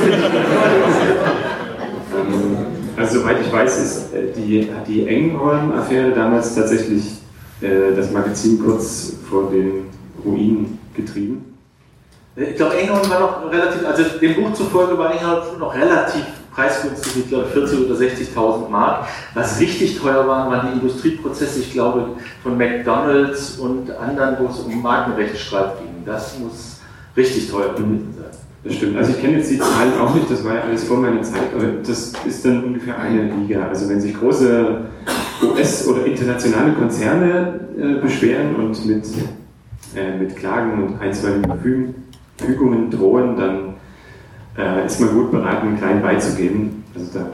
Ähm, 2.15 2.57
also 2.97 3.21
soweit 3.21 3.41
ich 3.41 3.53
weiß, 3.53 3.79
ist 3.79 4.15
äh, 4.15 4.33
die, 4.37 4.71
hat 4.75 4.87
die 4.87 5.07
Engholm-Affäre 5.07 6.11
damals 6.11 6.55
tatsächlich 6.55 7.05
äh, 7.61 7.95
das 7.97 8.11
Magazin 8.11 8.59
kurz 8.59 9.15
vor 9.29 9.51
den 9.51 9.87
Ruinen 10.25 10.79
getrieben. 10.95 11.55
Ich 12.37 12.57
glaube, 12.57 12.77
Engholm 12.77 13.09
war 13.09 13.21
noch 13.21 13.51
relativ, 13.51 13.87
also 13.87 14.03
dem 14.21 14.35
Buch 14.35 14.53
zufolge 14.53 14.99
war 14.99 15.15
Engholm 15.15 15.59
noch 15.59 15.75
relativ 15.75 16.25
preisgünstig, 16.55 17.25
ich 17.25 17.29
glaube 17.29 17.47
40.000 17.55 17.87
oder 17.87 17.95
60.000 17.95 18.69
Mark. 18.69 19.07
Was 19.35 19.61
richtig 19.61 19.99
teuer 19.99 20.27
war, 20.27 20.51
waren 20.51 20.69
die 20.73 20.81
Industrieprozesse, 20.81 21.61
ich 21.61 21.73
glaube 21.73 22.11
von 22.43 22.57
McDonalds 22.57 23.59
und 23.59 23.91
anderen, 23.97 24.37
wo 24.39 24.49
es 24.49 24.61
um 24.61 24.83
Markenrechtsstreit 24.83 25.79
ging. 25.79 26.05
Das 26.05 26.39
muss 26.39 26.81
richtig 27.17 27.51
teuer 27.51 27.75
gewesen 27.75 28.15
sein. 28.17 28.27
Das 28.65 28.75
stimmt. 28.75 28.97
Also 28.97 29.11
ich 29.11 29.21
kenne 29.21 29.39
jetzt 29.39 29.51
die 29.51 29.59
Zahlen 29.59 29.93
auch 30.01 30.15
nicht, 30.15 30.31
das 30.31 30.45
war 30.45 30.55
ja 30.55 30.61
alles 30.61 30.85
vor 30.85 30.99
meiner 30.99 31.23
Zeit, 31.23 31.53
aber 31.55 31.67
das 31.85 32.13
ist 32.25 32.45
dann 32.45 32.63
ungefähr 32.63 32.97
eine 32.97 33.25
Liga. 33.25 33.67
Also 33.67 33.89
wenn 33.89 34.01
sich 34.01 34.17
große 34.17 34.83
US- 35.43 35.89
oder 35.89 36.07
internationale 36.07 36.73
Konzerne 36.73 37.61
äh, 37.77 38.01
beschweren 38.01 38.55
und 38.55 38.87
mit, 38.87 39.05
äh, 39.97 40.17
mit 40.17 40.37
Klagen 40.37 40.85
und 40.85 41.01
einstweiligen 41.01 41.45
Verfüg 41.45 41.95
Fügungen 42.39 42.91
drohen, 42.91 43.37
dann 43.37 43.72
äh, 44.57 44.87
ist 44.87 45.01
man 45.01 45.15
gut 45.15 45.31
beraten, 45.31 45.69
einen 45.69 45.79
kleinen 45.79 46.03
beizugeben. 46.03 46.85
Also 46.95 47.07
da 47.19 47.27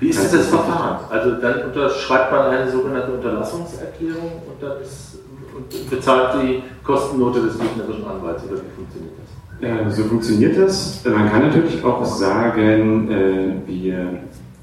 Wie 0.00 0.08
ist 0.08 0.34
das 0.34 0.46
Verfahren? 0.48 0.98
Also 1.10 1.32
dann 1.40 1.62
unterschreibt 1.64 2.32
man 2.32 2.46
eine 2.46 2.70
sogenannte 2.70 3.12
Unterlassungserklärung 3.12 4.42
und 4.46 4.62
dann 4.62 4.82
ist, 4.82 5.18
und 5.56 5.90
bezahlt 5.90 6.42
die 6.42 6.62
Kostennote 6.84 7.40
des 7.42 7.58
gegnerischen 7.58 8.04
Anwalts 8.04 8.44
oder 8.44 8.56
wie 8.60 8.74
funktioniert 8.76 9.14
das? 9.18 9.26
Äh, 9.62 9.90
So 9.90 10.04
funktioniert 10.04 10.58
das. 10.58 11.04
Äh, 11.06 11.10
Man 11.10 11.30
kann 11.30 11.42
natürlich 11.42 11.82
auch 11.82 12.04
sagen, 12.04 13.10
äh, 13.10 13.52
wir 13.66 14.18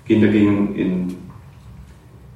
gehen 0.06 0.22
dagegen 0.22 0.76
in, 0.76 1.16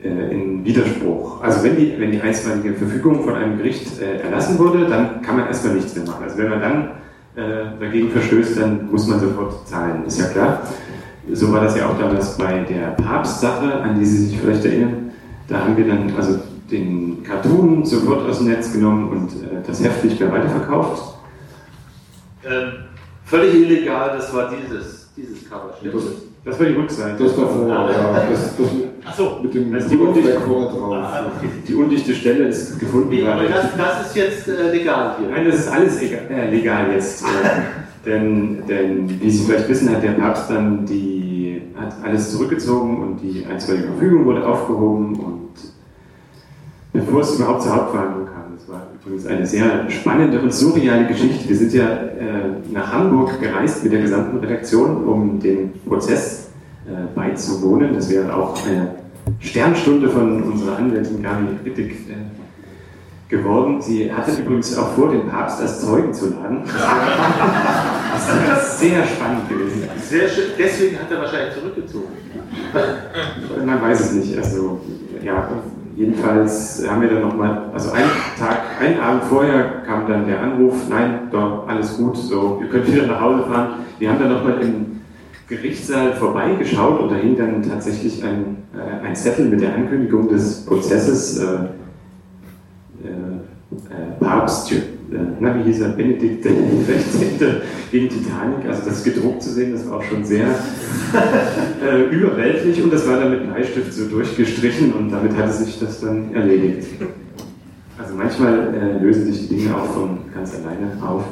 äh, 0.02 0.32
in 0.34 0.66
Widerspruch. 0.66 1.42
Also 1.44 1.64
wenn 1.64 1.76
die, 1.76 1.94
wenn 2.00 2.12
die 2.12 2.22
einstweilige 2.22 2.74
Verfügung 2.74 3.24
von 3.24 3.36
einem 3.36 3.58
Gericht 3.58 4.02
äh, 4.02 4.22
erlassen 4.22 4.58
wurde, 4.58 4.88
dann 4.88 5.22
kann 5.22 5.38
man 5.38 5.48
erstmal 5.48 5.76
nichts 5.76 5.96
mehr 5.96 6.06
machen. 6.06 6.24
Also 6.24 6.38
wenn 6.40 6.50
man 6.50 6.62
dann 6.62 6.90
äh, 7.38 7.80
dagegen 7.80 8.10
verstößt, 8.12 8.58
dann 8.60 8.90
muss 8.92 9.08
man 9.08 9.20
sofort 9.20 9.68
zahlen, 9.68 10.04
ist 10.06 10.20
ja 10.20 10.28
klar. 10.28 10.64
So 11.34 11.52
war 11.52 11.62
das 11.64 11.78
ja 11.78 11.88
auch 11.90 11.98
damals 12.00 12.38
bei 12.38 12.60
der 12.60 12.92
Papstsache, 13.04 13.74
an 13.82 14.00
die 14.00 14.06
Sie 14.06 14.26
sich 14.28 14.40
vielleicht 14.40 14.66
erinnern. 14.66 15.12
Da 15.48 15.60
haben 15.60 15.78
wir 15.78 15.88
dann 15.88 16.12
also 16.18 16.40
den 16.72 17.24
Cartoon 17.24 17.86
sofort 17.86 18.28
aus 18.28 18.40
dem 18.40 18.48
Netz 18.48 18.74
genommen 18.74 19.10
und 19.10 19.30
äh, 19.44 19.62
das 19.66 19.84
Heft 19.84 20.04
nicht 20.04 20.20
mehr 20.20 20.32
weiterverkauft. 20.32 21.16
Ähm, 22.46 22.72
völlig 23.26 23.54
illegal, 23.56 24.12
das 24.18 24.34
war 24.34 24.50
dieses, 24.50 25.10
dieses 25.16 25.50
Cover. 25.50 25.74
Stimmt 25.80 25.96
Das, 25.96 26.04
das? 26.46 26.60
War 26.60 26.66
die 26.66 26.74
Rückseite. 26.74 27.24
das 27.24 27.36
davor, 27.36 27.68
ja, 27.68 27.88
das, 28.30 28.58
das 28.58 28.68
Achso. 29.10 29.40
mit 29.42 29.54
dem 29.54 29.76
ist 29.76 29.90
die 29.90 29.98
Undichte. 29.98 30.38
Ah, 30.38 31.26
okay. 31.38 31.50
Die 31.68 31.76
undichte 31.76 32.14
Stelle 32.14 32.48
ist 32.48 32.80
gefunden 32.80 33.10
Nee, 33.10 33.28
aber 33.28 33.44
das, 33.44 33.66
das 33.78 34.08
ist 34.08 34.16
jetzt 34.16 34.48
äh, 34.48 34.72
legal 34.72 35.16
hier. 35.20 35.30
Nein, 35.30 35.46
das 35.46 35.60
ist 35.60 35.68
alles 35.70 36.02
egal, 36.02 36.22
äh, 36.30 36.50
legal 36.50 36.92
jetzt. 36.94 37.24
Äh, 37.24 37.26
denn, 38.06 38.64
denn, 38.68 39.22
wie 39.22 39.30
Sie 39.30 39.46
vielleicht 39.46 39.70
wissen, 39.70 39.90
hat 39.90 40.04
der 40.04 40.12
Papst 40.12 40.50
dann 40.50 40.86
die, 40.86 41.62
hat 41.76 41.96
alles 42.04 42.32
zurückgezogen 42.32 43.02
und 43.02 43.22
die 43.22 43.46
einstweilige 43.46 43.88
Verfügung 43.88 44.26
wurde 44.26 44.46
aufgehoben 44.46 45.16
und 45.16 45.48
bevor 46.94 47.22
es 47.22 47.36
überhaupt 47.36 47.64
zur 47.64 47.76
Hauptverhandlung 47.76 48.26
kam, 48.26 48.56
das 48.56 48.68
war 48.68 48.88
übrigens 48.96 49.26
eine 49.28 49.46
sehr 49.46 49.90
spannende 49.90 50.40
und 50.40 50.54
surreale 50.54 51.08
Geschichte. 51.08 51.48
Wir 51.48 51.56
sind 51.56 51.74
ja 51.74 51.86
äh, 51.86 52.72
nach 52.72 52.92
Hamburg 52.92 53.40
gereist 53.40 53.84
mit 53.84 53.94
der 53.94 54.02
gesamten 54.02 54.38
Redaktion, 54.38 55.06
um 55.06 55.40
dem 55.40 55.72
Prozess 55.88 56.47
äh, 56.88 57.14
beizuwohnen. 57.14 57.94
Das 57.94 58.10
wäre 58.10 58.34
auch 58.34 58.56
eine 58.66 58.96
Sternstunde 59.40 60.10
von 60.10 60.42
unserer 60.44 60.78
Anwältin 60.78 61.22
Gabi 61.22 61.48
Rittig 61.66 61.92
äh, 62.10 63.30
geworden. 63.30 63.82
Sie 63.82 64.12
hatte 64.12 64.32
übrigens 64.32 64.78
auch 64.78 64.94
vor, 64.94 65.12
den 65.12 65.28
Papst 65.28 65.62
als 65.62 65.82
Zeugen 65.82 66.14
zu 66.14 66.30
laden. 66.30 66.64
Das 68.48 68.74
ist 68.74 68.80
sehr 68.80 69.06
spannend 69.06 69.48
gewesen. 69.48 69.84
Sehr 70.02 70.28
schön. 70.28 70.46
Deswegen 70.58 70.98
hat 70.98 71.12
er 71.12 71.22
wahrscheinlich 71.22 71.54
zurückgezogen. 71.54 72.08
Man 73.64 73.82
weiß 73.82 74.00
es 74.00 74.12
nicht. 74.14 74.38
Also, 74.38 74.82
ja, 75.24 75.48
jedenfalls 75.96 76.84
haben 76.90 77.02
wir 77.02 77.10
dann 77.10 77.22
nochmal, 77.22 77.70
also 77.74 77.92
einen 77.92 78.10
Tag, 78.38 78.60
einen 78.80 79.00
Abend 79.00 79.24
vorher 79.26 79.84
kam 79.86 80.08
dann 80.08 80.26
der 80.26 80.42
Anruf, 80.42 80.90
nein, 80.90 81.30
doch, 81.32 81.68
alles 81.68 81.98
gut, 81.98 82.18
so, 82.18 82.60
ihr 82.62 82.70
könnt 82.70 82.92
wieder 82.92 83.08
nach 83.08 83.22
Hause 83.22 83.44
fahren. 83.44 83.70
Wir 84.00 84.10
haben 84.10 84.20
dann 84.20 84.34
nochmal 84.34 84.62
im 84.62 84.97
Gerichtssaal 85.48 86.14
vorbeigeschaut 86.14 87.00
und 87.00 87.10
da 87.10 87.16
hing 87.16 87.38
dann 87.38 87.64
tatsächlich 87.64 88.24
ein, 88.24 88.58
äh, 88.74 89.06
ein 89.06 89.16
Zettel 89.16 89.46
mit 89.46 89.62
der 89.62 89.74
Ankündigung 89.76 90.28
des 90.28 90.66
Prozesses. 90.66 91.40
Äh, 91.40 91.46
äh, 93.04 93.38
äh, 93.90 94.24
Papst, 94.24 94.72
äh, 94.72 94.82
na, 95.40 95.54
wie 95.58 95.64
hieß 95.64 95.82
er, 95.82 95.90
Benedikt 95.90 96.44
XVI. 96.44 97.62
gegen 97.92 98.10
Titanic, 98.10 98.66
also 98.68 98.90
das 98.90 99.04
gedruckt 99.04 99.44
zu 99.44 99.52
sehen, 99.52 99.74
das 99.74 99.88
war 99.90 99.98
auch 99.98 100.04
schon 100.04 100.24
sehr 100.24 100.48
äh, 101.86 102.04
überwältiglich 102.10 102.82
und 102.82 102.92
das 102.92 103.08
war 103.08 103.20
dann 103.20 103.32
mit 103.32 103.54
Bleistift 103.54 103.94
so 103.94 104.06
durchgestrichen 104.06 104.94
und 104.94 105.12
damit 105.12 105.36
hatte 105.36 105.52
sich 105.52 105.80
das 105.80 106.00
dann 106.00 106.34
erledigt. 106.34 106.88
Also 107.98 108.16
manchmal 108.16 109.00
lösen 109.02 109.26
sich 109.26 109.48
die 109.48 109.58
Dinge 109.58 109.76
auch 109.76 109.86
von 109.86 110.20
ganz 110.34 110.54
alleine 110.56 110.92
auf. 111.06 111.24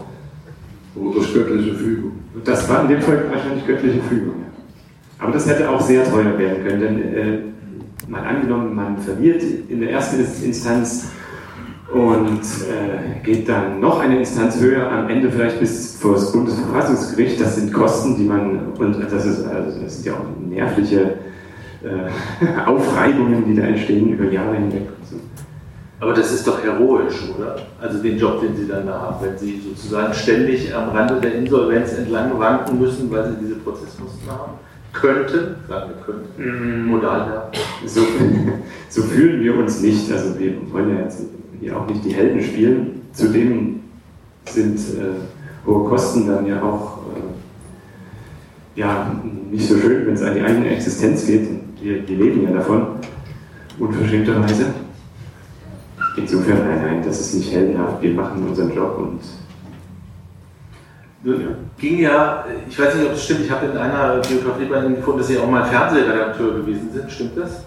Durch 0.96 1.34
göttliche 1.34 1.74
Fügung. 1.76 2.12
Und 2.34 2.48
das 2.48 2.70
war 2.70 2.84
in 2.84 2.88
dem 2.88 3.02
Fall 3.02 3.26
wahrscheinlich 3.30 3.68
göttliche 3.68 4.02
Fügung. 4.04 4.46
Aber 5.20 5.32
das 5.32 5.48
hätte 5.48 5.70
auch 5.70 5.82
sehr 5.82 6.04
teuer 6.04 6.38
werden 6.38 6.66
können, 6.66 6.80
denn 6.82 7.02
äh, 7.02 7.39
mal 8.10 8.24
angenommen, 8.24 8.76
man 8.76 8.98
verliert 8.98 9.43
in 9.70 9.80
der 9.82 9.91
ersten 9.91 10.20
Instanz 10.43 11.08
und 11.93 12.41
äh, 12.41 13.24
geht 13.24 13.48
dann 13.48 13.80
noch 13.80 14.00
eine 14.00 14.20
Instanz 14.20 14.60
höher, 14.60 14.91
am 14.91 15.10
Ende 15.10 15.32
vielleicht 15.32 15.60
bis 15.60 15.98
vor 15.98 16.14
das 16.14 16.32
Bundesverfassungsgericht. 16.32 17.39
Das 17.39 17.56
sind 17.56 17.72
Kosten, 17.72 18.18
die 18.18 18.24
man, 18.24 18.74
und 18.78 18.98
das, 19.12 19.26
ist, 19.26 19.46
also 19.46 19.82
das 19.82 19.96
sind 19.96 20.06
ja 20.06 20.14
auch 20.14 20.26
nervliche 20.50 21.16
äh, 21.84 22.66
Aufreibungen, 22.66 23.46
die 23.48 23.56
da 23.56 23.64
entstehen 23.64 24.14
über 24.14 24.26
Jahre 24.32 24.56
hinweg. 24.56 24.89
Aber 26.06 26.14
das 26.14 26.32
ist 26.32 26.45
doch 26.45 26.64
heroisch, 26.64 27.16
oder? 27.36 27.56
Also 27.82 27.97
den 27.97 28.20
Job, 28.20 28.39
den 28.39 28.56
Sie 28.56 28.68
dann 28.68 28.86
da 28.86 28.93
haben, 28.93 29.26
wenn 29.26 29.36
Sie 29.39 29.60
sozusagen 29.60 30.14
ständig 30.14 30.72
am 30.72 30.89
Rande 30.89 31.20
der 31.20 31.34
Insolvenz 31.34 31.93
entlang 31.93 32.38
wanken 32.38 32.80
müssen, 32.80 33.10
weil 33.10 33.32
Sie 33.32 33.38
diese 33.41 33.56
Prozesskosten 33.56 34.30
haben. 34.30 34.51
Könnten, 34.93 35.56
sagen 35.68 35.89
wir 35.89 36.06
könnten, 36.06 36.84
Mm. 36.84 36.86
modal 36.86 37.22
haben. 37.22 37.51
So, 37.88 38.01
so 38.89 39.01
fühlen 39.01 39.41
wir 39.43 39.58
uns 39.58 39.82
nicht. 39.82 40.12
Also 40.12 40.38
wir 40.38 40.53
wollen 40.72 40.95
ja 40.95 41.06
jetzt 41.06 41.24
hier 41.60 41.76
auch 41.76 41.88
nicht 41.88 42.06
die 42.06 42.14
Helden 42.14 42.39
spielen. 42.39 43.01
Zudem 43.12 43.80
sind 44.47 44.78
äh, 44.78 45.66
hohe 45.66 45.89
Kosten 45.89 46.28
dann 46.28 46.45
ja 46.45 46.62
auch 46.62 46.99
äh, 47.16 48.80
ja, 48.80 49.12
nicht 49.49 49.68
so 49.68 49.76
schön, 49.80 50.06
wenn 50.06 50.14
es 50.14 50.22
an 50.22 50.36
die 50.36 50.41
eigene 50.41 50.70
Existenz 50.70 51.26
geht. 51.26 51.49
Wir, 51.82 52.08
wir 52.08 52.16
leben 52.16 52.43
ja 52.43 52.51
davon, 52.51 52.89
unverschämterweise. 53.80 54.84
Insofern, 56.18 56.59
nein, 56.68 56.82
nein, 56.82 57.03
das 57.05 57.20
ist 57.20 57.36
nicht 57.36 57.51
heldenhaft. 57.51 58.01
Wir 58.01 58.13
machen 58.13 58.47
unseren 58.47 58.74
Job 58.74 58.97
und 58.97 59.20
Nun 61.24 61.55
ging 61.78 61.99
ja, 61.99 62.45
ich 62.70 62.80
weiß 62.80 62.95
nicht, 62.95 63.05
ob 63.07 63.13
es 63.13 63.24
stimmt, 63.26 63.41
ich 63.41 63.51
habe 63.51 63.66
in 63.68 63.78
einer 63.78 64.22
Biografie 64.22 64.66
bei 64.66 64.86
Ihnen 64.86 64.95
gefunden, 64.95 65.20
dass 65.20 65.28
Sie 65.28 65.38
auch 65.38 65.49
mal 65.49 65.66
Fernsehredakteur 65.66 66.53
gewesen 66.55 66.89
sind. 66.93 67.11
Stimmt 67.11 67.38
das? 67.38 67.63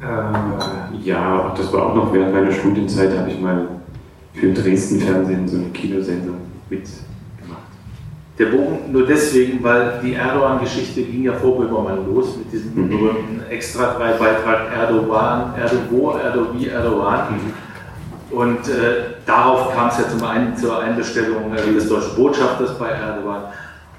Äh, 0.00 1.04
ja, 1.04 1.54
das 1.56 1.72
war 1.72 1.86
auch 1.86 1.94
noch 1.94 2.12
während 2.12 2.32
meiner 2.32 2.52
Studienzeit, 2.52 3.16
habe 3.16 3.30
ich 3.30 3.40
mal 3.40 3.68
für 4.34 4.52
Dresden 4.52 5.00
Fernsehen 5.00 5.46
so 5.46 5.56
eine 5.58 5.66
Kinosendung 5.66 6.36
mitgemacht. 6.70 7.11
Der 8.42 8.48
Bogen 8.48 8.90
nur 8.90 9.06
deswegen, 9.06 9.62
weil 9.62 10.00
die 10.02 10.14
Erdogan-Geschichte 10.14 11.02
ging 11.02 11.22
ja 11.22 11.32
vor 11.32 11.58
Böhmermann 11.58 12.04
los 12.12 12.36
mit 12.38 12.52
diesem 12.52 12.74
Mhm. 12.74 12.88
berühmten 12.88 13.42
Extra-3-Beitrag 13.48 14.72
Erdogan, 14.76 15.54
Erdogan, 15.56 16.20
Erdogan, 16.20 16.64
Erdogan. 16.68 17.20
Und 18.32 18.66
äh, 18.68 19.14
darauf 19.24 19.72
kam 19.76 19.90
es 19.90 19.98
ja 19.98 20.08
zum 20.08 20.24
einen 20.26 20.56
zur 20.56 20.76
Einbestellung 20.76 21.54
äh, 21.54 21.72
des 21.72 21.88
deutschen 21.88 22.16
Botschafters 22.16 22.76
bei 22.80 22.88
Erdogan. 22.88 23.42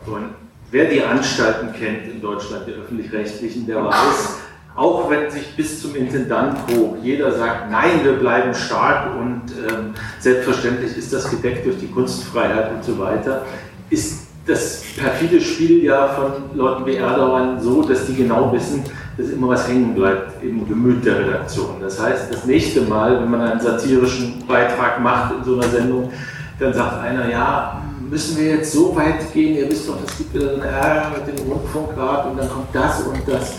Und 0.08 0.26
wer 0.72 0.90
die 0.90 1.02
Anstalten 1.02 1.72
kennt 1.72 2.12
in 2.12 2.22
Deutschland, 2.22 2.68
die 2.68 2.74
öffentlich-rechtlichen, 2.74 3.66
der 3.66 3.86
weiß, 3.86 4.40
auch 4.76 5.10
wenn 5.10 5.32
sich 5.32 5.56
bis 5.56 5.82
zum 5.82 5.96
Intendant 5.96 6.58
hoch 6.70 6.98
jeder 7.02 7.32
sagt, 7.32 7.72
nein, 7.72 8.02
wir 8.04 8.14
bleiben 8.14 8.54
stark 8.54 9.16
und 9.18 9.44
ähm, 9.70 9.94
selbstverständlich 10.20 10.98
ist 10.98 11.14
das 11.14 11.30
gedeckt 11.30 11.66
durch 11.66 11.78
die 11.78 11.88
Kunstfreiheit 11.88 12.74
und 12.74 12.84
so 12.84 13.00
weiter, 13.00 13.44
ist 13.90 14.23
das 14.46 14.84
perfide 14.98 15.40
Spiel 15.40 15.84
ja 15.84 16.08
von 16.10 16.58
Leuten 16.58 16.86
wie 16.86 16.96
Erdogan 16.96 17.62
so, 17.62 17.82
dass 17.82 18.06
die 18.08 18.16
genau 18.16 18.52
wissen, 18.52 18.84
dass 19.18 19.30
immer 19.30 19.50
was 19.50 19.68
hängen 19.68 19.96
bleibt 19.96 20.44
im 20.44 20.68
Gemüt 20.68 21.06
der 21.06 21.20
Redaktion. 21.20 21.78
Das 21.80 22.02
heißt, 22.02 22.34
das 22.34 22.46
nächste 22.46 22.82
Mal, 22.82 23.22
wenn 23.22 23.32
man 23.32 23.42
einen 23.42 23.62
satirischen 23.62 24.46
Beitrag 24.48 25.00
macht 25.02 25.36
in 25.38 25.44
so 25.44 25.54
einer 25.54 25.70
Sendung, 25.70 26.12
dann 26.60 26.74
sagt 26.74 27.02
einer, 27.02 27.30
ja, 27.30 27.82
müssen 28.10 28.38
wir 28.38 28.56
jetzt 28.56 28.74
so 28.74 28.96
weit 28.96 29.32
gehen, 29.34 29.56
ihr 29.56 29.70
wisst 29.70 29.88
doch, 29.88 29.98
es 30.06 30.18
gibt 30.18 30.34
wieder 30.34 30.54
einen 30.54 30.62
Ärger 30.62 31.12
mit 31.16 31.40
dem 31.40 31.52
Rundfunkrat 31.52 32.26
und 32.28 32.38
dann 32.38 32.50
kommt 32.50 32.68
das 32.74 33.02
und 33.04 33.22
das. 33.26 33.54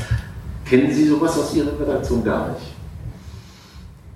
Kennen 0.65 0.93
Sie 0.93 1.09
sowas 1.09 1.39
aus 1.39 1.55
Ihrer 1.55 1.79
Redaktion 1.79 2.25
gar 2.25 2.49
nicht? 2.49 2.74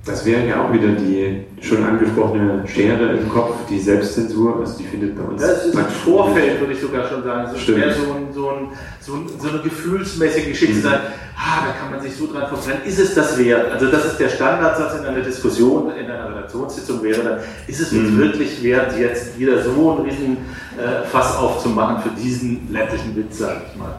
Das 0.09 0.25
wäre 0.25 0.47
ja 0.49 0.65
auch 0.65 0.73
wieder 0.73 0.89
die 0.89 1.43
schon 1.61 1.85
angesprochene 1.85 2.65
Schere 2.67 3.17
im 3.19 3.29
Kopf, 3.29 3.55
die 3.69 3.79
Selbstzensur, 3.79 4.61
also 4.61 4.79
die 4.79 4.85
findet 4.85 5.17
bei 5.17 5.23
uns. 5.23 5.43
Das 5.43 5.67
ist 5.67 5.75
im 5.75 5.85
Vorfeld, 5.85 6.59
würde 6.61 6.73
ich 6.73 6.81
sogar 6.81 7.07
schon 7.09 7.23
sagen. 7.23 7.51
Es 7.55 7.61
ist 7.61 7.69
mehr 7.69 7.93
so, 7.93 8.13
ein, 8.13 8.33
so, 8.33 8.49
ein, 8.51 8.69
so, 9.01 9.15
ein, 9.15 9.27
so 9.39 9.49
eine 9.49 9.59
gefühlsmäßige 9.61 10.47
Geschichte 10.49 10.77
Mhm. 10.77 10.83
sein. 10.83 11.01
Ah, 11.37 11.67
da 11.67 11.73
kann 11.81 11.91
man 11.93 12.01
sich 12.01 12.17
so 12.17 12.27
dran 12.27 12.49
verbrennen. 12.49 12.83
Ist 12.85 12.99
es 12.99 13.15
das 13.15 13.39
wert? 13.39 13.71
Also 13.71 13.87
das 13.91 14.05
ist 14.07 14.19
der 14.19 14.29
Standardsatz 14.29 14.99
in 15.01 15.07
einer 15.07 15.21
Diskussion, 15.21 15.91
in 15.97 16.11
einer 16.11 16.31
Redaktionssitzung 16.31 17.03
wäre 17.03 17.23
dann, 17.23 17.39
ist 17.67 17.81
es 17.81 17.93
uns 17.93 18.11
Mhm. 18.11 18.19
wirklich 18.19 18.63
wert, 18.63 18.99
jetzt 18.99 19.39
wieder 19.39 19.63
so 19.63 19.71
einen 19.93 20.09
riesen 20.09 20.37
äh, 20.79 21.07
Fass 21.07 21.37
aufzumachen 21.37 22.03
für 22.03 22.21
diesen 22.21 22.69
läppischen 22.73 23.15
Witz, 23.17 23.39
sage 23.39 23.61
ich 23.73 23.79
mal. 23.79 23.95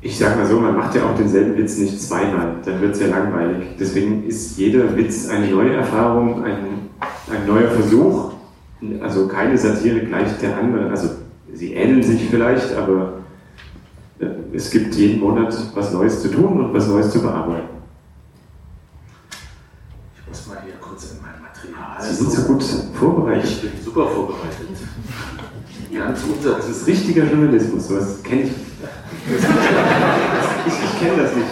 Ich 0.00 0.16
sag 0.16 0.36
mal 0.36 0.46
so, 0.46 0.60
man 0.60 0.76
macht 0.76 0.94
ja 0.94 1.04
auch 1.04 1.16
denselben 1.16 1.56
Witz 1.56 1.76
nicht 1.76 2.00
zweimal, 2.00 2.56
dann 2.64 2.80
wird 2.80 2.94
es 2.94 3.00
ja 3.00 3.08
langweilig. 3.08 3.66
Deswegen 3.80 4.24
ist 4.26 4.56
jeder 4.56 4.96
Witz 4.96 5.28
eine 5.28 5.48
neue 5.48 5.74
Erfahrung, 5.74 6.44
ein, 6.44 6.90
ein 7.30 7.46
neuer 7.46 7.68
Versuch. 7.68 8.32
Also 9.02 9.26
keine 9.26 9.58
Satire 9.58 10.00
gleicht 10.06 10.40
der 10.40 10.56
andere. 10.56 10.88
Also 10.90 11.10
sie 11.52 11.74
ähneln 11.74 12.04
sich 12.04 12.28
vielleicht, 12.30 12.76
aber 12.76 13.14
äh, 14.20 14.26
es 14.52 14.70
gibt 14.70 14.94
jeden 14.94 15.18
Monat 15.18 15.52
was 15.74 15.92
Neues 15.92 16.22
zu 16.22 16.30
tun 16.30 16.64
und 16.64 16.72
was 16.72 16.86
Neues 16.86 17.10
zu 17.10 17.20
bearbeiten. 17.20 17.68
Ich 20.14 20.28
muss 20.28 20.46
mal 20.46 20.58
hier 20.64 20.74
kurz 20.74 21.10
in 21.10 21.18
mein 21.20 21.42
Material. 21.42 22.00
Sie 22.00 22.14
sind 22.14 22.30
so 22.30 22.42
gut 22.42 22.62
vorbereitet. 22.94 23.50
Ich 23.50 23.62
bin 23.62 23.84
super 23.84 24.06
vorbereitet. 24.06 24.68
Ganz 25.92 26.20
unser. 26.22 26.54
Das 26.54 26.68
ist 26.68 26.86
richtiger 26.86 27.24
Journalismus, 27.24 27.88
sowas 27.88 28.22
kenne 28.22 28.42
ich. 28.42 28.67
Ich 30.66 30.72
ich 30.84 31.00
kenne 31.00 31.22
das 31.22 31.34
nicht. 31.34 31.48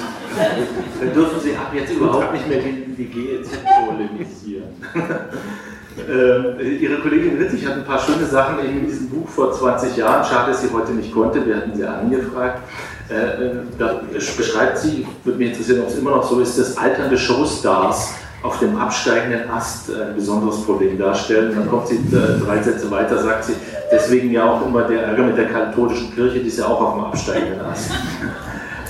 Dann 1.01 1.15
dürfen 1.15 1.41
Sie 1.41 1.57
ab 1.57 1.73
jetzt 1.75 1.93
überhaupt 1.93 2.33
nicht 2.33 2.49
mehr 2.49 2.59
die, 2.59 2.95
die 2.95 3.05
GEZ 3.07 3.49
polemisieren. 3.87 4.65
ähm, 6.09 6.81
Ihre 6.81 6.99
Kollegin 6.99 7.39
Ritzig 7.39 7.67
hat 7.67 7.75
ein 7.75 7.85
paar 7.85 7.99
schöne 7.99 8.27
Sachen 8.27 8.59
in 8.59 8.87
diesem 8.87 9.09
Buch 9.09 9.29
vor 9.29 9.53
20 9.53 9.97
Jahren. 9.97 10.25
Schade, 10.25 10.53
dass 10.53 10.63
sie 10.63 10.71
heute 10.73 10.93
nicht 10.93 11.13
konnte. 11.13 11.47
Wir 11.47 11.57
hatten 11.57 11.75
sie 11.75 11.85
angefragt. 11.85 12.61
Äh, 13.09 13.51
da 13.79 14.01
beschreibt 14.13 14.79
sie, 14.79 15.07
würde 15.25 15.39
mich 15.39 15.51
interessieren, 15.51 15.83
ob 15.83 15.89
es 15.89 15.99
immer 15.99 16.11
noch 16.11 16.29
so 16.29 16.41
ist, 16.41 16.59
dass 16.59 16.77
alternde 16.77 17.17
Showstars 17.17 18.15
auf 18.43 18.59
dem 18.59 18.77
absteigenden 18.77 19.49
Ast 19.51 19.91
ein 19.91 20.15
besonderes 20.15 20.63
Problem 20.65 20.99
darstellen. 20.99 21.55
Dann 21.57 21.69
kommt 21.69 21.89
sie 21.89 21.97
äh, 21.97 22.45
drei 22.45 22.63
Sätze 22.63 22.91
weiter, 22.91 23.23
sagt 23.23 23.45
sie, 23.45 23.55
deswegen 23.91 24.31
ja 24.33 24.51
auch 24.51 24.67
immer 24.67 24.83
der 24.83 25.03
Ärger 25.03 25.25
mit 25.25 25.37
der 25.37 25.47
katholischen 25.47 26.15
Kirche, 26.15 26.41
die 26.41 26.49
ist 26.49 26.59
ja 26.59 26.67
auch 26.67 26.81
auf 26.81 26.95
dem 26.95 27.05
absteigenden 27.05 27.61
Ast. 27.61 27.91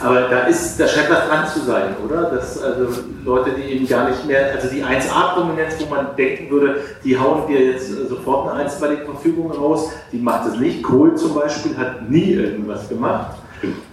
Aber 0.02 0.22
da, 0.22 0.40
ist, 0.40 0.78
da 0.78 0.86
scheint 0.86 1.10
was 1.10 1.26
dran 1.26 1.48
zu 1.48 1.60
sein, 1.60 1.94
oder? 2.04 2.30
Dass 2.30 2.62
also 2.62 3.00
Leute, 3.24 3.52
die 3.52 3.62
eben 3.62 3.86
gar 3.86 4.08
nicht 4.08 4.26
mehr, 4.26 4.52
also 4.54 4.68
die 4.68 4.84
1A-Prominenz, 4.84 5.74
wo 5.80 5.94
man 5.94 6.14
denken 6.16 6.50
würde, 6.50 6.80
die 7.02 7.18
hauen 7.18 7.46
dir 7.46 7.72
jetzt 7.72 7.90
sofort 8.08 8.50
eine 8.50 8.64
einstweilige 8.64 9.06
Verfügung 9.06 9.50
raus, 9.52 9.90
die 10.12 10.18
macht 10.18 10.48
es 10.48 10.60
nicht. 10.60 10.82
Kohl 10.82 11.14
zum 11.16 11.34
Beispiel 11.34 11.76
hat 11.76 12.08
nie 12.10 12.32
irgendwas 12.32 12.88
gemacht. 12.88 13.38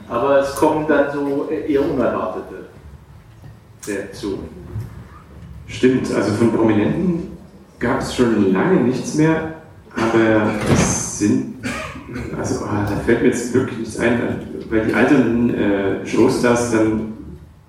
Aber 0.10 0.40
es 0.40 0.56
kommen 0.56 0.86
dann 0.88 1.12
so 1.14 1.50
eher 1.50 1.82
unerwartete 1.82 2.66
Reaktionen. 3.88 4.50
Stimmt, 5.68 6.14
also 6.14 6.32
von 6.34 6.52
Prominenten 6.52 7.38
gab 7.80 8.02
es 8.02 8.14
schon 8.14 8.54
lange 8.54 8.82
nichts 8.82 9.16
mehr, 9.16 9.53
aber 10.14 10.52
es 10.74 11.20
sind, 11.20 11.56
also 12.38 12.66
ah, 12.66 12.86
da 12.88 12.96
fällt 13.06 13.22
mir 13.22 13.30
jetzt 13.30 13.54
wirklich 13.54 13.80
nichts 13.80 14.00
ein, 14.00 14.20
weil 14.70 14.86
die 14.86 14.94
alten 14.94 15.54
äh, 15.54 16.06
Showstars 16.06 16.72
dann 16.72 17.14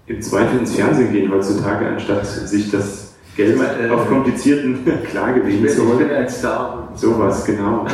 im 0.07 0.21
Zweifel 0.21 0.59
ins 0.61 0.75
Fernsehen 0.75 1.13
gehen 1.13 1.31
heutzutage, 1.33 1.87
anstatt 1.87 2.27
sich 2.27 2.71
das 2.71 3.15
Geld 3.37 3.59
Äh, 3.59 3.91
auf 3.91 4.09
komplizierten 4.09 4.79
Klagewegen 5.11 5.67
zu 5.69 5.83
Ich 5.83 5.89
holen. 5.89 5.99
bin 5.99 6.11
ein 6.11 6.29
Star. 6.29 6.89
Sowas, 6.95 7.45
genau. 7.45 7.87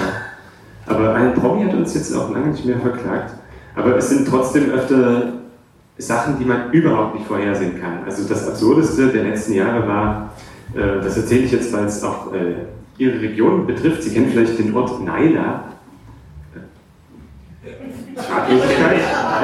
Aber 0.86 1.14
ein 1.14 1.34
Promi 1.34 1.64
hat 1.64 1.74
uns 1.74 1.94
jetzt 1.94 2.14
auch 2.14 2.30
lange 2.30 2.48
nicht 2.48 2.64
mehr 2.66 2.78
verklagt. 2.78 3.34
Aber 3.76 3.96
es 3.96 4.10
sind 4.10 4.26
trotzdem 4.28 4.70
öfter 4.70 5.32
Sachen, 5.96 6.38
die 6.38 6.44
man 6.44 6.70
überhaupt 6.72 7.14
nicht 7.14 7.26
vorhersehen 7.26 7.80
kann. 7.80 8.00
Also 8.04 8.28
das 8.28 8.48
Absurdeste 8.48 9.08
der 9.08 9.24
letzten 9.24 9.54
Jahre 9.54 9.86
war, 9.86 10.30
äh, 10.74 11.02
das 11.02 11.16
erzähle 11.16 11.42
ich 11.44 11.52
jetzt, 11.52 11.72
weil 11.72 11.84
es 11.84 12.02
auch 12.02 12.32
äh, 12.34 12.54
Ihre 13.00 13.18
Region 13.18 13.66
betrifft. 13.66 14.02
Sie 14.02 14.10
kennen 14.10 14.28
vielleicht 14.30 14.58
den 14.58 14.74
Ort 14.74 15.02
Naila. 15.02 15.64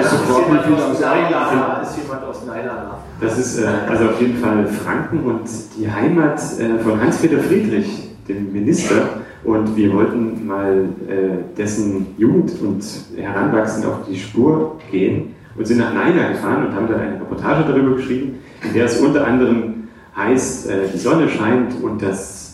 Ist 0.00 0.10
sofort 0.10 0.48
jemand 0.48 0.70
mal 0.70 0.82
aus 0.82 1.00
Naila? 1.00 1.80
Ist 1.82 1.96
jemand 1.96 2.24
aus 2.24 2.44
Naila? 2.44 2.98
das 3.18 3.38
ist 3.38 3.58
äh, 3.60 3.66
also 3.88 4.10
auf 4.10 4.20
jeden 4.20 4.36
Fall 4.36 4.66
Franken 4.66 5.20
und 5.20 5.48
die 5.78 5.90
Heimat 5.90 6.38
äh, 6.60 6.78
von 6.80 7.00
Hans-Peter 7.00 7.38
Friedrich, 7.38 8.10
dem 8.28 8.52
Minister. 8.52 9.20
Und 9.42 9.74
wir 9.74 9.94
wollten 9.94 10.46
mal 10.46 10.88
äh, 11.08 11.56
dessen 11.56 12.08
Jugend 12.18 12.60
und 12.60 12.84
Heranwachsen 13.16 13.86
auf 13.86 14.00
die 14.06 14.18
Spur 14.18 14.78
gehen 14.90 15.34
und 15.56 15.66
sind 15.66 15.78
nach 15.78 15.94
Naina 15.94 16.28
gefahren 16.28 16.66
und 16.66 16.74
haben 16.74 16.88
da 16.88 16.96
eine 16.96 17.14
Reportage 17.14 17.64
darüber 17.66 17.96
geschrieben, 17.96 18.40
in 18.62 18.74
der 18.74 18.84
es 18.84 18.98
unter 19.00 19.26
anderem 19.26 19.88
heißt, 20.14 20.68
äh, 20.68 20.88
die 20.92 20.98
Sonne 20.98 21.28
scheint 21.28 21.82
und 21.82 22.02
das 22.02 22.45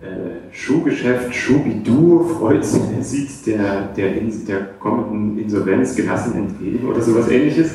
äh, 0.00 0.54
Schuhgeschäft 0.54 1.34
Schubidu 1.34 2.24
freut 2.38 2.64
sieht 2.64 3.46
der, 3.46 3.88
der, 3.96 4.10
der 4.46 4.60
kommenden 4.78 5.38
Insolvenz 5.38 5.96
gelassen 5.96 6.34
entgegen 6.36 6.86
oder 6.86 7.00
sowas 7.00 7.28
ähnliches. 7.28 7.72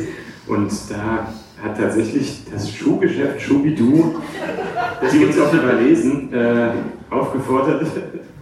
Und 0.47 0.71
da 0.89 1.28
hat 1.61 1.78
tatsächlich 1.78 2.43
das 2.51 2.69
Schuhgeschäft 2.69 3.41
Schubidu, 3.41 4.15
das 5.01 5.11
die 5.11 5.26
uns 5.26 5.39
auch 5.39 5.53
überlesen, 5.53 6.32
äh, 6.34 6.69
aufgefordert, 7.09 7.86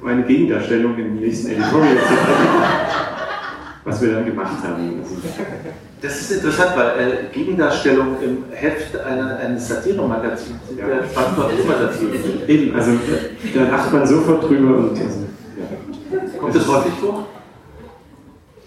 eine 0.05 0.23
Gegendarstellung 0.23 0.97
im 0.97 1.15
nächsten 1.15 1.51
Editorial 1.51 1.97
zu 1.97 2.03
treffen, 2.03 3.20
was 3.83 4.01
wir 4.01 4.13
dann 4.13 4.25
gemacht 4.25 4.63
haben. 4.63 4.99
Also, 5.01 5.15
das 6.01 6.21
ist 6.21 6.31
interessant, 6.31 6.71
weil 6.75 6.89
äh, 6.99 7.33
Gegendarstellung 7.33 8.15
im 8.21 8.43
Heft 8.51 8.97
einer, 8.99 9.37
eines 9.37 9.67
Satire-Magazins 9.67 10.57
Ja. 10.77 10.87
der 10.87 11.03
Faktor 11.03 11.51
immer 11.51 11.73
dazu. 11.79 12.05
eben, 12.47 12.75
also 12.75 12.91
da 13.53 13.63
lacht 13.69 13.93
man 13.93 14.05
sofort 14.07 14.43
drüber 14.43 14.77
und 14.77 14.89
also, 14.91 15.25
ja. 15.57 16.39
Kommt 16.39 16.55
das 16.55 16.67
häufig 16.67 16.93
vor? 16.99 17.27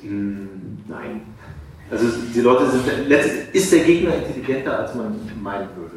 Hm, 0.03 0.49
Nein. 0.89 1.23
Also 1.91 2.07
die 2.35 2.41
Leute 2.41 2.71
sind, 2.71 2.83
letztlich 3.09 3.55
ist 3.55 3.73
der 3.73 3.81
Gegner 3.81 4.13
intelligenter, 4.17 4.79
als 4.81 4.95
man 4.95 5.15
meinen 5.43 5.69
würde. 5.77 5.95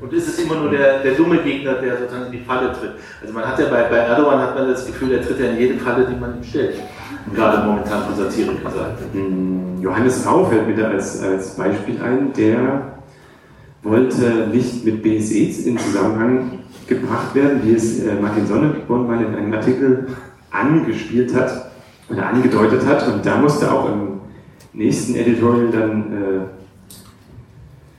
Und 0.00 0.12
ist 0.12 0.28
es 0.28 0.38
immer 0.38 0.54
nur 0.56 0.70
der, 0.70 1.00
der 1.00 1.12
dumme 1.12 1.38
Gegner, 1.38 1.74
der 1.74 1.98
sozusagen 1.98 2.26
in 2.26 2.32
die 2.32 2.44
Falle 2.44 2.72
tritt. 2.72 2.92
Also 3.20 3.34
man 3.34 3.44
hat 3.46 3.58
ja 3.58 3.66
bei, 3.66 3.82
bei 3.84 3.96
Erdogan 3.98 4.38
hat 4.38 4.54
man 4.54 4.68
das 4.68 4.86
Gefühl, 4.86 5.12
er 5.12 5.22
tritt 5.22 5.38
ja 5.40 5.50
in 5.50 5.58
jede 5.58 5.78
Falle, 5.78 6.06
die 6.06 6.18
man 6.18 6.36
ihm 6.38 6.44
stellt. 6.44 6.76
Gerade 7.34 7.66
momentan 7.66 8.02
von 8.04 8.16
Satirikerseite. 8.16 9.04
Hm, 9.12 9.80
Johannes 9.80 10.26
Rau 10.26 10.46
fällt 10.46 10.66
mir 10.66 10.76
da 10.76 10.88
als, 10.88 11.22
als 11.22 11.56
Beispiel 11.56 12.00
ein, 12.02 12.32
der 12.32 12.94
wollte 13.82 14.48
nicht 14.52 14.84
mit 14.84 15.02
BSE 15.02 15.68
in 15.68 15.78
Zusammenhang 15.78 16.60
gebracht 16.86 17.34
werden, 17.34 17.60
wie 17.64 17.74
es 17.74 18.00
äh, 18.00 18.14
Martin 18.20 18.46
Sonneborn 18.46 19.06
mal 19.06 19.24
in 19.24 19.34
einem 19.34 19.52
Artikel 19.54 20.08
angespielt 20.50 21.34
hat 21.34 21.70
oder 22.08 22.26
angedeutet 22.26 22.84
hat. 22.86 23.06
Und 23.08 23.24
da 23.24 23.38
musste 23.38 23.72
auch 23.72 23.88
im 23.90 24.20
nächsten 24.72 25.14
Editorial 25.14 25.70
dann 25.70 26.12
äh, 26.12 26.40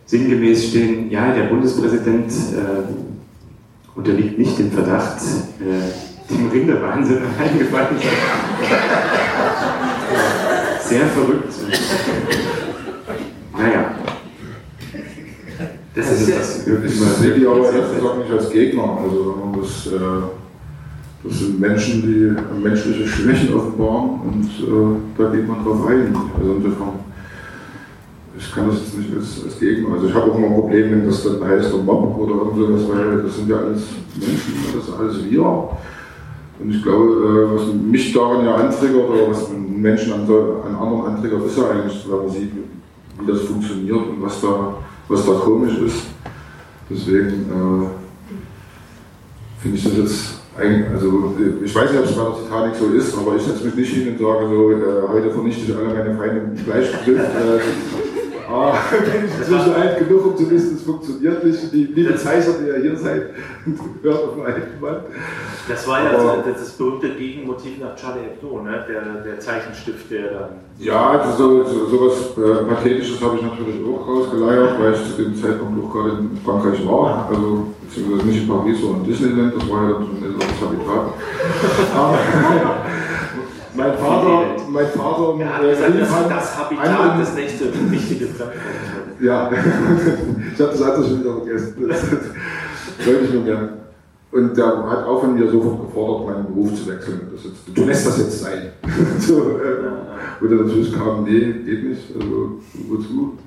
sinngemäß 0.06 0.70
stehen, 0.70 1.10
ja, 1.10 1.34
der 1.34 1.44
Bundespräsident 1.44 2.32
äh, 2.32 3.98
unterliegt 3.98 4.38
nicht 4.38 4.60
dem 4.60 4.72
Verdacht, 4.72 5.22
äh, 5.60 6.11
dem 6.32 6.50
Rinderwahnsinn 6.50 7.18
eingefallen 7.40 7.98
sein. 7.98 8.80
Sehr 10.82 11.06
verrückt. 11.08 11.54
Naja. 13.58 13.96
Das 15.94 16.08
Also 16.08 16.24
ist 16.24 16.30
ja, 16.30 16.38
das 16.38 16.68
Ich 16.68 17.00
sehe 17.00 17.34
die 17.34 17.46
aber 17.46 17.66
ehrlich 17.66 17.96
gesagt 17.96 18.18
nicht 18.20 18.32
als 18.32 18.50
Gegner. 18.50 18.98
Also 19.04 19.54
das, 19.60 19.88
äh, 19.88 20.00
das 21.24 21.40
sind 21.40 21.60
Menschen, 21.60 22.02
die 22.02 22.62
menschliche 22.64 23.06
Schwächen 23.08 23.54
offenbaren 23.54 24.22
und 24.22 24.46
äh, 24.46 24.98
da 25.18 25.30
geht 25.30 25.48
man 25.48 25.64
drauf 25.64 25.86
ein. 25.88 26.16
Also 26.40 26.56
insofern, 26.56 27.00
ich 28.38 28.52
kann 28.54 28.70
das 28.70 28.80
jetzt 28.80 28.98
nicht 28.98 29.16
als, 29.16 29.44
als 29.44 29.60
Gegner. 29.60 29.94
Also 29.94 30.08
ich 30.08 30.14
habe 30.14 30.32
auch 30.32 30.38
immer 30.38 30.48
ein 30.48 30.56
Problem, 30.56 30.92
wenn 30.92 31.06
das 31.06 31.24
dann 31.24 31.48
heißt, 31.48 31.74
um 31.74 31.86
Mob 31.86 32.18
oder 32.18 32.36
irgend 32.36 32.58
sowas, 32.58 32.82
weil 32.90 33.24
das 33.24 33.36
sind 33.36 33.50
ja 33.50 33.58
alles 33.58 33.84
Menschen, 34.16 34.54
das 34.74 34.88
ist 34.88 35.00
alles 35.00 35.30
wir. 35.30 35.70
Und 36.62 36.70
ich 36.70 36.84
glaube, 36.84 37.06
äh, 37.06 37.56
was 37.56 37.74
mich 37.74 38.14
daran 38.14 38.46
ja 38.46 38.56
antriggert 38.56 39.10
oder 39.10 39.30
was 39.30 39.50
Menschen 39.50 40.14
an, 40.14 40.22
an 40.22 40.76
anderen 40.76 41.06
antriggert, 41.06 41.46
ist 41.46 41.58
ja 41.58 41.70
eigentlich, 41.70 42.06
wenn 42.08 42.18
man 42.18 42.30
sieht, 42.30 42.52
wie 43.20 43.32
das 43.32 43.42
funktioniert 43.42 43.98
und 43.98 44.22
was 44.22 44.40
da, 44.42 44.76
was 45.08 45.26
da 45.26 45.32
komisch 45.34 45.78
ist. 45.86 46.04
Deswegen 46.90 47.28
äh, 47.28 47.88
finde 49.62 49.78
ich 49.78 49.84
das 49.84 49.98
jetzt 49.98 50.42
eigentlich, 50.58 50.90
also 50.90 51.36
ich 51.64 51.74
weiß 51.74 51.92
nicht, 51.92 52.00
ob 52.00 52.06
es 52.06 52.16
bei 52.16 52.24
der 52.24 52.44
Titanic 52.44 52.76
so 52.76 52.86
ist, 52.88 53.18
aber 53.18 53.36
ich 53.36 53.42
setze 53.42 53.66
mich 53.66 53.76
nicht 53.76 53.94
hin 53.94 54.10
und 54.10 54.20
sage 54.20 54.48
so, 54.50 54.72
äh, 54.72 55.08
heute 55.08 55.32
vernichte 55.32 55.72
ich 55.72 55.78
alle 55.78 55.94
meine 55.94 56.16
Feinde 56.16 56.42
mit 56.42 56.60
Fleischgriff. 56.60 57.20
Äh, 57.20 58.11
bin 58.52 59.26
ich 59.26 59.38
inzwischen 59.40 59.74
alt 59.74 60.00
genug, 60.00 60.26
um 60.26 60.38
zu 60.38 60.50
wissen, 60.50 60.76
es 60.76 60.84
funktioniert 60.84 61.44
nicht. 61.44 61.72
Die 61.72 61.86
liebe 61.86 62.16
Zeiser, 62.16 62.54
die 62.62 62.68
ja 62.68 62.76
hier 62.76 62.96
seid, 62.98 63.30
hört 64.04 64.24
auf 64.24 64.36
meinen 64.38 64.80
Mann. 64.80 64.98
das 65.68 65.88
war 65.88 66.04
ja 66.04 66.12
Aber- 66.18 66.44
das, 66.46 66.60
das 66.60 66.72
berühmte 66.72 67.10
Gegenmotiv 67.10 67.80
nach 67.80 67.96
Charlie 67.96 68.24
Hebdo, 68.24 68.62
ne? 68.62 68.86
der, 68.88 69.24
der 69.24 69.40
Zeichenstift, 69.40 70.10
der 70.12 70.32
dann. 70.32 70.50
Ja, 70.80 71.12
also 71.12 71.32
so, 71.38 71.64
so, 71.64 71.86
sowas 71.88 72.14
äh, 72.38 72.66
Pathetisches 72.66 73.22
habe 73.22 73.38
ich 73.38 73.44
natürlich 73.44 73.76
auch 73.86 74.08
rausgeleiert, 74.08 74.80
weil 74.80 74.94
ich 74.94 75.16
zu 75.16 75.22
dem 75.22 75.36
Zeitpunkt 75.36 75.84
auch 75.84 75.94
gerade 75.94 76.10
in 76.20 76.38
Frankreich 76.44 76.86
war. 76.88 77.30
Also, 77.30 77.68
beziehungsweise 77.88 78.28
nicht 78.28 78.42
in 78.44 78.48
Paris, 78.48 78.82
sondern 78.82 79.02
in 79.02 79.08
Disneyland, 79.08 79.54
das 79.56 79.70
war 79.70 79.84
ja 79.84 79.94
dann 79.94 80.08
schon 80.08 80.40
das 80.40 80.62
Habitat. 80.62 81.14
Mein 83.74 83.94
Vater, 83.98 84.44
mein 84.70 84.88
Vater, 84.88 85.40
Er 85.40 85.56
hat 85.58 85.64
äh, 85.64 85.70
gesagt, 85.70 86.02
das, 86.02 86.30
das 86.30 86.58
Habitat, 86.58 86.88
anderen- 86.88 87.20
das 87.20 87.34
nächste 87.36 87.66
wichtige 87.92 88.26
Fremdwort. 88.28 88.58
Ja, 89.22 89.50
ich 89.52 90.60
habe 90.62 90.72
das 90.72 90.82
andere 90.82 91.04
schon 91.08 91.20
wieder 91.22 91.34
vergessen. 91.36 91.88
Das 91.88 93.08
wollte 93.08 93.26
ich 93.26 93.34
nur 93.34 93.44
gerne. 93.44 93.70
Und 94.32 94.58
der 94.58 94.66
hat 94.66 95.06
auch 95.06 95.20
von 95.22 95.34
mir 95.38 95.50
sofort 95.50 95.88
gefordert, 95.88 96.28
meinen 96.28 96.46
Beruf 96.48 96.74
zu 96.74 96.88
wechseln. 96.90 97.30
Das 97.34 97.44
jetzt, 97.44 97.58
du 97.78 97.86
lässt 97.86 98.08
das 98.08 98.18
jetzt 98.18 98.42
sein. 98.42 98.72
so, 99.20 99.40
äh, 99.60 99.90
wo 100.40 100.48
dann 100.48 100.66
natürlich 100.68 100.94
kam, 100.94 101.24
nee, 101.24 101.40
geht 101.66 101.84
nicht. 101.84 102.16
Also, 102.16 102.60
wozu? 102.90 103.38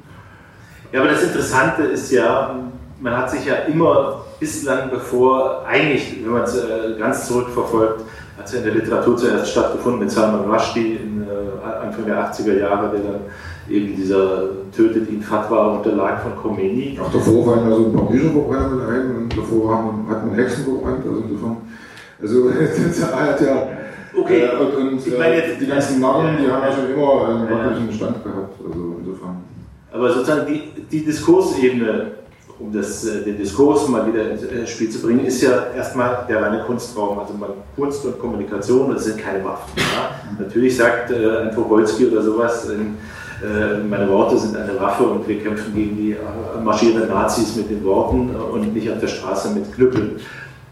Ja, 0.92 1.00
aber 1.00 1.10
das 1.10 1.22
Interessante 1.24 1.82
ist 1.84 2.10
ja, 2.12 2.60
man 3.00 3.16
hat 3.16 3.30
sich 3.30 3.46
ja 3.46 3.54
immer 3.66 4.24
bislang 4.38 4.90
bevor, 4.90 5.64
eigentlich, 5.66 6.18
wenn 6.22 6.32
man 6.32 6.42
es 6.42 6.54
äh, 6.56 6.98
ganz 6.98 7.26
zurückverfolgt, 7.28 8.02
hat 8.44 8.52
es 8.52 8.58
in 8.58 8.64
der 8.64 8.74
Literatur 8.74 9.16
zuerst 9.16 9.50
stattgefunden 9.52 10.00
mit 10.00 10.10
Salman 10.10 10.50
Rushdie 10.50 10.98
in, 11.02 11.22
äh, 11.22 11.84
Anfang 11.86 12.04
der 12.04 12.30
80er 12.30 12.58
Jahre, 12.58 12.90
der 12.90 13.00
dann 13.00 13.20
eben 13.70 13.96
dieser 13.96 14.48
Tötet 14.76 15.08
ihn 15.10 15.22
Fatwa 15.22 15.76
unterlag 15.78 16.20
von 16.22 16.36
Khomeini. 16.36 16.98
Auch 17.02 17.10
davor 17.10 17.46
waren 17.46 17.70
ja 17.70 17.74
so 17.74 17.86
ein 17.86 17.92
paar 17.94 18.06
Bücher 18.10 18.30
verbrannt 18.32 18.76
mit 18.76 18.86
ein 18.86 19.16
und 19.16 19.36
davor 19.38 19.74
haben, 19.74 20.06
hat 20.10 20.26
man 20.26 20.34
Hexen 20.34 20.64
verbrannt. 20.64 21.04
Also 21.06 21.22
insofern, 21.26 21.56
also 22.20 22.48
er 23.16 23.30
hat 23.30 23.40
ja. 23.40 23.68
Okay, 24.16 24.42
Äh, 24.42 24.56
und 24.62 24.76
und 24.92 25.06
ich 25.06 25.18
meine 25.18 25.34
äh, 25.34 25.48
jetzt- 25.48 25.60
die 25.62 25.66
ganzen 25.66 26.00
Narren, 26.00 26.36
die 26.38 26.50
haben 26.50 26.62
ja 26.62 26.72
schon 26.72 26.90
immer 26.92 27.28
einen 27.28 27.48
wirklichen 27.48 27.92
Stand 27.94 28.22
gehabt. 28.22 28.54
Also 28.64 28.96
insofern. 29.00 29.36
Aber 29.90 30.12
sozusagen 30.12 30.46
die, 30.46 30.62
die 30.90 31.04
Diskursebene, 31.04 32.06
um 32.58 32.72
das, 32.72 33.04
äh, 33.04 33.22
den 33.22 33.36
Diskurs 33.36 33.88
mal 33.88 34.06
wieder 34.06 34.30
ins 34.30 34.42
äh, 34.42 34.66
Spiel 34.66 34.90
zu 34.90 35.00
bringen, 35.02 35.26
ist 35.26 35.42
ja 35.42 35.66
erstmal 35.76 36.24
der 36.28 36.42
reine 36.42 36.62
Kunstraum. 36.64 37.18
Also 37.18 37.34
man, 37.34 37.50
Kunst 37.74 38.04
und 38.04 38.18
Kommunikation, 38.18 38.92
das 38.92 39.04
sind 39.04 39.18
keine 39.18 39.44
Waffen. 39.44 39.72
Ja? 39.76 40.20
Natürlich 40.38 40.76
sagt 40.76 41.10
äh, 41.10 41.38
ein 41.38 41.54
Tucholsky 41.54 42.06
oder 42.06 42.22
sowas, 42.22 42.68
äh, 42.70 43.78
meine 43.88 44.08
Worte 44.08 44.38
sind 44.38 44.56
eine 44.56 44.78
Waffe 44.80 45.04
und 45.04 45.26
wir 45.26 45.42
kämpfen 45.42 45.74
gegen 45.74 45.96
die 45.96 46.12
äh, 46.12 46.60
marschierenden 46.62 47.08
Nazis 47.08 47.56
mit 47.56 47.68
den 47.68 47.84
Worten 47.84 48.30
äh, 48.32 48.38
und 48.38 48.72
nicht 48.72 48.90
auf 48.90 49.00
der 49.00 49.08
Straße 49.08 49.50
mit 49.50 49.72
Knüppeln. 49.74 50.20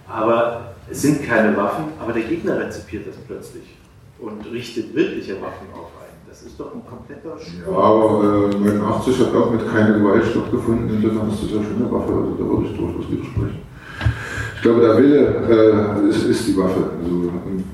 Aber 0.08 0.74
es 0.90 1.02
sind 1.02 1.26
keine 1.26 1.56
Waffen, 1.56 1.84
aber 2.00 2.12
der 2.12 2.22
Gegner 2.22 2.58
rezipiert 2.60 3.06
das 3.08 3.16
plötzlich 3.26 3.76
und 4.18 4.50
richtet 4.52 4.94
wirkliche 4.94 5.34
Waffen 5.34 5.66
auf. 5.74 6.01
Das 6.32 6.44
ist 6.44 6.58
doch 6.58 6.72
ein 6.74 6.80
kompletter 6.88 7.36
Ja, 7.36 7.76
aber 7.76 8.48
äh, 8.48 8.56
89 8.56 9.20
hat 9.20 9.34
auch 9.34 9.50
mit 9.50 9.70
keine 9.70 9.98
Gewalt 9.98 10.24
stattgefunden. 10.24 10.88
Insofern 10.88 11.28
ist 11.28 11.42
das 11.42 11.50
ja 11.50 11.60
schon 11.62 11.76
eine 11.76 11.92
Waffe. 11.92 12.08
Also 12.08 12.32
da 12.38 12.44
würde 12.48 12.68
ich 12.72 12.76
durchaus 12.78 13.04
widersprechen. 13.12 13.60
Ich 14.56 14.62
glaube, 14.62 14.80
der 14.80 14.96
Wille 14.96 15.20
äh, 15.28 16.08
ist, 16.08 16.24
ist 16.24 16.48
die 16.48 16.56
Waffe. 16.56 16.88
Also, 17.04 17.28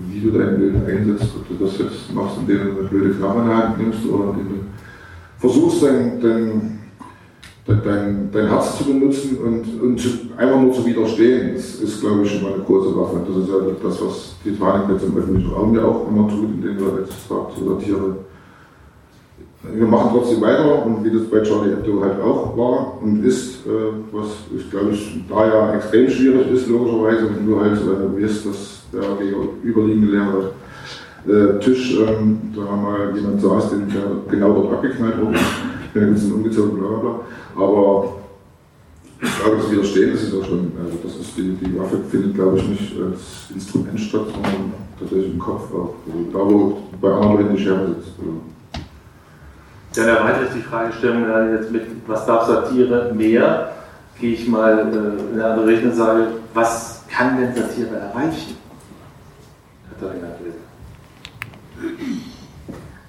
wie 0.08 0.20
du 0.20 0.36
deinen 0.36 0.60
Willen 0.60 0.82
einsetzt, 0.84 1.36
ob 1.38 1.46
du 1.46 1.64
das 1.64 1.78
jetzt 1.78 2.12
machst, 2.12 2.38
indem 2.40 2.74
du 2.74 2.80
eine 2.80 2.88
blöde 2.88 3.14
Knarre 3.14 3.42
in 3.42 3.46
der 3.46 3.56
Hand 3.58 3.78
nimmst 3.78 4.04
oder 4.10 4.30
indem 4.32 4.48
du 4.48 4.54
versuchst, 5.38 5.84
dein, 5.84 6.20
dein, 6.20 6.80
dein, 7.64 8.30
dein, 8.32 8.48
Herz 8.48 8.78
zu 8.78 8.86
benutzen 8.86 9.38
und, 9.38 9.80
und 9.80 10.00
zu, 10.00 10.08
einfach 10.36 10.60
nur 10.60 10.72
zu 10.72 10.84
widerstehen, 10.84 11.54
das 11.54 11.76
ist, 11.76 12.00
glaube 12.00 12.24
ich, 12.24 12.32
schon 12.32 12.42
mal 12.42 12.54
eine 12.54 12.64
große 12.64 12.96
Waffe. 12.96 13.20
Das 13.24 13.36
ist 13.36 13.48
ja 13.48 13.88
das, 13.88 14.04
was 14.04 14.34
Titanic 14.42 14.88
jetzt 14.90 15.04
im 15.04 15.16
öffentlichen 15.16 15.52
Raum 15.52 15.76
ja 15.76 15.84
auch 15.84 16.08
immer 16.08 16.26
tut, 16.26 16.50
indem 16.56 16.76
wir 16.76 17.02
jetzt 17.02 17.28
sagt, 17.28 17.52
Satire 17.56 18.16
wir 19.62 19.86
machen 19.86 20.10
trotzdem 20.12 20.40
weiter 20.40 20.86
und 20.86 21.04
wie 21.04 21.10
das 21.10 21.28
bei 21.28 21.42
Charlie 21.42 21.70
Hebdo 21.70 22.00
halt 22.00 22.20
auch 22.20 22.56
war 22.56 23.02
und 23.02 23.24
ist, 23.24 23.66
äh, 23.66 23.92
was 24.12 24.28
ich 24.56 24.70
glaube 24.70 24.92
ich 24.92 25.20
da 25.28 25.46
ja 25.46 25.74
extrem 25.74 26.08
schwierig 26.08 26.50
ist, 26.52 26.68
logischerweise, 26.68 27.28
wenn 27.34 27.46
du 27.46 27.60
halt 27.60 27.76
äh, 27.76 28.22
weißt, 28.22 28.46
dass 28.46 28.82
der 28.92 29.02
gegenüberliegende 29.18 30.12
leere 30.12 30.52
äh, 31.26 31.58
Tisch, 31.58 31.98
ähm, 31.98 32.38
da 32.54 32.76
mal 32.76 33.12
jemand 33.16 33.40
saß, 33.40 33.70
den 33.70 33.88
der 33.88 34.04
genau 34.30 34.52
dort 34.52 34.74
abgeknallt 34.74 35.20
wurde. 35.20 35.38
Ich 35.84 35.92
bin 35.92 36.04
ein 36.04 36.14
bisschen 36.14 36.34
umgezogen, 36.34 36.78
bla 36.78 36.88
bla 36.88 36.98
bla. 36.98 37.20
Aber 37.56 38.14
ich 39.20 39.38
glaube, 39.40 39.56
das 39.56 39.72
Widerstehen 39.72 40.12
ist 40.12 40.32
ja 40.32 40.44
schon, 40.44 40.72
also 40.82 40.98
das 41.02 41.16
ist 41.16 41.36
die, 41.36 41.56
die 41.60 41.76
Waffe 41.76 41.98
findet 42.08 42.36
glaube 42.36 42.58
ich 42.58 42.68
nicht 42.68 42.92
als 43.00 43.50
Instrument 43.52 43.98
statt, 43.98 44.26
sondern 44.32 44.72
tatsächlich 45.00 45.32
im 45.32 45.38
Kopf. 45.40 45.64
Also 45.72 45.92
da 46.32 46.38
wo 46.38 46.78
bei 47.00 47.10
anderen 47.10 47.38
Leuten 47.38 47.56
die 47.56 47.62
Schere 47.62 47.88
sitzt. 47.88 48.12
Also. 48.20 48.57
Dann 49.98 50.08
erweitere 50.08 50.44
ich 50.44 50.54
die 50.54 50.62
Fragestellung 50.62 51.24
gerade 51.24 51.56
jetzt 51.56 51.72
mit, 51.72 51.82
was 52.06 52.24
darf 52.24 52.46
Satire 52.46 53.12
mehr? 53.14 53.72
Gehe 54.20 54.34
ich 54.34 54.46
mal 54.46 54.78
äh, 54.78 54.82
in 54.82 55.40
eine 55.40 55.44
andere 55.44 55.66
Richtung 55.66 55.90
und 55.90 55.96
sage, 55.96 56.26
was 56.54 57.02
kann 57.10 57.36
denn 57.36 57.52
Satire 57.52 57.96
erreichen? 57.96 58.56
Katharina 59.90 60.28
Gräser. 60.38 60.58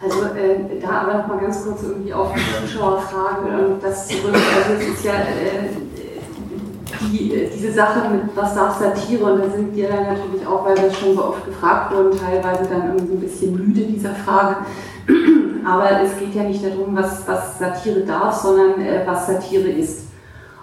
Also 0.02 0.36
äh, 0.36 0.80
da 0.82 1.02
aber 1.02 1.14
noch 1.20 1.28
mal 1.28 1.38
ganz 1.40 1.64
kurz 1.64 1.84
irgendwie 1.84 2.12
auf 2.14 2.32
die 2.34 2.68
Zuschauerfrage 2.68 3.50
Ja. 3.50 3.58
und 3.66 3.84
das 3.84 4.08
zurück. 4.08 4.34
Also 4.34 4.74
es 4.80 4.88
ist 4.96 5.06
ja 5.06 5.14
äh, 5.14 5.70
die, 7.12 7.50
diese 7.54 7.72
Sache 7.72 8.10
mit 8.10 8.36
was 8.36 8.56
darf 8.56 8.80
Satire 8.80 9.26
und 9.26 9.44
da 9.44 9.50
sind 9.50 9.76
wir 9.76 9.90
dann 9.90 10.04
natürlich 10.04 10.46
auch, 10.48 10.66
weil 10.66 10.76
wir 10.76 10.92
schon 10.92 11.16
so 11.16 11.24
oft 11.24 11.46
gefragt 11.46 11.94
wurden, 11.94 12.18
teilweise 12.18 12.68
dann 12.68 12.96
irgendwie 12.96 13.14
ein 13.14 13.20
bisschen 13.20 13.54
müde 13.54 13.82
dieser 13.82 14.16
Frage. 14.16 14.58
Aber 15.66 15.90
es 16.04 16.18
geht 16.18 16.34
ja 16.36 16.44
nicht 16.44 16.64
darum, 16.66 16.96
was, 16.96 17.28
was 17.28 17.60
Satire 17.60 18.02
darf, 18.02 18.36
sondern 18.36 18.82
äh, 18.82 19.02
was 19.06 19.28
Satire 19.28 19.70
ist. 19.70 20.10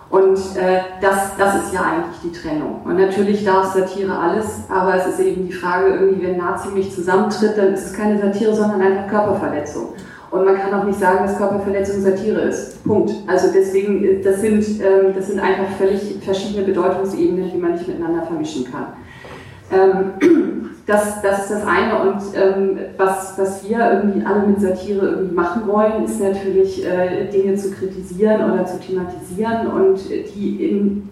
Und 0.09 0.39
äh, 0.57 0.81
das, 1.01 1.37
das 1.37 1.65
ist 1.65 1.75
ja 1.75 1.81
eigentlich 1.83 2.21
die 2.23 2.33
Trennung. 2.33 2.81
Und 2.85 2.97
natürlich 2.97 3.45
darf 3.45 3.75
Satire 3.75 4.17
alles, 4.17 4.61
aber 4.69 4.95
es 4.95 5.07
ist 5.07 5.21
eben 5.21 5.47
die 5.47 5.53
Frage, 5.53 5.95
irgendwie, 5.95 6.27
wenn 6.27 6.37
Nazi 6.37 6.69
mich 6.69 6.95
zusammentritt, 6.95 7.59
dann 7.59 7.75
ist 7.75 7.87
es 7.87 7.93
keine 7.93 8.19
Satire, 8.21 8.55
sondern 8.55 8.81
einfach 8.81 9.09
Körperverletzung. 9.09 9.89
Und 10.31 10.45
man 10.45 10.57
kann 10.57 10.75
auch 10.75 10.85
nicht 10.85 10.99
sagen, 10.99 11.27
dass 11.27 11.37
Körperverletzung 11.39 12.01
Satire 12.01 12.41
ist. 12.43 12.85
Punkt. 12.85 13.13
Also 13.27 13.49
deswegen, 13.53 14.05
äh, 14.05 14.21
das 14.21 14.41
sind, 14.41 14.65
ähm, 14.81 15.13
das 15.15 15.27
sind 15.27 15.41
einfach 15.41 15.69
völlig 15.77 16.19
verschiedene 16.25 16.65
Bedeutungsebenen, 16.65 17.51
die 17.51 17.59
man 17.59 17.73
nicht 17.73 17.89
miteinander 17.89 18.23
vermischen 18.23 18.65
kann. 18.71 18.87
Ähm, 19.71 20.71
das, 20.87 21.21
das 21.23 21.43
ist 21.43 21.51
das 21.51 21.67
eine. 21.67 21.99
Und 21.99 22.23
ähm, 22.35 22.79
was, 22.97 23.37
was 23.37 23.69
wir 23.69 23.79
irgendwie 23.79 24.25
alle 24.25 24.47
mit 24.47 24.61
Satire 24.61 25.07
irgendwie 25.07 25.35
machen 25.35 25.67
wollen, 25.67 26.05
ist 26.05 26.21
natürlich 26.21 26.85
äh, 26.87 27.29
Dinge 27.31 27.57
zu 27.57 27.73
kritisieren 27.73 28.51
oder 28.51 28.65
zu 28.65 28.79
thematisieren 28.79 29.67
und 29.67 29.99
die 30.09 30.65
in, 30.65 31.09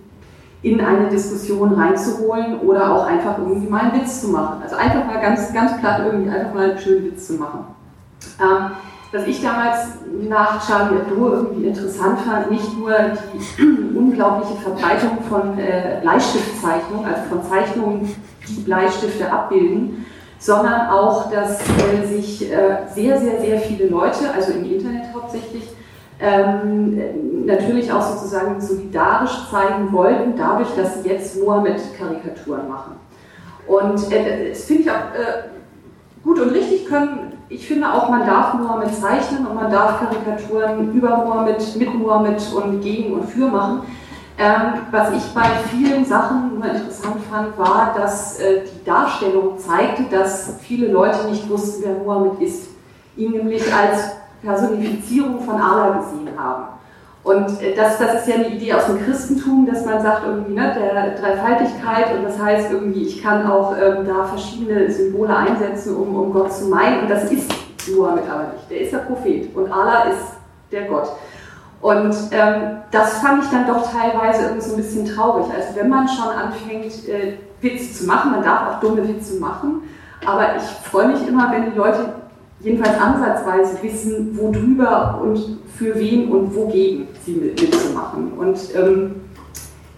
in 0.63 0.81
eine 0.81 1.09
Diskussion 1.09 1.73
reinzuholen 1.73 2.61
oder 2.61 2.93
auch 2.95 3.07
einfach 3.07 3.39
irgendwie 3.39 3.69
mal 3.69 3.91
einen 3.91 4.01
Witz 4.01 4.23
zu 4.23 4.29
machen. 4.29 4.63
Also 4.63 4.77
einfach 4.77 5.05
mal 5.07 5.21
ganz, 5.21 5.53
ganz 5.53 5.79
platt 5.79 6.03
irgendwie 6.07 6.31
einfach 6.31 6.55
mal 6.55 6.71
einen 6.71 6.79
schönen 6.79 7.07
Witz 7.07 7.27
zu 7.27 7.35
machen. 7.35 7.67
Ähm, 8.41 8.71
was 9.15 9.29
ich 9.29 9.41
damals 9.41 9.91
nach 10.29 10.67
Charlie 10.67 10.99
Hebdo 10.99 11.29
irgendwie 11.35 11.67
interessant 11.67 12.19
fand, 12.21 12.51
nicht 12.51 12.77
nur 12.77 12.93
die 13.33 13.63
unglaubliche 13.97 14.55
Verbreitung 14.55 15.19
von 15.29 15.57
äh, 15.57 15.99
Bleistiftzeichnungen, 16.03 17.07
also 17.07 17.23
von 17.29 17.43
Zeichnungen, 17.49 18.09
die 18.49 18.61
Bleistifte 18.61 19.31
abbilden, 19.31 20.07
sondern 20.39 20.89
auch, 20.91 21.31
dass 21.31 21.61
äh, 21.61 22.07
sich 22.07 22.53
äh, 22.53 22.87
sehr, 22.95 23.19
sehr, 23.19 23.41
sehr 23.41 23.59
viele 23.61 23.89
Leute, 23.89 24.31
also 24.35 24.53
im 24.53 24.65
Internet 24.65 25.05
hauptsächlich, 25.15 25.69
ähm, 26.21 27.47
natürlich 27.47 27.91
auch 27.93 28.03
sozusagen 28.03 28.61
solidarisch 28.61 29.49
zeigen 29.51 29.93
wollten, 29.93 30.37
dadurch, 30.37 30.69
dass 30.77 31.03
sie 31.03 31.09
jetzt 31.09 31.37
nur 31.37 31.61
mit 31.61 31.77
Karikaturen 31.99 32.69
machen. 32.69 32.93
Und 33.67 34.13
äh, 34.13 34.51
das 34.51 34.65
finde 34.65 34.83
ich 34.83 34.91
auch 34.91 34.95
äh, 34.95 35.49
gut 36.23 36.39
und 36.39 36.51
richtig 36.51 36.87
können. 36.87 37.33
Ich 37.49 37.67
finde 37.67 37.93
auch, 37.93 38.09
man 38.09 38.27
darf 38.27 38.55
Mohammed 38.55 38.95
zeichnen 38.95 39.47
und 39.47 39.55
man 39.55 39.71
darf 39.71 40.01
Karikaturen 40.01 40.93
über 40.93 41.17
Mohammed, 41.17 41.77
mit 41.77 41.95
Mohammed 41.95 42.43
und 42.55 42.81
gegen 42.81 43.15
und 43.15 43.25
für 43.25 43.47
machen. 43.47 43.83
Ähm, 44.37 44.83
was 44.91 45.13
ich 45.13 45.33
bei 45.33 45.49
vielen 45.71 46.05
Sachen 46.05 46.57
immer 46.57 46.75
interessant 46.75 47.19
fand, 47.31 47.57
war, 47.57 47.95
dass 47.97 48.41
äh, 48.41 48.63
die 48.63 48.85
Darstellung 48.85 49.57
zeigte, 49.59 50.05
dass 50.11 50.57
viele 50.61 50.89
Leute 50.89 51.29
nicht 51.29 51.49
wussten, 51.49 51.85
wer 51.85 51.95
Mohammed 51.95 52.41
ist. 52.41 52.69
Ihn 53.17 53.31
nämlich 53.31 53.63
als 53.73 54.17
Personifizierung 54.43 55.41
von 55.41 55.61
Allah 55.61 55.99
gesehen 55.99 56.31
haben. 56.37 56.65
Und 57.23 57.63
äh, 57.63 57.75
das, 57.77 57.99
das 57.99 58.15
ist 58.21 58.29
ja 58.29 58.35
eine 58.35 58.49
Idee 58.49 58.75
aus 58.75 58.87
dem 58.87 59.03
Christentum, 59.05 59.67
dass 59.67 59.87
man 59.87 60.03
sagt, 60.03 60.27
irgendwie, 60.27 60.53
ne, 60.53 60.75
der 60.79 61.15
Dreifaltigkeit 61.15 62.17
und 62.17 62.25
das 62.25 62.39
heißt 62.39 62.73
irgendwie, 62.73 63.03
ich 63.03 63.23
kann 63.23 63.51
auch 63.51 63.75
ähm, 63.81 64.07
da 64.07 64.25
verschiedene 64.25 64.91
Symbole 64.91 65.35
einsetzen, 65.35 65.97
um, 65.97 66.15
um 66.15 66.33
Gott 66.33 66.53
zu 66.53 66.67
meinen. 66.67 67.03
Und 67.03 67.11
das 67.11 67.31
ist 67.31 67.51
Mohammed 67.97 68.25
aber 68.29 68.53
nicht. 68.53 68.71
Der 68.71 68.81
ist 68.81 68.93
der 68.93 68.99
Prophet 68.99 69.55
und 69.55 69.73
Allah 69.73 70.05
ist 70.11 70.35
der 70.71 70.87
Gott. 70.87 71.09
Und 71.85 72.17
ähm, 72.31 72.79
das 72.93 73.19
fand 73.19 73.45
ich 73.45 73.51
dann 73.51 73.67
doch 73.67 73.93
teilweise 73.93 74.45
irgendwie 74.45 74.63
so 74.63 74.75
ein 74.75 74.79
bisschen 74.79 75.05
traurig. 75.05 75.45
Also 75.55 75.77
wenn 75.79 75.91
man 75.91 76.09
schon 76.09 76.29
anfängt, 76.29 76.87
äh, 77.07 77.35
Witze 77.61 77.93
zu 77.93 78.07
machen, 78.07 78.31
man 78.31 78.43
darf 78.43 78.71
auch 78.71 78.81
dumme 78.81 79.07
Witze 79.07 79.39
machen, 79.39 79.83
aber 80.25 80.57
ich 80.57 80.63
freue 80.63 81.09
mich 81.09 81.29
immer, 81.29 81.53
wenn 81.53 81.71
die 81.71 81.77
Leute 81.77 82.15
jedenfalls 82.61 82.99
ansatzweise 82.99 83.83
wissen, 83.83 84.31
worüber 84.33 85.21
und 85.23 85.59
für 85.77 85.95
wen 85.97 86.33
und 86.33 86.57
wogegen 86.57 87.07
sie 87.23 87.55
Witze 87.55 87.93
machen. 87.93 88.33
Und 88.39 88.59
ähm, 88.75 89.17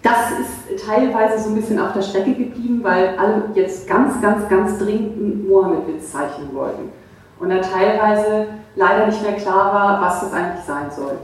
das 0.03 0.32
ist 0.41 0.84
teilweise 0.84 1.41
so 1.41 1.51
ein 1.51 1.55
bisschen 1.55 1.78
auf 1.78 1.93
der 1.93 2.03
Strecke 2.03 2.34
geblieben, 2.34 2.80
weil 2.82 3.16
alle 3.16 3.45
jetzt 3.55 3.87
ganz, 3.87 4.20
ganz, 4.20 4.49
ganz 4.49 4.76
dringend 4.78 5.18
einen 5.18 5.49
Mohammed-Witz 5.49 6.11
zeichnen 6.11 6.53
wollten. 6.53 6.91
Und 7.39 7.51
da 7.51 7.59
teilweise 7.59 8.49
leider 8.74 9.07
nicht 9.07 9.22
mehr 9.22 9.34
klar 9.34 9.72
war, 9.72 10.03
was 10.03 10.22
das 10.22 10.32
eigentlich 10.32 10.64
sein 10.64 10.91
soll. 10.91 11.16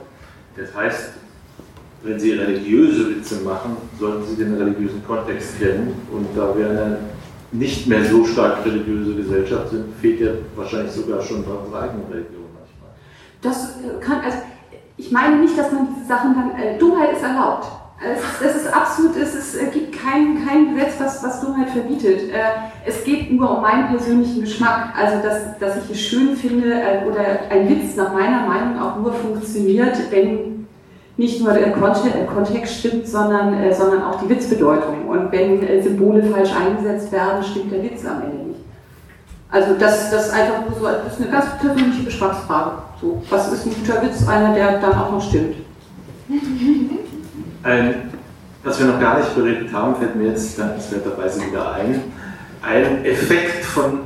Das 0.56 0.74
heißt, 0.74 1.12
wenn 2.02 2.18
Sie 2.18 2.32
religiöse 2.32 3.10
Witze 3.10 3.36
machen, 3.42 3.76
sollten 3.98 4.24
Sie 4.26 4.36
den 4.36 4.54
religiösen 4.54 5.04
Kontext 5.06 5.58
kennen. 5.58 5.94
Und 6.10 6.26
da 6.36 6.56
wir 6.56 6.70
eine 6.70 6.98
nicht 7.52 7.86
mehr 7.86 8.04
so 8.04 8.24
stark 8.24 8.64
religiöse 8.64 9.14
Gesellschaft 9.14 9.70
sind, 9.70 9.94
fehlt 10.00 10.20
ja 10.20 10.32
wahrscheinlich 10.56 10.92
sogar 10.92 11.20
schon 11.22 11.44
bei 11.44 11.52
unserer 11.52 11.82
eigenen 11.82 12.06
Religion 12.06 12.44
manchmal. 12.54 12.90
Das 13.40 13.76
äh, 13.82 14.00
kann, 14.00 14.20
also 14.20 14.38
ich 14.96 15.10
meine 15.10 15.36
nicht, 15.36 15.56
dass 15.56 15.70
man 15.70 15.88
diese 15.94 16.06
Sachen 16.06 16.34
dann, 16.34 16.60
äh, 16.60 16.78
Dummheit 16.78 17.12
ist 17.12 17.22
erlaubt. 17.22 17.66
Es 18.04 18.18
ist, 18.18 18.56
es 18.56 18.62
ist 18.62 18.74
absolut, 18.74 19.16
es 19.16 19.34
ist, 19.34 19.54
äh, 19.54 19.66
gibt 19.66 19.96
kein, 19.96 20.44
kein 20.44 20.74
Gesetz, 20.74 20.94
was, 20.98 21.22
was 21.22 21.40
Dummheit 21.40 21.70
verbietet. 21.70 22.30
Äh, 22.32 22.40
es 22.84 23.04
geht 23.04 23.30
nur 23.30 23.56
um 23.56 23.62
meinen 23.62 23.88
persönlichen 23.88 24.40
Geschmack. 24.40 24.92
Also, 24.96 25.22
dass, 25.22 25.58
dass 25.60 25.84
ich 25.84 25.90
es 25.92 26.00
schön 26.00 26.36
finde 26.36 26.72
äh, 26.72 27.06
oder 27.06 27.24
ein 27.50 27.68
Witz 27.68 27.94
nach 27.94 28.12
meiner 28.12 28.46
Meinung 28.46 28.80
auch 28.80 28.96
nur 28.96 29.12
funktioniert, 29.12 29.96
wenn 30.10 30.66
nicht 31.16 31.40
nur 31.40 31.52
der 31.52 31.72
Kontext, 31.72 32.80
stimmt, 32.80 33.06
sondern, 33.06 33.54
äh, 33.62 33.72
sondern 33.72 34.02
auch 34.02 34.20
die 34.20 34.28
Witzbedeutung. 34.28 35.06
Und 35.06 35.30
wenn 35.30 35.82
Symbole 35.82 36.24
falsch 36.24 36.50
eingesetzt 36.56 37.12
werden, 37.12 37.44
stimmt 37.44 37.70
der 37.70 37.84
Witz 37.84 38.04
am 38.04 38.22
Ende 38.22 38.48
nicht. 38.48 38.60
Also 39.48 39.74
das, 39.78 40.10
das 40.10 40.26
ist 40.26 40.34
einfach 40.34 40.66
nur 40.66 40.76
so, 40.76 40.86
das 40.86 41.12
ist 41.12 41.20
eine 41.20 41.30
ganz 41.30 41.46
persönliche 41.58 42.04
Geschmacksfrage. 42.04 42.70
So, 43.00 43.22
was 43.30 43.52
ist 43.52 43.66
ein 43.66 43.74
guter 43.74 44.02
Witz? 44.02 44.26
Einer, 44.26 44.54
der 44.54 44.80
dann 44.80 44.94
auch 44.94 45.12
noch 45.12 45.22
stimmt. 45.22 45.56
Ein, 47.62 48.10
was 48.64 48.78
wir 48.78 48.86
noch 48.86 49.00
gar 49.00 49.18
nicht 49.18 49.34
beredet 49.34 49.72
haben, 49.72 49.96
fällt 49.96 50.16
mir 50.16 50.28
jetzt 50.28 50.58
dankenswerterweise 50.58 51.46
wieder 51.46 51.72
ein. 51.74 52.02
Ein 52.62 53.04
Effekt 53.04 53.64
von 53.64 54.00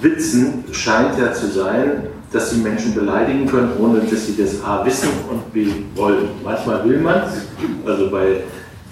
Witzen 0.00 0.64
scheint 0.72 1.18
ja 1.18 1.32
zu 1.32 1.46
sein, 1.48 2.08
dass 2.32 2.50
sie 2.50 2.60
Menschen 2.60 2.94
beleidigen 2.94 3.46
können, 3.46 3.72
ohne 3.78 4.00
dass 4.00 4.26
sie 4.26 4.36
das 4.36 4.62
A 4.64 4.84
wissen 4.84 5.10
und 5.30 5.52
B 5.52 5.66
wollen. 5.94 6.30
Manchmal 6.42 6.88
will 6.88 6.98
man 6.98 7.22
es, 7.24 7.42
also 7.86 8.10
bei 8.10 8.42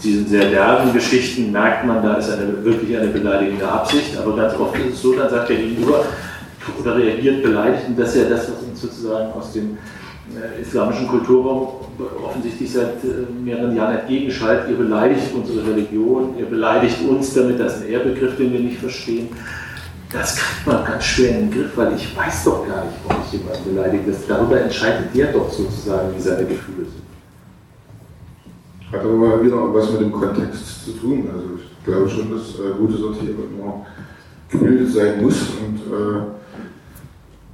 diesen 0.03 0.27
sehr 0.27 0.51
derben 0.51 0.93
Geschichten 0.93 1.51
merkt 1.53 1.87
man, 1.87 2.03
da 2.03 2.15
ist 2.15 2.31
eine, 2.31 2.65
wirklich 2.65 2.97
eine 2.97 3.09
beleidigende 3.09 3.67
Absicht, 3.67 4.17
aber 4.19 4.37
ganz 4.37 4.55
oft 4.59 4.77
ist 4.79 4.95
es 4.95 5.03
so, 5.03 5.15
dann 5.15 5.31
sagt 5.31 5.49
der 5.49 5.57
Gegenüber 5.57 6.05
oder 6.79 6.97
reagiert 6.97 7.43
beleidigt 7.43 7.85
und 7.89 7.99
das 7.99 8.15
ist 8.15 8.23
ja 8.23 8.29
das, 8.29 8.51
was 8.51 8.63
uns 8.63 8.81
sozusagen 8.81 9.33
aus 9.33 9.53
dem 9.53 9.79
islamischen 10.61 11.09
Kulturraum 11.09 11.68
offensichtlich 12.24 12.72
seit 12.72 13.05
äh, 13.05 13.31
mehreren 13.43 13.76
Jahren 13.76 13.99
entgegenschaltet. 13.99 14.70
Ihr 14.70 14.76
beleidigt 14.76 15.35
unsere 15.35 15.66
Religion, 15.66 16.35
ihr 16.39 16.47
beleidigt 16.47 16.97
uns 17.09 17.35
damit, 17.35 17.61
das 17.61 17.76
ist 17.76 17.83
ein 17.85 17.91
Ehrbegriff, 17.91 18.37
den 18.37 18.53
wir 18.53 18.61
nicht 18.61 18.78
verstehen. 18.78 19.28
Das 20.12 20.37
kriegt 20.37 20.66
man 20.66 20.85
ganz 20.85 21.05
schwer 21.05 21.39
in 21.39 21.51
den 21.51 21.51
Griff, 21.51 21.76
weil 21.76 21.95
ich 21.95 22.16
weiß 22.16 22.45
doch 22.45 22.66
gar 22.66 22.85
nicht, 22.85 22.97
ob 23.09 23.16
ich 23.24 23.39
jemanden 23.39 23.74
beleidige. 23.74 24.11
Das, 24.11 24.26
darüber 24.26 24.61
entscheidet 24.61 25.14
der 25.14 25.33
doch 25.33 25.51
sozusagen, 25.51 26.14
wie 26.16 26.20
seine 26.20 26.47
Gefühle 26.47 26.87
sind. 26.87 27.05
Hat 28.91 29.01
aber 29.01 29.12
mal 29.12 29.45
wieder 29.45 29.72
was 29.72 29.93
mit 29.93 30.01
dem 30.01 30.11
Kontext 30.11 30.85
zu 30.85 30.93
tun. 30.93 31.28
Also 31.33 31.47
ich 31.57 31.85
glaube 31.85 32.11
schon, 32.11 32.31
dass 32.33 32.59
äh, 32.59 32.72
gute 32.76 32.95
Satire 32.95 33.31
immer 33.55 33.87
gebildet 34.49 34.93
sein 34.93 35.22
muss. 35.22 35.37
Und 35.61 35.76
äh, 35.76 36.39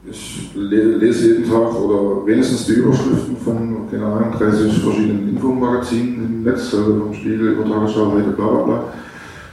ich 0.08 0.50
le 0.54 0.96
lese 0.96 1.28
jeden 1.28 1.50
Tag 1.50 1.74
oder 1.74 2.26
wenigstens 2.26 2.66
die 2.66 2.74
Überschriften 2.74 3.36
von, 3.36 3.90
keine 3.90 4.06
Ahnung, 4.06 4.32
30 4.38 4.72
verschiedenen 4.78 5.30
Infomagazinen 5.30 6.24
im 6.24 6.42
Netz, 6.44 6.74
also 6.74 7.00
vom 7.00 7.14
Spiegel, 7.14 7.52
über 7.52 7.68
Tagesschau, 7.68 8.12
heute, 8.12 8.30
bla 8.30 8.46
bla 8.46 8.62
bla. 8.62 8.84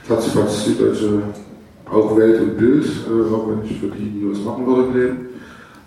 Tatsächlich 0.07 0.77
die 0.77 0.83
deutsche 0.83 1.21
auch 1.89 2.17
Welt 2.17 2.41
und 2.41 2.57
Bild, 2.57 2.85
äh, 2.85 3.33
auch 3.33 3.47
wenn 3.49 3.69
ich 3.69 3.79
für 3.79 3.87
die 3.87 4.03
nie 4.03 4.31
was 4.31 4.43
machen 4.43 4.65
würde 4.65 4.87
im 4.87 4.93
Leben. 4.97 5.17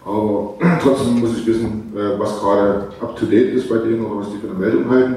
Aber 0.05 0.55
trotzdem 0.83 1.21
muss 1.21 1.39
ich 1.39 1.47
wissen, 1.47 1.93
äh, 1.95 2.19
was 2.19 2.39
gerade 2.41 2.89
up 3.01 3.17
to 3.17 3.27
date 3.27 3.55
ist 3.55 3.69
bei 3.69 3.79
denen 3.79 4.05
oder 4.05 4.21
was 4.21 4.31
die 4.31 4.39
für 4.39 4.49
eine 4.49 4.59
Meldung 4.59 4.89
halten. 4.89 5.17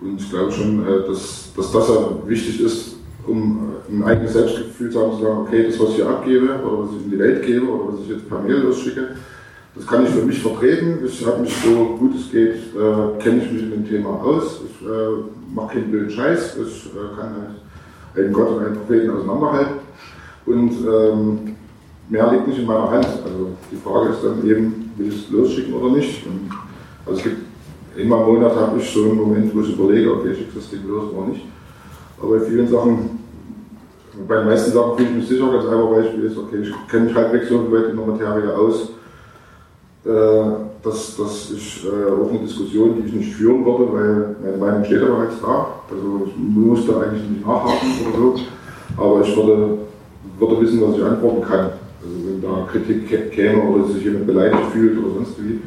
Und 0.00 0.20
ich 0.20 0.30
glaube 0.30 0.52
schon, 0.52 0.86
äh, 0.86 1.06
dass, 1.06 1.52
dass 1.56 1.72
das 1.72 1.90
wichtig 2.26 2.60
ist, 2.60 2.95
um 3.26 3.74
äh, 3.88 3.92
ein 3.92 4.04
eigenes 4.04 4.32
Selbstgefühl 4.32 4.90
zu 4.90 5.00
haben, 5.00 5.16
zu 5.16 5.22
sagen, 5.22 5.38
okay, 5.46 5.66
das, 5.66 5.80
was 5.80 5.90
ich 5.90 6.04
abgebe 6.04 6.44
oder 6.44 6.82
was 6.82 6.90
ich 6.90 7.04
in 7.04 7.10
die 7.10 7.18
Welt 7.18 7.44
gebe 7.44 7.66
oder 7.66 7.92
was 7.92 8.00
ich 8.00 8.08
jetzt 8.08 8.28
per 8.28 8.40
Mail 8.40 8.58
losschicke, 8.58 9.08
das 9.74 9.86
kann 9.86 10.04
ich 10.04 10.10
für 10.10 10.22
mich 10.22 10.40
vertreten. 10.40 10.98
Ich 11.04 11.26
habe 11.26 11.42
mich 11.42 11.54
so 11.54 11.96
gut 11.98 12.14
es 12.16 12.30
geht, 12.30 12.54
äh, 12.54 13.22
kenne 13.22 13.42
ich 13.44 13.52
mich 13.52 13.62
in 13.62 13.70
dem 13.70 13.88
Thema 13.88 14.22
aus. 14.22 14.62
Ich 14.64 14.86
äh, 14.86 15.54
mache 15.54 15.74
keinen 15.74 15.90
blöden 15.90 16.10
Scheiß. 16.10 16.56
Ich 16.66 16.86
äh, 16.86 17.16
kann 17.16 17.30
halt 17.34 18.24
einen 18.24 18.32
Gott 18.32 18.48
und 18.52 18.64
einen 18.64 18.76
Propheten 18.76 19.10
auseinanderhalten. 19.10 19.74
Und 20.46 20.70
ähm, 20.70 21.56
mehr 22.08 22.32
liegt 22.32 22.48
nicht 22.48 22.60
in 22.60 22.66
meiner 22.66 22.90
Hand. 22.90 23.04
Also 23.04 23.50
die 23.70 23.76
Frage 23.76 24.10
ist 24.10 24.24
dann 24.24 24.48
eben, 24.48 24.90
will 24.96 25.08
ich 25.08 25.26
es 25.26 25.30
losschicken 25.30 25.74
oder 25.74 25.94
nicht. 25.94 26.24
Und 26.26 26.50
also 27.04 27.18
es 27.18 27.24
gibt 27.24 27.36
einmal 27.98 28.20
im 28.20 28.34
Monat 28.34 28.56
habe 28.56 28.78
ich 28.78 28.90
so 28.90 29.04
einen 29.04 29.16
Moment, 29.16 29.54
wo 29.54 29.60
ich 29.60 29.74
überlege, 29.74 30.10
okay, 30.12 30.30
ich 30.30 30.38
schicke 30.38 30.52
das 30.54 30.70
Ding 30.70 30.86
los 30.88 31.12
oder 31.12 31.28
nicht. 31.28 31.44
Aber 32.20 32.38
bei 32.38 32.44
vielen 32.44 32.68
Sachen, 32.68 33.18
bei 34.26 34.36
den 34.36 34.46
meisten 34.46 34.72
Sachen 34.72 34.96
fühle 34.96 35.10
ich 35.10 35.16
mich 35.16 35.28
sicher, 35.28 35.50
ganz 35.50 35.64
einfach 35.66 35.90
Beispiel 35.90 36.24
ist, 36.24 36.38
okay, 36.38 36.58
ich 36.62 36.88
kenne 36.90 37.06
mich 37.06 37.14
halbwegs 37.14 37.48
so 37.48 37.70
weit 37.70 37.90
in 37.90 37.96
der 37.96 38.06
Materie 38.06 38.54
aus, 38.54 38.90
äh, 40.04 40.66
dass 40.82 41.16
das 41.16 41.50
ist 41.50 41.84
äh, 41.84 42.10
auch 42.10 42.30
eine 42.30 42.38
Diskussion, 42.38 42.94
die 42.96 43.08
ich 43.08 43.12
nicht 43.12 43.34
führen 43.34 43.64
würde, 43.64 43.92
weil 43.92 44.36
meine 44.42 44.56
Meinung 44.56 44.84
steht 44.84 45.02
ja 45.02 45.08
bereits 45.08 45.40
da. 45.40 45.80
Also 45.90 46.26
ich 46.26 46.36
muss 46.36 46.86
da 46.86 47.00
eigentlich 47.00 47.28
nicht 47.28 47.46
nachhaken 47.46 47.88
oder 48.08 48.18
so. 48.18 48.34
Aber 48.96 49.20
ich 49.22 49.36
würde, 49.36 49.78
würde 50.38 50.60
wissen, 50.60 50.80
was 50.82 50.96
ich 50.96 51.04
antworten 51.04 51.42
kann. 51.42 51.70
Also 52.02 52.16
wenn 52.24 52.40
da 52.40 52.68
Kritik 52.70 53.32
käme 53.32 53.62
oder 53.62 53.84
sich 53.88 54.04
jemand 54.04 54.26
beleidigt 54.26 54.62
fühlt 54.72 54.98
oder 54.98 55.14
sonst 55.14 55.42
wie. 55.42 55.60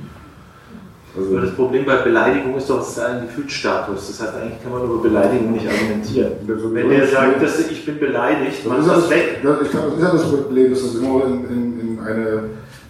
Also 1.20 1.39
das 1.39 1.55
Problem 1.55 1.86
bei 1.86 1.97
Beleidigung 1.97 2.55
ist 2.55 2.70
doch, 2.70 2.82
es 2.82 2.89
ist 2.89 2.99
ein 2.99 3.22
Gefühlsstatus. 3.22 4.07
Das 4.07 4.22
heißt, 4.22 4.36
eigentlich 4.36 4.63
kann 4.63 4.72
man 4.72 4.84
über 4.84 5.01
Beleidigung 5.01 5.51
nicht 5.51 5.67
argumentieren. 5.67 6.32
Wenn 6.45 6.89
der 6.89 7.07
sagt, 7.07 7.41
dass 7.43 7.59
ich 7.70 7.86
bin 7.86 7.99
beleidigt, 7.99 8.65
das 8.65 8.80
ist, 8.80 8.88
das, 8.88 9.09
weg. 9.09 9.39
Das, 9.43 9.61
ich 9.61 9.72
kann, 9.72 9.82
das 9.86 9.95
ist 9.95 10.03
ja 10.03 10.11
das 10.11 10.32
Problem, 10.32 10.72
dass 10.72 10.82
das 10.82 10.95
immer 10.95 11.26
in, 11.26 11.45
in, 11.49 11.80
in 11.80 11.99
eine 11.99 12.43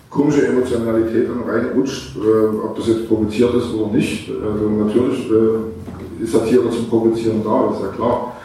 komische 0.10 0.48
Emotionalität 0.48 1.28
dann 1.30 1.50
reinrutscht, 1.50 2.16
äh, 2.18 2.56
ob 2.56 2.76
das 2.76 2.88
jetzt 2.88 3.08
provoziert 3.08 3.54
ist 3.56 3.74
oder 3.74 3.94
nicht. 3.94 4.30
Also 4.30 4.70
natürlich 4.70 5.30
äh, 5.32 6.24
ist 6.24 6.32
Satire 6.32 6.70
zum 6.70 6.90
Provozieren 6.90 7.44
da, 7.44 7.68
das 7.70 7.78
ist 7.78 7.86
ja 7.86 7.92
klar. 7.96 8.36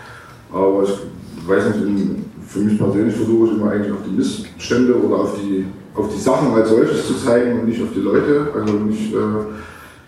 Aber 0.53 0.85
ich 0.85 1.49
weiß 1.49 1.67
nicht, 1.75 1.87
in, 1.87 2.25
für 2.47 2.61
mich 2.61 2.79
persönlich 2.79 3.15
versuche 3.15 3.47
ich 3.47 3.53
immer 3.55 3.71
eigentlich 3.71 3.93
auf 3.93 4.05
die 4.07 4.17
Missstände 4.17 4.95
oder 4.95 5.17
auf 5.17 5.35
die, 5.41 5.67
auf 5.95 6.09
die 6.15 6.21
Sachen 6.21 6.55
als 6.55 6.69
solches 6.69 7.07
zu 7.07 7.15
zeigen 7.15 7.61
und 7.61 7.69
nicht 7.69 7.83
auf 7.83 7.89
die 7.95 8.01
Leute. 8.01 8.49
Also 8.55 8.73
nicht 8.75 9.13
äh, 9.13 9.17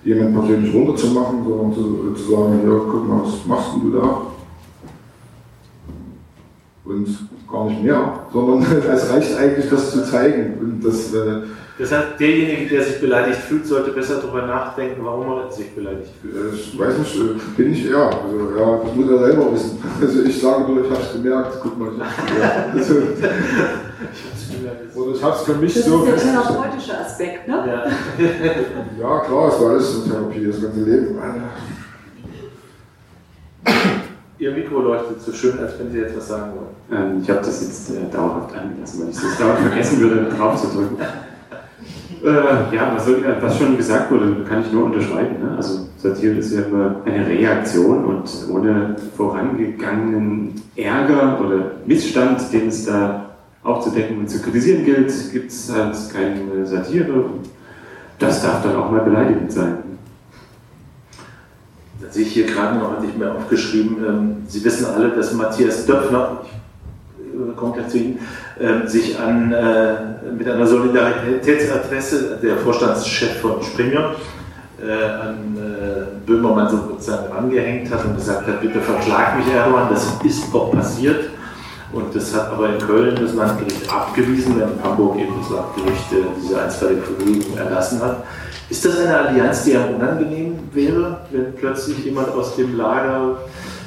jemand 0.07 0.35
persönlich 0.35 0.73
runterzumachen, 0.73 1.45
sondern 1.45 1.75
zu, 1.75 2.15
zu 2.15 2.31
sagen, 2.31 2.61
ja, 2.65 2.79
guck 2.91 3.09
mal, 3.09 3.23
was 3.25 3.45
machst 3.45 3.71
du 3.83 3.91
da? 3.91 4.23
Und 6.85 7.09
gar 7.51 7.65
nicht 7.67 7.83
mehr, 7.83 8.21
sondern 8.33 8.63
es 8.95 9.11
reicht 9.13 9.37
eigentlich, 9.37 9.69
das 9.69 9.91
zu 9.91 10.05
zeigen. 10.05 10.55
Und 10.61 10.85
das, 10.85 11.13
äh, 11.13 11.43
das 11.79 11.93
heißt, 11.93 12.19
derjenige, 12.19 12.75
der 12.75 12.85
sich 12.85 12.99
beleidigt 13.01 13.41
fühlt, 13.41 13.67
sollte 13.67 13.91
besser 13.91 14.21
darüber 14.23 14.47
nachdenken, 14.47 15.05
warum 15.05 15.39
er 15.39 15.53
sich 15.53 15.75
beleidigt 15.75 16.11
fühlt. 16.23 16.35
Äh, 16.35 16.55
ich 16.55 16.79
weiß 16.79 16.97
nicht, 16.99 17.17
äh, 17.17 17.35
bin 17.55 17.73
ich 17.73 17.91
eher. 17.91 18.07
Also, 18.07 18.59
ja, 18.59 18.81
das 18.83 18.95
muss 18.95 19.11
er 19.11 19.19
selber 19.19 19.53
wissen. 19.53 19.83
Also 20.01 20.23
ich 20.23 20.41
sage 20.41 20.73
nur, 20.73 20.85
ich 20.85 20.91
habe 20.91 21.03
es 21.03 21.13
gemerkt. 21.13 21.59
Guck 21.63 21.79
mal, 21.79 21.91
ich 21.95 22.01
habe 22.03 22.81
es 22.81 22.89
gemerkt. 22.89 24.97
Oder 24.97 25.15
ich 25.15 25.23
habe 25.23 25.37
es 25.37 25.43
für 25.43 25.55
mich 25.55 25.75
das 25.75 25.85
so. 25.85 26.07
Das 26.07 26.17
ist 26.17 26.25
der 26.25 26.33
therapeutische 26.43 26.99
Aspekt, 26.99 27.49
ne? 27.49 27.65
Ja. 27.67 27.85
ja, 29.01 29.19
klar, 29.21 29.49
es 29.49 29.61
war 29.61 29.71
alles 29.71 29.95
in 29.97 30.05
Therapie, 30.11 30.47
das 30.47 30.63
ganze 30.63 30.81
Leben. 30.81 31.19
Ihr 34.39 34.53
Mikro 34.53 34.81
leuchtet 34.81 35.21
so 35.21 35.33
schön, 35.33 35.59
als 35.59 35.79
wenn 35.79 35.91
Sie 35.91 35.99
jetzt 35.99 36.17
was 36.17 36.29
sagen 36.29 36.53
wollen. 36.55 37.01
Ähm, 37.01 37.21
ich 37.23 37.31
habe 37.31 37.41
das 37.41 37.63
jetzt 37.63 37.91
äh, 37.91 38.11
dauerhaft 38.11 38.55
angelassen, 38.55 39.03
weil 39.03 39.11
ich 39.11 39.17
das 39.17 39.39
dauernd 39.39 39.61
vergessen 39.61 40.01
würde, 40.01 40.29
drauf 40.29 40.61
zu 40.61 40.69
drücken. 40.69 40.97
Äh, 42.25 42.75
ja, 42.75 42.93
was, 42.95 43.05
soll, 43.05 43.23
was, 43.41 43.59
schon 43.59 43.77
gesagt 43.77 44.11
wurde, 44.11 44.45
kann 44.49 44.63
ich 44.63 44.73
nur 44.73 44.85
unterschreiben. 44.85 45.43
Ne? 45.43 45.57
Also 45.57 45.87
Satire 45.99 46.35
ist 46.37 46.53
ja 46.53 46.63
immer 46.63 46.97
eine 47.05 47.27
Reaktion 47.27 48.05
und 48.05 48.31
ohne 48.51 48.97
vorangegangenen 49.17 50.55
Ärger 50.77 51.41
oder 51.41 51.73
Missstand, 51.85 52.53
den 52.53 52.69
es 52.69 52.87
da 52.87 53.27
aufzudecken 53.63 54.19
und 54.19 54.31
zu 54.31 54.41
kritisieren 54.41 54.85
gilt, 54.85 55.13
gibt 55.33 55.51
es 55.51 55.73
halt 55.73 55.95
keine 56.13 56.67
Satire. 56.67 57.25
Das 58.19 58.43
darf 58.43 58.63
dann 58.63 58.77
auch 58.77 58.91
mal 58.91 59.01
beleidigend 59.01 59.53
sein. 59.53 59.79
Da 62.01 62.11
sehe 62.11 62.23
ich 62.23 62.33
hier 62.33 62.47
gerade 62.47 62.79
noch, 62.79 63.03
ich 63.03 63.17
mir 63.17 63.35
aufgeschrieben, 63.35 63.97
ähm, 64.07 64.37
Sie 64.47 64.65
wissen 64.65 64.87
alle, 64.87 65.11
dass 65.11 65.33
Matthias 65.33 65.87
Döpfner, 65.87 66.43
ich 67.19 67.35
äh, 67.35 67.55
komme 67.57 67.75
gleich 67.75 67.89
zu 67.89 67.99
Ihnen, 67.99 68.19
äh, 68.59 68.87
sich 68.87 69.19
an, 69.19 69.53
äh, 69.53 70.33
mit 70.37 70.49
einer 70.49 70.67
Solidaritätsadresse, 70.67 72.39
der 72.43 72.57
Vorstandschef 72.59 73.41
von 73.41 73.63
Springer, 73.63 74.15
äh, 74.81 75.05
an 75.05 75.57
äh, 75.57 76.27
Böhmermann 76.27 76.69
sozusagen 76.69 77.33
angehängt 77.33 77.91
hat 77.93 78.05
und 78.05 78.17
gesagt 78.17 78.47
hat, 78.47 78.61
bitte 78.61 78.81
verklag 78.81 79.39
mich 79.39 79.55
Erdogan, 79.55 79.89
das 79.91 80.07
ist 80.25 80.55
auch 80.55 80.73
passiert. 80.73 81.31
Und 81.93 82.15
das 82.15 82.35
hat 82.35 82.51
aber 82.51 82.71
in 82.71 82.79
Köln 82.79 83.15
das 83.15 83.35
Landgericht 83.35 83.91
abgewiesen, 83.91 84.59
während 84.59 84.83
Hamburg 84.83 85.19
eben 85.19 85.35
das 85.41 85.51
Landgericht 85.51 86.13
äh, 86.13 86.27
diese 86.43 86.61
einstweilige 86.61 87.03
Verfügung 87.03 87.57
erlassen 87.57 88.03
hat. 88.03 88.25
Ist 88.69 88.85
das 88.85 88.99
eine 88.99 89.17
Allianz, 89.17 89.65
die 89.65 89.77
einem 89.77 89.95
unangenehm 89.95 90.59
wäre, 90.73 91.21
wenn 91.31 91.55
plötzlich 91.55 92.05
jemand 92.05 92.31
aus 92.31 92.57
dem 92.57 92.77
Lager 92.77 93.39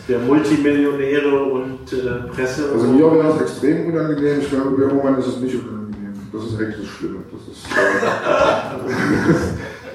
der 0.07 0.19
Multimillionäre 0.19 1.43
und 1.43 1.91
äh, 1.93 2.29
Presse. 2.33 2.69
Also 2.73 2.87
mir 2.87 3.11
wäre 3.11 3.33
es 3.35 3.41
extrem 3.41 3.87
unangenehm, 3.93 4.39
ich 4.39 4.49
glaube, 4.49 4.81
im 4.81 4.95
Moment 4.95 5.19
ist 5.19 5.27
es 5.27 5.37
nicht 5.39 5.55
unangenehm. 5.55 6.13
Das 6.31 6.43
ist 6.45 6.59
eigentlich 6.59 6.77
das 6.77 6.87
Schlimme. 6.87 7.19
Das 7.31 7.41
ist, 7.55 7.65
äh, 7.67 7.79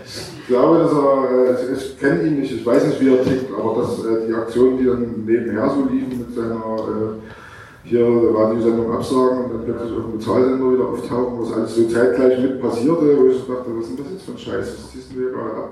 ich 0.41 0.47
glaube, 0.47 0.79
dass 0.79 0.93
er, 0.93 1.71
äh, 1.71 1.75
ich 1.75 1.99
kenne 1.99 2.23
ihn 2.23 2.41
nicht, 2.41 2.53
ich 2.53 2.65
weiß 2.65 2.87
nicht, 2.87 3.01
wie 3.01 3.09
er 3.09 3.25
tickt, 3.25 3.51
aber 3.59 3.81
dass 3.81 4.05
äh, 4.05 4.29
die 4.29 4.35
Aktionen, 4.35 4.79
die 4.79 4.85
dann 4.85 5.25
nebenher 5.25 5.71
so 5.71 5.89
liefen 5.91 6.19
mit 6.19 6.35
seiner 6.35 6.55
äh, 6.55 7.19
hier 7.85 8.07
Radiosendung 8.35 8.93
absagen 8.93 9.45
und 9.45 9.53
dann 9.53 9.65
plötzlich 9.65 9.93
auf 9.93 10.05
dem 10.05 10.19
Bezahlsender 10.19 10.73
wieder 10.73 10.89
auftauchen, 10.89 11.41
was 11.41 11.53
alles 11.53 11.75
so 11.75 11.87
zeitgleich 11.87 12.41
mit 12.41 12.61
passierte, 12.61 13.19
wo 13.19 13.27
ich 13.27 13.47
dachte, 13.47 13.71
was 13.77 13.89
ist 13.89 13.99
denn 13.99 14.05
das 14.05 14.13
jetzt 14.13 14.25
für 14.25 14.33
ein 14.33 14.39
Scheiß, 14.39 14.77
was 14.79 14.91
ziehst 14.91 15.13
du 15.13 15.21
hier 15.21 15.31
gerade 15.31 15.51
ab? 15.51 15.71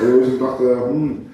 Also 0.00 0.12
wo 0.12 0.20
ich 0.20 0.38
dachte, 0.38 0.88
hm, 0.88 1.26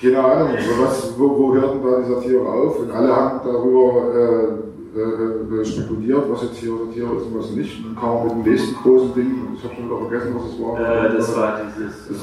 keine 0.00 0.24
Ahnung, 0.24 0.48
was, 0.80 1.14
wo, 1.16 1.38
wo 1.38 1.54
hört 1.54 1.74
denn 1.74 1.82
da 1.82 2.00
die 2.00 2.12
Satire 2.12 2.46
auf? 2.46 2.80
Und 2.80 2.90
alle 2.90 3.14
haben 3.14 3.40
darüber 3.44 4.14
äh, 4.14 5.60
äh, 5.60 5.64
spekuliert, 5.64 6.24
was 6.28 6.42
jetzt 6.42 6.56
hier 6.56 6.72
Satire 6.72 7.16
ist 7.16 7.26
und 7.26 7.38
was 7.38 7.50
nicht. 7.52 7.78
Und 7.78 7.94
dann 7.94 8.02
kam 8.02 8.24
mit 8.24 8.32
dem 8.32 8.52
nächsten 8.52 8.74
großen 8.82 9.14
Ding, 9.14 9.48
ich 9.56 9.64
habe 9.64 9.74
schon 9.74 9.86
wieder 9.86 9.98
vergessen, 10.08 10.34
was 10.34 10.52
es 10.52 10.60
war. 10.60 10.80
Äh, 10.80 11.16
das 11.16 11.36
war 11.36 11.60
dieses. 11.64 12.08
Das, 12.08 12.18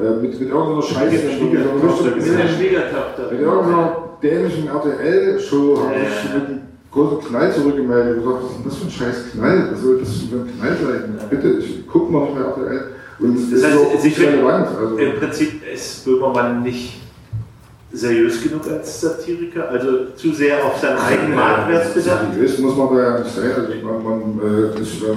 äh, 0.00 0.22
mit, 0.22 0.40
mit 0.40 0.48
irgendeiner 0.48 0.82
Scheiße. 0.82 1.44
Mit 1.44 1.52
der 1.52 2.48
Schwiegertochter. 2.48 3.30
Mit 3.30 3.40
irgendeiner 3.40 4.11
dänischen 4.22 4.68
RTL-Show 4.68 5.78
habe 5.78 5.94
ich 5.96 6.34
mit 6.34 6.46
einem 6.46 6.60
großen 6.90 7.28
Knall 7.28 7.52
zurückgemeldet 7.52 8.18
und 8.18 8.24
gesagt, 8.24 8.42
was 8.42 8.50
ist 8.50 8.58
denn 8.58 8.64
das 8.64 8.76
für 8.76 8.84
ein 8.84 8.90
scheiß 8.90 9.32
Knall? 9.32 9.68
Was 9.72 9.80
soll 9.80 9.98
das 9.98 10.08
für 10.22 10.36
ein 10.36 10.58
Knall 10.58 10.76
sein? 10.76 11.28
Bitte, 11.30 11.48
ich 11.58 11.86
gucke 11.86 12.12
mal 12.12 12.24
nicht 12.24 12.34
mehr 12.34 12.44
RTL. 12.46 12.84
Und 13.18 13.52
das, 13.52 13.64
heißt, 13.64 14.04
ist 14.04 14.20
relevant. 14.20 14.68
Also. 14.78 14.96
Im 14.96 15.18
Prinzip 15.18 15.62
ist 15.72 16.04
Böhmermann 16.04 16.62
nicht 16.62 17.00
seriös 17.92 18.42
genug 18.42 18.66
als 18.68 19.00
Satiriker, 19.00 19.68
also 19.68 20.06
zu 20.16 20.32
sehr 20.32 20.64
auf 20.64 20.78
seinen 20.80 20.98
eigenen 20.98 21.34
Marktwert 21.34 21.94
bedacht? 21.94 22.32
Seriös 22.32 22.58
muss 22.58 22.76
man 22.76 22.96
da 22.96 23.02
ja 23.02 23.18
nicht 23.18 23.34
sein. 23.34 23.52
Also 23.54 23.86
man, 23.86 24.02
man, 24.02 24.40
äh, 24.40 24.80
ich, 24.80 25.02
äh, 25.02 25.14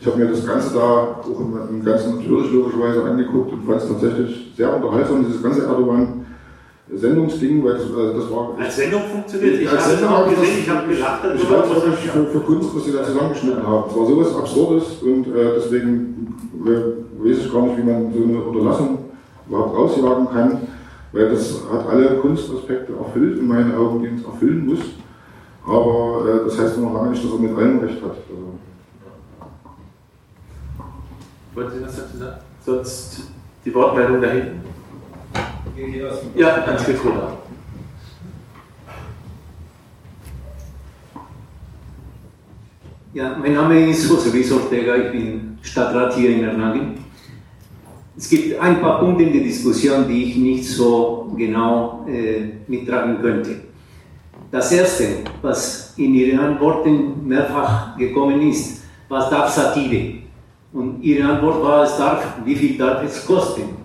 ich 0.00 0.06
habe 0.06 0.18
mir 0.18 0.26
das 0.26 0.44
Ganze 0.44 0.74
da 0.74 0.80
auch 0.80 1.40
im, 1.40 1.76
im 1.76 1.84
Ganzen 1.84 2.16
natürlich 2.16 2.50
logischerweise 2.50 3.04
angeguckt 3.04 3.52
und 3.52 3.64
fand 3.64 3.80
es 3.80 3.88
tatsächlich 3.88 4.52
sehr 4.56 4.74
unterhaltsam, 4.74 5.24
dieses 5.24 5.42
ganze 5.42 5.62
Erdogan. 5.64 6.21
Sendungsding, 6.94 7.64
weil 7.64 7.74
das, 7.74 7.82
also 7.84 8.12
das 8.12 8.30
war. 8.30 8.58
Als 8.58 8.76
Sendung 8.76 9.02
funktioniert. 9.02 9.60
Ich 9.62 9.68
habe 9.68 9.92
es 9.92 10.02
auch 10.02 10.28
gesehen, 10.28 10.58
ich 10.60 10.68
habe 10.68 10.88
gelacht. 10.88 11.20
Ich 11.34 11.50
weiß 11.50 11.70
auch 11.70 11.86
nicht 11.86 11.98
für, 11.98 12.26
für 12.26 12.40
Kunst, 12.40 12.70
was 12.74 12.84
sie 12.84 12.92
da 12.92 13.04
zusammengeschnitten 13.04 13.66
haben. 13.66 13.84
Es 13.88 13.96
war 13.96 14.06
sowas 14.06 14.36
Absurdes 14.36 14.84
und 15.02 15.26
äh, 15.28 15.54
deswegen 15.56 16.36
äh, 16.66 17.28
weiß 17.28 17.38
ich 17.38 17.52
gar 17.52 17.62
nicht, 17.62 17.78
wie 17.78 17.82
man 17.82 18.12
so 18.12 18.24
eine 18.24 18.42
Unterlassung 18.42 18.98
überhaupt 19.48 19.76
rausjagen 19.76 20.28
kann 20.28 20.60
weil 21.12 21.28
das 21.28 21.62
hat 21.70 21.86
alle 21.86 22.16
Kunstaspekte 22.16 22.94
erfüllt, 22.94 23.38
in 23.38 23.46
meinen 23.46 23.74
Augen, 23.74 24.02
die 24.02 24.08
es 24.08 24.24
erfüllen 24.24 24.66
muss. 24.66 24.80
Aber 25.64 26.26
äh, 26.26 26.44
das 26.46 26.58
heißt 26.58 26.78
noch 26.78 26.94
lange 26.94 27.10
nicht, 27.10 27.24
dass 27.24 27.32
er 27.32 27.38
mit 27.38 27.56
allem 27.56 27.78
recht 27.78 28.02
hat. 28.02 28.10
Also. 28.10 28.58
Wollen 31.54 31.70
Sie 31.70 31.84
was 31.84 31.96
dazu 31.96 32.16
sagen? 32.16 32.40
Sonst 32.64 33.28
die 33.64 33.74
Wortmeldung 33.74 34.22
da 34.22 34.28
hinten. 34.28 34.60
Ja, 35.74 36.64
Mikro 36.86 37.10
da. 37.10 37.38
Ja, 43.14 43.36
mein 43.40 43.54
Name 43.54 43.88
ist 43.88 44.10
José 44.10 44.30
Luis 44.30 44.52
Ortega, 44.52 44.96
ich 44.96 45.12
bin 45.12 45.58
Stadtrat 45.62 46.14
hier 46.14 46.30
in 46.30 46.44
Erlangen. 46.44 46.94
Es 48.16 48.28
gibt 48.28 48.60
ein 48.60 48.80
paar 48.82 49.00
Punkte 49.00 49.24
in 49.24 49.32
der 49.32 49.42
Diskussion, 49.42 50.06
die 50.06 50.24
ich 50.24 50.36
nicht 50.36 50.68
so 50.68 51.32
genau 51.36 52.06
äh, 52.06 52.50
mittragen 52.68 53.22
könnte. 53.22 53.62
Das 54.50 54.70
erste, 54.72 55.24
was 55.40 55.94
in 55.96 56.14
Ihren 56.14 56.38
Antworten 56.38 57.26
mehrfach 57.26 57.96
gekommen 57.96 58.42
ist, 58.42 58.82
was 59.08 59.30
darf 59.30 59.48
Satire? 59.48 60.18
Und 60.74 61.02
Ihre 61.02 61.28
Antwort 61.28 61.62
war, 61.62 61.84
es 61.84 61.96
darf, 61.96 62.36
wie 62.44 62.56
viel 62.56 62.76
darf 62.76 63.02
es 63.04 63.24
kosten? 63.24 63.81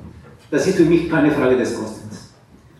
Das 0.49 0.65
ist 0.65 0.77
für 0.77 0.85
mich 0.85 1.09
keine 1.09 1.31
Frage 1.31 1.57
des 1.57 1.77
Kostens. 1.77 2.33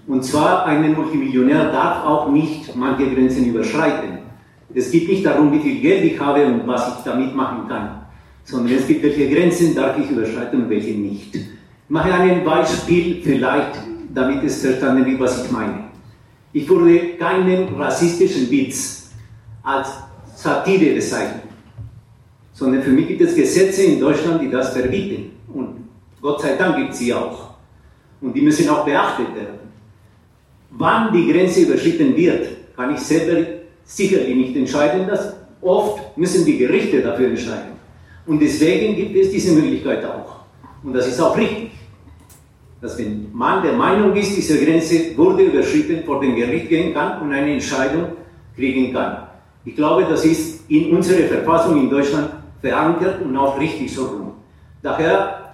Und 0.08 0.24
zwar, 0.24 0.66
ein 0.66 0.94
Multimillionär 0.94 1.70
darf 1.72 2.06
auch 2.06 2.32
nicht 2.32 2.74
manche 2.76 3.14
Grenzen 3.14 3.46
überschreiten. 3.46 4.20
Es 4.74 4.90
geht 4.90 5.10
nicht 5.10 5.26
darum, 5.26 5.52
wie 5.52 5.60
viel 5.60 5.82
Geld 5.82 6.06
ich 6.06 6.20
habe 6.20 6.46
und 6.46 6.66
was 6.66 6.98
ich 6.98 7.04
damit 7.04 7.36
machen 7.36 7.68
kann, 7.68 8.04
sondern 8.46 8.78
es 8.78 8.88
gibt, 8.88 9.04
welche 9.04 9.30
Grenzen 9.30 9.76
darf 9.76 9.98
ich 9.98 10.10
überschreiten 10.10 10.64
und 10.64 10.70
welche 10.70 10.92
nicht. 10.92 11.36
Ich 11.36 11.46
mache 11.90 12.14
ein 12.14 12.44
Beispiel, 12.46 13.22
vielleicht, 13.22 13.80
damit 14.14 14.44
es 14.44 14.62
verstanden 14.62 15.06
wird, 15.06 15.20
was 15.20 15.44
ich 15.44 15.52
meine. 15.52 15.86
Ich 16.54 16.70
würde 16.70 17.18
keinen 17.20 17.76
rassistischen 17.76 18.50
Witz 18.50 19.12
als 19.64 19.90
Satire 20.36 20.96
bezeichnen, 20.96 21.42
sondern 22.54 22.82
für 22.82 22.92
mich 22.92 23.08
gibt 23.08 23.22
es 23.22 23.36
Gesetze 23.36 23.84
in 23.84 24.00
Deutschland, 24.00 24.42
die 24.42 24.50
das 24.50 24.74
verbieten. 24.74 25.32
Und 25.54 25.88
Gott 26.22 26.42
sei 26.42 26.56
Dank 26.56 26.78
gibt 26.78 26.94
es 26.94 27.00
sie 27.00 27.14
auch. 27.14 27.47
Und 28.22 28.34
die 28.34 28.42
müssen 28.42 28.70
auch 28.70 28.86
beachtet 28.86 29.34
werden. 29.36 29.60
Wann 30.72 31.14
die 31.14 31.32
Grenze 31.32 31.62
überschritten 31.62 32.16
wird, 32.16 32.48
kann 32.76 32.94
ich 32.94 33.00
selber 33.00 33.48
sicherlich 33.86 34.36
nicht 34.36 34.56
entscheiden. 34.56 35.08
Das 35.08 35.34
oft 35.62 36.18
müssen 36.18 36.46
die 36.46 36.58
Gerichte 36.58 37.02
dafür 37.02 37.30
entscheiden. 37.30 37.78
Und 38.26 38.40
deswegen 38.40 38.96
gibt 38.96 39.16
es 39.16 39.32
diese 39.32 39.54
Möglichkeit 39.54 40.04
auch. 40.06 40.42
Und 40.84 40.94
das 40.94 41.08
ist 41.08 41.20
auch 41.20 41.36
richtig. 41.38 41.72
Dass 42.82 42.98
wenn 43.00 43.30
man 43.34 43.64
der 43.64 43.74
Meinung 43.74 44.16
ist, 44.16 44.36
diese 44.36 44.64
Grenze 44.64 45.18
wurde 45.18 45.44
überschritten, 45.44 46.04
vor 46.06 46.20
dem 46.20 46.36
Gericht 46.36 46.70
gehen 46.70 46.94
kann 46.94 47.22
und 47.22 47.32
eine 47.32 47.54
Entscheidung 47.54 48.10
kriegen 48.56 48.94
kann. 48.94 49.28
Ich 49.66 49.76
glaube, 49.76 50.06
das 50.08 50.24
ist 50.26 50.70
in 50.70 50.96
unserer 50.96 51.28
Verfassung 51.28 51.82
in 51.82 51.90
Deutschland 51.90 52.30
verankert 52.62 53.22
und 53.22 53.36
auch 53.36 53.60
richtig 53.60 53.94
so 53.94 54.06
rum. 54.06 54.32
Daher 54.84 55.47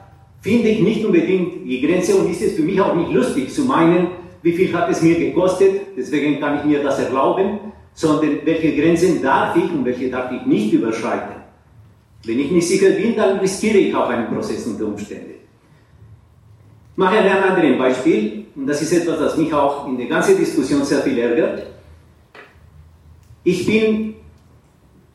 finde 0.44 0.68
ich 0.68 0.82
nicht 0.82 1.06
unbedingt 1.06 1.66
die 1.66 1.82
Grenze 1.82 2.16
und 2.18 2.30
ist 2.30 2.42
es 2.42 2.54
für 2.54 2.64
mich 2.64 2.80
auch 2.80 2.94
nicht 2.94 3.12
lustig 3.12 3.52
zu 3.52 3.64
meinen, 3.64 4.08
wie 4.42 4.52
viel 4.52 4.74
hat 4.74 4.90
es 4.90 5.02
mir 5.02 5.18
gekostet, 5.18 5.82
deswegen 5.98 6.42
kann 6.42 6.60
ich 6.60 6.66
mir 6.66 6.84
das 6.84 7.00
erlauben, 7.00 7.60
sondern 7.94 8.40
welche 8.44 8.76
Grenzen 8.76 9.24
darf 9.24 9.56
ich 9.56 9.72
und 9.72 9.86
welche 9.86 10.10
darf 10.10 10.32
ich 10.34 10.46
nicht 10.46 10.74
überschreiten. 10.74 11.42
Wenn 12.26 12.40
ich 12.40 12.52
nicht 12.52 12.68
sicher 12.68 12.90
bin, 12.90 13.16
dann 13.16 13.40
riskiere 13.40 13.78
ich 13.78 13.96
auch 13.96 14.10
einen 14.10 14.28
Prozess 14.28 14.68
unter 14.68 14.86
Umständen. 14.86 15.32
Ich 16.92 16.98
mache 16.98 17.18
ein 17.18 17.32
anderes 17.32 17.78
Beispiel, 17.78 18.46
und 18.56 18.68
das 18.68 18.82
ist 18.82 18.92
etwas, 18.92 19.20
das 19.20 19.38
mich 19.38 19.54
auch 19.54 19.88
in 19.88 19.98
der 19.98 20.08
ganzen 20.08 20.38
Diskussion 20.38 20.84
sehr 20.84 21.02
viel 21.02 21.18
ärgert. 21.18 21.68
Ich 23.46 23.66
bin 23.66 24.16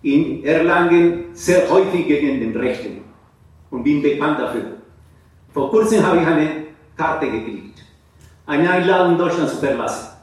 in 0.02 0.42
Erlangen 0.42 1.24
sehr 1.34 1.68
häufig 1.70 2.06
gegen 2.06 2.40
den 2.40 2.56
Rechten 2.56 3.02
und 3.70 3.84
bin 3.84 4.00
bekannt 4.00 4.40
dafür. 4.40 4.77
Vor 5.52 5.70
kurzem 5.70 6.04
habe 6.06 6.18
ich 6.18 6.26
eine 6.26 6.50
Karte 6.96 7.30
gekriegt, 7.30 7.82
eine 8.46 8.70
Einladung 8.70 9.18
Deutschland 9.18 9.48
zu 9.48 9.56
verlassen, 9.56 10.16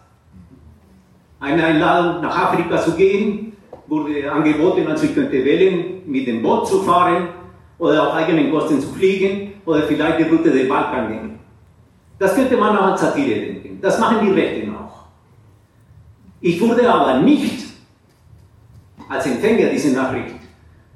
eine 1.40 1.64
Einladung 1.64 2.22
nach 2.22 2.38
Afrika 2.38 2.78
zu 2.82 2.92
gehen, 2.92 3.54
wurde 3.88 4.32
angeboten, 4.32 4.88
also 4.88 5.06
ich 5.06 5.14
könnte 5.14 5.44
wählen, 5.44 6.02
mit 6.06 6.28
dem 6.28 6.42
Boot 6.42 6.68
zu 6.68 6.82
fahren 6.82 7.30
oder 7.78 8.08
auf 8.08 8.14
eigenen 8.14 8.52
Kosten 8.52 8.80
zu 8.80 8.88
fliegen 8.90 9.54
oder 9.66 9.84
vielleicht 9.84 10.20
die 10.20 10.24
Route 10.24 10.52
der 10.52 10.66
Balkan 10.66 11.08
gehen. 11.08 11.40
Das 12.18 12.36
könnte 12.36 12.58
man 12.58 12.78
auch 12.78 12.92
als 12.92 13.02
Satire 13.02 13.40
denken. 13.40 13.80
Das 13.82 14.00
machen 14.00 14.26
die 14.26 14.32
Rechten 14.32 14.74
auch. 14.76 15.06
Ich 16.40 16.60
wurde 16.62 16.92
aber 16.92 17.20
nicht 17.20 17.66
als 19.10 19.26
Empfänger 19.26 19.70
dieser 19.70 20.02
Nachricht 20.02 20.36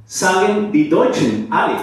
sagen, 0.05 0.71
die 0.71 0.89
Deutschen, 0.89 1.47
alle, 1.51 1.75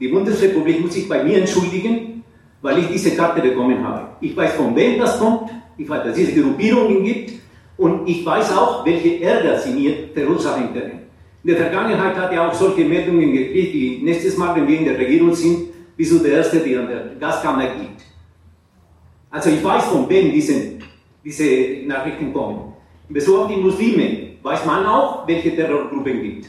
die 0.00 0.08
Bundesrepublik 0.08 0.80
muss 0.80 0.94
sich 0.94 1.08
bei 1.08 1.22
mir 1.22 1.38
entschuldigen, 1.38 2.24
weil 2.62 2.78
ich 2.78 2.88
diese 2.88 3.14
Karte 3.14 3.40
bekommen 3.40 3.86
habe. 3.86 4.08
Ich 4.20 4.36
weiß, 4.36 4.54
von 4.54 4.74
wem 4.74 4.98
das 4.98 5.18
kommt, 5.18 5.50
ich 5.76 5.88
weiß, 5.88 6.04
dass 6.04 6.18
es 6.18 6.26
diese 6.26 6.42
Gruppierungen 6.42 7.04
gibt 7.04 7.32
und 7.76 8.08
ich 8.08 8.24
weiß 8.24 8.56
auch, 8.56 8.84
welche 8.84 9.20
Ärger 9.22 9.58
sie 9.58 9.72
mir 9.72 10.08
verursachen 10.14 10.72
können. 10.72 11.00
In 11.42 11.50
der 11.50 11.56
Vergangenheit 11.58 12.16
hat 12.16 12.32
er 12.32 12.48
auch 12.48 12.54
solche 12.54 12.84
Meldungen 12.84 13.32
gekriegt, 13.32 13.74
die 13.74 14.00
nächstes 14.02 14.36
Mal, 14.38 14.56
wenn 14.56 14.66
wir 14.66 14.78
in 14.78 14.86
der 14.86 14.98
Regierung 14.98 15.34
sind, 15.34 15.68
wie 15.96 16.04
so 16.04 16.18
der 16.18 16.38
Erste, 16.38 16.58
der 16.58 16.80
an 16.80 16.88
der 16.88 17.10
Gaskammer 17.20 17.64
liegt. 17.78 18.02
Also 19.30 19.50
ich 19.50 19.62
weiß, 19.62 19.84
von 19.84 20.08
wem 20.08 20.32
diese, 20.32 20.54
diese 21.24 21.86
Nachrichten 21.86 22.32
kommen. 22.32 22.72
Auf 23.14 23.48
die 23.48 23.56
Muslime 23.56 24.38
weiß 24.42 24.64
man 24.64 24.86
auch, 24.86 25.26
welche 25.26 25.54
Terrorgruppen 25.54 26.22
gibt. 26.22 26.46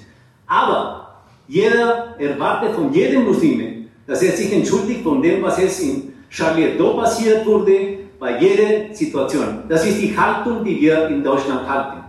Aber 0.48 1.05
jeder 1.48 2.16
erwartet 2.20 2.76
von 2.76 2.94
jedem 2.94 3.26
Muslim, 3.26 3.88
dass 4.08 4.22
er 4.24 4.32
sich 4.32 4.52
entschuldigt 4.54 5.04
von 5.04 5.22
dem, 5.22 5.44
was 5.44 5.60
es 5.60 5.80
in 5.80 6.14
Charlie 6.30 6.64
Hebdo 6.64 6.98
passiert 6.98 7.46
wurde, 7.46 8.00
bei 8.20 8.40
jeder 8.40 8.94
Situation. 8.94 9.64
Das 9.68 9.86
ist 9.86 10.02
die 10.02 10.18
Haltung, 10.18 10.64
die 10.64 10.80
wir 10.80 11.08
in 11.10 11.24
Deutschland 11.24 11.68
halten. 11.68 12.04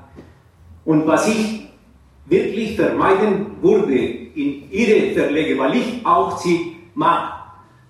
Und 0.85 1.07
was 1.07 1.29
ich 1.29 1.69
wirklich 2.27 2.77
vermeiden 2.77 3.47
würde 3.61 3.95
in 3.95 4.71
Ihre 4.71 5.15
Verlage, 5.15 5.59
weil 5.59 5.77
ich 5.77 6.05
auch 6.05 6.39
sie 6.39 6.77
mag, 6.95 7.33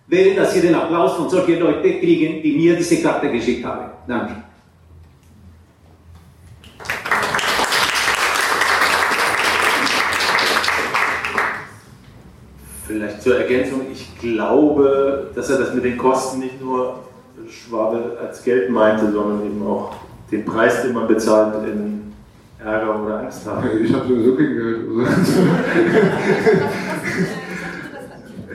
wäre, 0.07 0.35
dass 0.37 0.55
Sie 0.55 0.61
den 0.61 0.75
Applaus 0.75 1.15
von 1.15 1.29
solchen 1.29 1.59
Leuten 1.61 2.01
kriegen, 2.01 2.43
die 2.43 2.53
mir 2.53 2.77
diese 2.77 3.03
Karte 3.03 3.31
geschickt 3.31 3.65
haben. 3.65 3.91
Danke. 4.07 4.46
Vielleicht 12.97 13.21
zur 13.21 13.37
Ergänzung, 13.37 13.83
ich 13.93 14.19
glaube, 14.19 15.31
dass 15.35 15.51
er 15.51 15.59
das 15.59 15.75
mit 15.75 15.85
den 15.85 15.99
Kosten 15.99 16.39
nicht 16.39 16.59
nur 16.63 17.01
Schwabe 17.47 18.17
als 18.19 18.43
Geld 18.43 18.71
meinte, 18.71 19.13
sondern 19.13 19.45
eben 19.45 19.67
auch 19.67 19.97
den 20.33 20.47
Preis, 20.47 20.81
den 20.81 20.95
man 20.95 21.07
bezahlt 21.07 21.63
in 21.69 22.15
Ärger 22.59 23.05
oder 23.05 23.21
Angst 23.21 23.47
haben. 23.47 23.69
Ich 23.85 23.93
habe 23.93 24.09
sowieso 24.09 24.35
kein 24.35 24.55
Geld. 24.55 24.81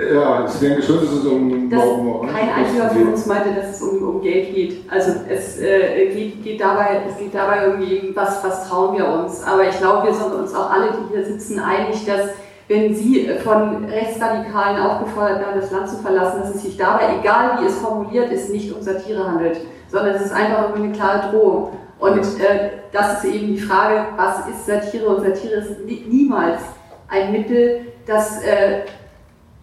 ja, 0.12 0.46
ich 0.46 0.54
denke 0.54 0.82
schon, 0.82 1.02
dass 1.02 1.12
es 1.12 1.24
um, 1.24 1.70
dass 1.70 1.86
um 1.86 2.28
kein 2.28 2.50
einziger 2.50 2.90
von 2.90 3.10
uns 3.10 3.28
meinte, 3.28 3.54
dass 3.54 3.76
es 3.76 3.82
um, 3.84 4.02
um 4.02 4.22
Geld 4.24 4.56
geht. 4.56 4.90
Also 4.90 5.12
es, 5.30 5.60
äh, 5.60 6.08
geht, 6.16 6.44
geht 6.44 6.60
dabei, 6.60 7.04
es 7.08 7.16
geht 7.20 7.36
dabei 7.36 7.68
irgendwie, 7.68 8.12
was, 8.16 8.44
was 8.44 8.68
trauen 8.68 8.98
wir 8.98 9.08
uns. 9.08 9.44
Aber 9.44 9.70
ich 9.70 9.78
glaube, 9.78 10.08
wir 10.08 10.16
sind 10.16 10.34
uns 10.34 10.56
auch 10.56 10.72
alle, 10.72 10.94
die 10.94 11.14
hier 11.14 11.24
sitzen, 11.24 11.60
einig, 11.60 12.04
dass 12.08 12.32
wenn 12.72 12.96
Sie 12.96 13.28
von 13.44 13.84
Rechtsradikalen 13.84 14.82
aufgefordert 14.82 15.42
werden, 15.42 15.60
das 15.60 15.72
Land 15.72 15.90
zu 15.90 15.98
verlassen, 15.98 16.40
dass 16.40 16.56
es 16.56 16.64
sich 16.64 16.78
dabei, 16.78 17.18
egal 17.20 17.60
wie 17.60 17.66
es 17.66 17.78
formuliert 17.80 18.32
ist, 18.32 18.50
nicht 18.50 18.74
um 18.74 18.82
Satire 18.82 19.28
handelt, 19.28 19.60
sondern 19.90 20.16
es 20.16 20.22
ist 20.22 20.32
einfach 20.32 20.74
eine 20.74 20.92
klare 20.94 21.32
Drohung. 21.32 21.78
Und 22.00 22.20
äh, 22.40 22.70
das 22.94 23.18
ist 23.18 23.34
eben 23.34 23.48
die 23.48 23.60
Frage, 23.60 24.06
was 24.16 24.48
ist 24.48 24.66
Satire? 24.66 25.08
Und 25.08 25.22
Satire 25.22 25.56
ist 25.56 25.86
niemals 25.86 26.62
ein 27.10 27.34
Mittel, 27.34 27.88
das 28.08 28.42
äh, 28.42 28.84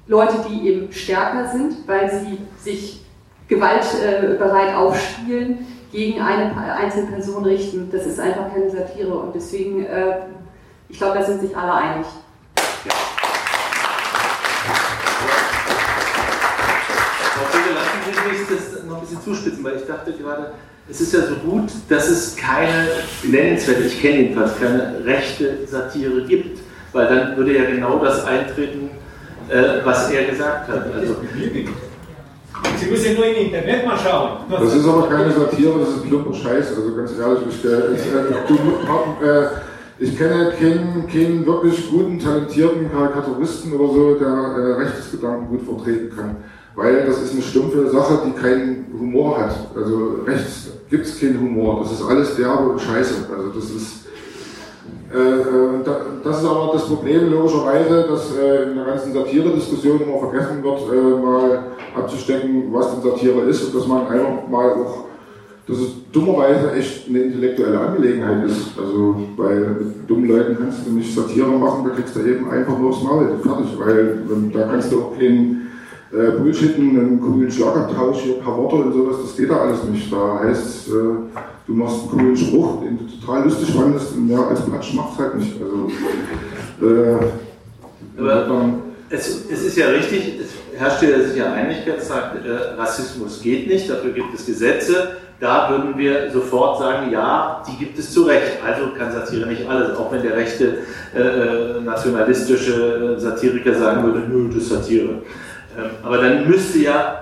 Leute, 0.07 0.45
die 0.49 0.69
eben 0.69 0.93
stärker 0.93 1.49
sind, 1.49 1.89
weil 1.89 2.11
sie 2.11 2.39
sich 2.63 3.07
gewaltbereit 3.49 4.73
äh, 4.73 4.75
aufspielen, 4.75 5.67
gegen 5.91 6.21
eine 6.21 6.53
einzelne 6.75 7.13
Person 7.13 7.43
richten. 7.45 7.89
Das 7.91 8.05
ist 8.05 8.21
einfach 8.21 8.53
keine 8.53 8.69
Satire. 8.71 9.15
Und 9.15 9.35
deswegen, 9.35 9.87
äh, 9.87 10.17
ich 10.91 10.99
glaube, 10.99 11.19
da 11.19 11.25
sind 11.25 11.41
sich 11.41 11.57
alle 11.57 11.73
einig. 11.73 12.07
Ja. 12.89 12.95
lassen 17.75 17.99
Sie 18.05 18.31
mich 18.31 18.49
das 18.49 18.85
noch 18.85 18.97
ein 18.97 19.01
bisschen 19.03 19.23
zuspitzen, 19.23 19.65
weil 19.65 19.77
ich 19.77 19.87
dachte 19.87 20.13
gerade, 20.13 20.53
es 20.91 21.01
ist 21.01 21.13
ja 21.13 21.21
so 21.21 21.35
gut, 21.37 21.71
dass 21.89 22.09
es 22.09 22.37
keine 22.37 22.89
nennenswerte, 23.23 23.83
ich 23.83 24.01
kenne 24.01 24.23
jedenfalls 24.23 24.59
keine 24.59 25.05
rechte 25.05 25.67
Satire 25.67 26.23
gibt, 26.23 26.61
weil 26.93 27.07
dann 27.07 27.37
würde 27.37 27.57
ja 27.57 27.65
genau 27.65 27.99
das 28.03 28.25
eintreten, 28.25 28.91
äh, 29.49 29.85
was 29.85 30.11
er 30.11 30.25
gesagt 30.25 30.69
hat. 30.69 30.95
Also, 30.95 31.17
Sie 32.77 32.87
müssen 32.87 33.15
nur 33.15 33.27
im 33.27 33.47
Internet 33.47 33.87
mal 33.87 33.97
schauen. 33.99 34.39
Das 34.51 34.75
ist 34.75 34.87
aber 34.87 35.09
keine 35.09 35.31
Satire, 35.33 35.79
das 35.81 35.89
ist 35.91 36.09
plumper 36.09 36.35
Scheiß. 36.35 36.69
Also 36.77 36.95
ganz 36.97 37.13
ehrlich, 37.19 37.41
ich, 37.49 37.65
äh, 37.65 37.95
ich, 37.95 38.07
äh, 38.13 39.27
äh, 39.29 39.49
ich 40.01 40.17
kenne 40.17 40.53
keinen, 40.59 41.07
keinen 41.09 41.45
wirklich 41.45 41.91
guten, 41.91 42.19
talentierten 42.19 42.91
Karikaturisten 42.91 43.73
oder 43.73 43.93
so, 43.93 44.15
der 44.15 44.29
äh, 44.29 44.73
Rechtsgedanken 44.83 45.49
gut 45.49 45.63
vertreten 45.63 46.15
kann. 46.15 46.37
Weil 46.77 47.05
das 47.07 47.23
ist 47.23 47.33
eine 47.33 47.43
stumpfe 47.43 47.91
Sache, 47.91 48.21
die 48.25 48.41
keinen 48.41 48.87
Humor 48.97 49.39
hat. 49.39 49.57
Also 49.75 50.21
rechts 50.25 50.69
gibt 50.89 51.07
es 51.07 51.19
keinen 51.19 51.41
Humor. 51.41 51.81
Das 51.83 51.93
ist 51.93 52.03
alles 52.07 52.37
derbe 52.37 52.69
und 52.69 52.81
scheiße. 52.81 53.27
Also 53.37 53.49
das 53.49 53.65
ist, 53.71 54.07
äh, 55.13 55.19
äh 55.19 55.85
das 56.23 56.39
ist 56.39 56.45
aber 56.45 56.71
das 56.75 56.85
Problem 56.85 57.33
logischerweise, 57.33 58.07
dass 58.09 58.37
äh, 58.37 58.71
in 58.71 58.77
der 58.77 58.85
ganzen 58.85 59.13
Satire-Diskussion 59.13 60.01
immer 60.01 60.31
vergessen 60.31 60.63
wird, 60.63 61.23
mal 61.25 61.65
abzustecken, 61.97 62.73
was 62.73 62.93
denn 62.93 63.11
Satire 63.11 63.41
ist 63.41 63.65
und 63.65 63.75
dass 63.75 63.87
man 63.89 64.07
einfach 64.07 64.49
mal 64.49 64.71
auch 64.71 65.08
dass 65.69 65.79
es 65.79 65.89
dummerweise 66.13 66.73
echt 66.73 67.09
eine 67.09 67.19
intellektuelle 67.19 67.79
Angelegenheit 67.79 68.47
ist. 68.47 68.79
Also 68.79 69.29
bei 69.37 69.61
dummen 70.07 70.29
Leuten 70.29 70.57
kannst 70.59 70.87
du 70.87 70.93
nicht 70.93 71.15
Satire 71.15 71.51
machen, 71.51 71.85
da 71.87 71.95
kriegst 71.95 72.17
du 72.17 72.21
eben 72.21 72.51
einfach 72.51 72.79
nur 72.79 72.91
das 72.93 73.03
Maul 73.03 73.39
fertig, 73.43 73.79
weil 73.79 74.19
da 74.53 74.63
kannst 74.63 74.91
du 74.91 75.03
auch 75.03 75.19
keinen 75.19 75.69
äh, 76.11 76.31
Bullshitten, 76.39 76.99
einen 76.99 77.21
coolen 77.21 77.51
Schlagabtausch, 77.51 78.21
hier 78.21 78.37
ein 78.37 78.43
paar 78.43 78.57
Worte 78.57 78.77
und 78.77 78.93
sowas, 78.95 79.17
das 79.23 79.37
geht 79.37 79.51
da 79.51 79.57
alles 79.57 79.85
nicht. 79.85 80.11
Da 80.11 80.41
heißt 80.43 80.65
es, 80.65 80.89
äh, 80.89 80.93
du 81.67 81.75
machst 81.75 82.01
einen 82.01 82.11
coolen 82.19 82.37
Spruch, 82.37 82.83
den 82.83 82.99
du 82.99 83.05
total 83.05 83.45
lustig 83.45 83.71
fandest, 83.71 84.17
und 84.17 84.27
mehr 84.27 84.39
als 84.39 84.65
Patsch 84.65 84.95
macht 84.95 85.13
es 85.13 85.19
halt 85.19 85.35
nicht. 85.37 85.53
Also, 85.61 86.87
äh, 86.87 88.23
Aber 88.23 88.73
es, 89.11 89.45
es 89.51 89.65
ist 89.65 89.77
ja 89.77 89.89
richtig, 89.89 90.41
es 90.41 90.79
herrscht 90.79 91.03
ja 91.03 91.23
sicher 91.23 91.53
Einigkeit, 91.53 92.03
sagt, 92.03 92.43
äh, 92.43 92.81
Rassismus 92.81 93.43
geht 93.43 93.67
nicht, 93.67 93.91
dafür 93.91 94.13
gibt 94.13 94.33
es 94.35 94.47
Gesetze. 94.47 95.19
Da 95.41 95.71
würden 95.71 95.97
wir 95.97 96.31
sofort 96.33 96.81
sagen, 96.81 97.13
ja, 97.13 97.63
die 97.69 97.77
gibt 97.77 97.99
es 97.99 98.13
zu 98.13 98.25
Recht. 98.25 98.59
Also 98.65 98.89
kann 98.99 99.13
Satire 99.13 99.47
nicht 99.47 99.69
alles, 99.69 99.97
auch 99.97 100.11
wenn 100.11 100.23
der 100.23 100.37
rechte 100.37 100.79
äh, 101.15 101.21
äh 101.21 101.81
nationalistische 101.81 103.19
Satiriker 103.19 103.75
sagen 103.75 104.03
würde, 104.03 104.27
nö, 104.29 104.49
das 104.49 104.65
ist 104.65 104.69
Satire. 104.71 105.23
Ähm, 105.79 105.91
aber 106.03 106.19
dann 106.19 106.49
müsste 106.49 106.79
ja 106.79 107.21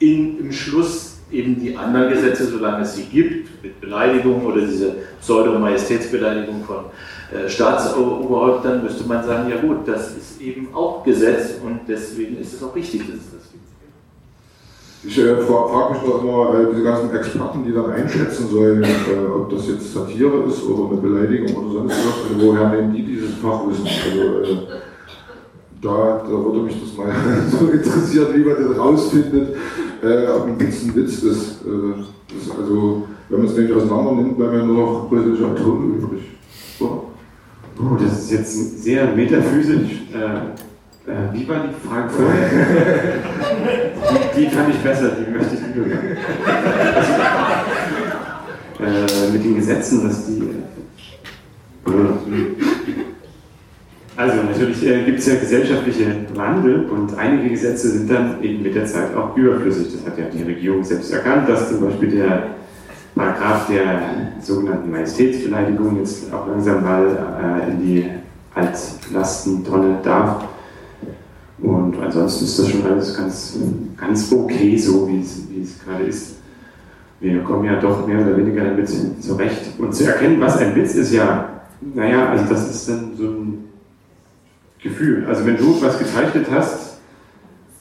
in, 0.00 0.40
im 0.40 0.52
Schluss 0.52 1.18
eben 1.30 1.60
die 1.60 1.76
anderen 1.76 2.10
Gesetze, 2.10 2.46
solange 2.46 2.82
es 2.82 2.94
sie 2.94 3.04
gibt, 3.04 3.62
mit 3.62 3.80
Beleidigung 3.80 4.44
oder 4.46 4.62
diese 4.62 4.94
Pseudo-Majestätsbeleidigung 5.20 6.64
von 6.64 6.86
äh, 7.32 7.48
Staatsoberhäuptern, 7.48 8.82
müsste 8.82 9.04
man 9.04 9.24
sagen, 9.24 9.50
ja 9.50 9.60
gut, 9.60 9.86
das 9.86 10.16
ist 10.16 10.40
eben 10.40 10.74
auch 10.74 11.04
Gesetz 11.04 11.56
und 11.64 11.80
deswegen 11.86 12.38
ist 12.38 12.54
es 12.54 12.62
auch 12.62 12.74
richtig, 12.74 13.06
dass 13.06 13.16
es 13.16 13.32
das. 13.32 13.37
Ich 15.04 15.16
äh, 15.16 15.36
frage 15.36 15.94
mich 15.94 16.02
doch 16.02 16.22
immer, 16.22 16.58
äh, 16.58 16.66
diese 16.72 16.82
ganzen 16.82 17.14
Experten, 17.14 17.64
die 17.64 17.72
dann 17.72 17.90
einschätzen 17.90 18.48
sollen, 18.48 18.82
äh, 18.82 19.26
ob 19.32 19.48
das 19.50 19.68
jetzt 19.68 19.94
Satire 19.94 20.44
ist 20.48 20.64
oder 20.64 20.90
eine 20.90 21.00
Beleidigung 21.00 21.54
oder 21.56 21.72
sonst 21.72 21.92
was, 21.92 22.32
also 22.32 22.46
woher 22.46 22.68
nehmen 22.70 22.92
die 22.92 23.04
dieses 23.04 23.36
Fachwissen? 23.36 23.86
Also, 23.86 24.42
äh, 24.42 24.56
da, 25.80 26.24
da 26.24 26.30
würde 26.30 26.62
mich 26.62 26.76
das 26.80 26.96
mal 26.96 27.12
so 27.50 27.66
interessieren, 27.68 28.26
wie 28.34 28.44
man 28.44 28.68
das 28.68 28.78
rausfindet, 28.78 29.56
äh, 30.02 30.26
ob 30.26 30.46
ein 30.46 30.60
Witz 30.60 30.82
ein 30.82 30.96
Witz 30.96 31.22
ist. 31.22 31.62
Äh, 31.62 32.02
das, 32.34 32.58
also, 32.58 33.06
wenn 33.28 33.38
man 33.38 33.48
es 33.48 33.56
nicht 33.56 33.72
auseinander 33.72 34.12
nimmt, 34.12 34.36
bleiben 34.36 34.58
ja 34.58 34.64
nur 34.64 34.76
noch 34.84 35.08
politische 35.08 35.46
Atome 35.46 35.96
übrig. 35.96 36.22
So. 36.76 37.04
Oh, 37.80 37.96
das 38.02 38.18
ist 38.18 38.32
jetzt 38.32 38.82
sehr 38.82 39.14
metaphysisch. 39.14 40.02
Äh, 41.08 41.32
wie 41.32 41.48
war 41.48 41.60
die 41.66 41.88
Frage 41.88 42.10
vorher? 42.10 42.48
die, 44.10 44.40
die, 44.40 44.50
fand 44.54 44.68
ich 44.68 44.76
besser, 44.76 45.12
die 45.12 45.30
möchte 45.30 45.54
ich 45.54 45.74
wieder 45.74 45.88
sagen. 45.96 46.16
Also, 48.78 49.26
äh, 49.26 49.30
mit 49.32 49.44
den 49.44 49.56
Gesetzen, 49.56 50.06
dass 50.06 50.26
die. 50.26 50.42
Also 54.16 54.42
natürlich 54.42 54.86
äh, 54.86 55.04
gibt 55.04 55.20
es 55.20 55.26
ja 55.26 55.36
gesellschaftliche 55.36 56.26
Wandel 56.34 56.84
und 56.90 57.16
einige 57.16 57.50
Gesetze 57.50 57.88
sind 57.88 58.10
dann 58.10 58.42
eben 58.42 58.62
mit 58.62 58.74
der 58.74 58.84
Zeit 58.84 59.14
auch 59.16 59.34
überflüssig. 59.34 59.94
Das 59.94 60.04
hat 60.06 60.18
ja 60.18 60.24
die 60.26 60.42
Regierung 60.42 60.84
selbst 60.84 61.10
erkannt, 61.12 61.48
dass 61.48 61.70
zum 61.70 61.80
Beispiel 61.86 62.10
der 62.10 62.48
Paragraph 63.14 63.66
der 63.68 64.32
sogenannten 64.42 64.90
Majestätsbeleidigung 64.90 65.98
jetzt 65.98 66.30
auch 66.34 66.46
langsam 66.48 66.82
mal 66.82 67.06
äh, 67.06 67.70
in 67.70 67.80
die 67.80 68.06
Altlastentonne 68.54 70.00
darf. 70.02 70.44
Und 71.60 71.98
ansonsten 72.00 72.44
ist 72.44 72.58
das 72.58 72.68
schon 72.68 72.84
alles 72.84 73.16
ganz, 73.16 73.58
ganz 73.96 74.32
okay, 74.32 74.76
so 74.78 75.08
wie 75.08 75.20
es, 75.20 75.78
gerade 75.84 76.04
ist. 76.04 76.36
Wir 77.20 77.40
kommen 77.42 77.64
ja 77.64 77.80
doch 77.80 78.06
mehr 78.06 78.20
oder 78.20 78.36
weniger 78.36 78.64
damit 78.64 78.88
zurecht. 78.88 79.72
Und 79.78 79.92
zu 79.92 80.04
erkennen, 80.04 80.40
was 80.40 80.56
ein 80.58 80.74
Witz 80.76 80.94
ist, 80.94 81.12
ja, 81.12 81.62
naja, 81.94 82.28
also 82.30 82.44
das 82.48 82.70
ist 82.70 82.88
dann 82.88 83.16
so 83.16 83.24
ein 83.24 83.64
Gefühl. 84.80 85.26
Also 85.26 85.44
wenn 85.44 85.56
du 85.56 85.82
was 85.82 85.98
gezeichnet 85.98 86.46
hast 86.50 86.98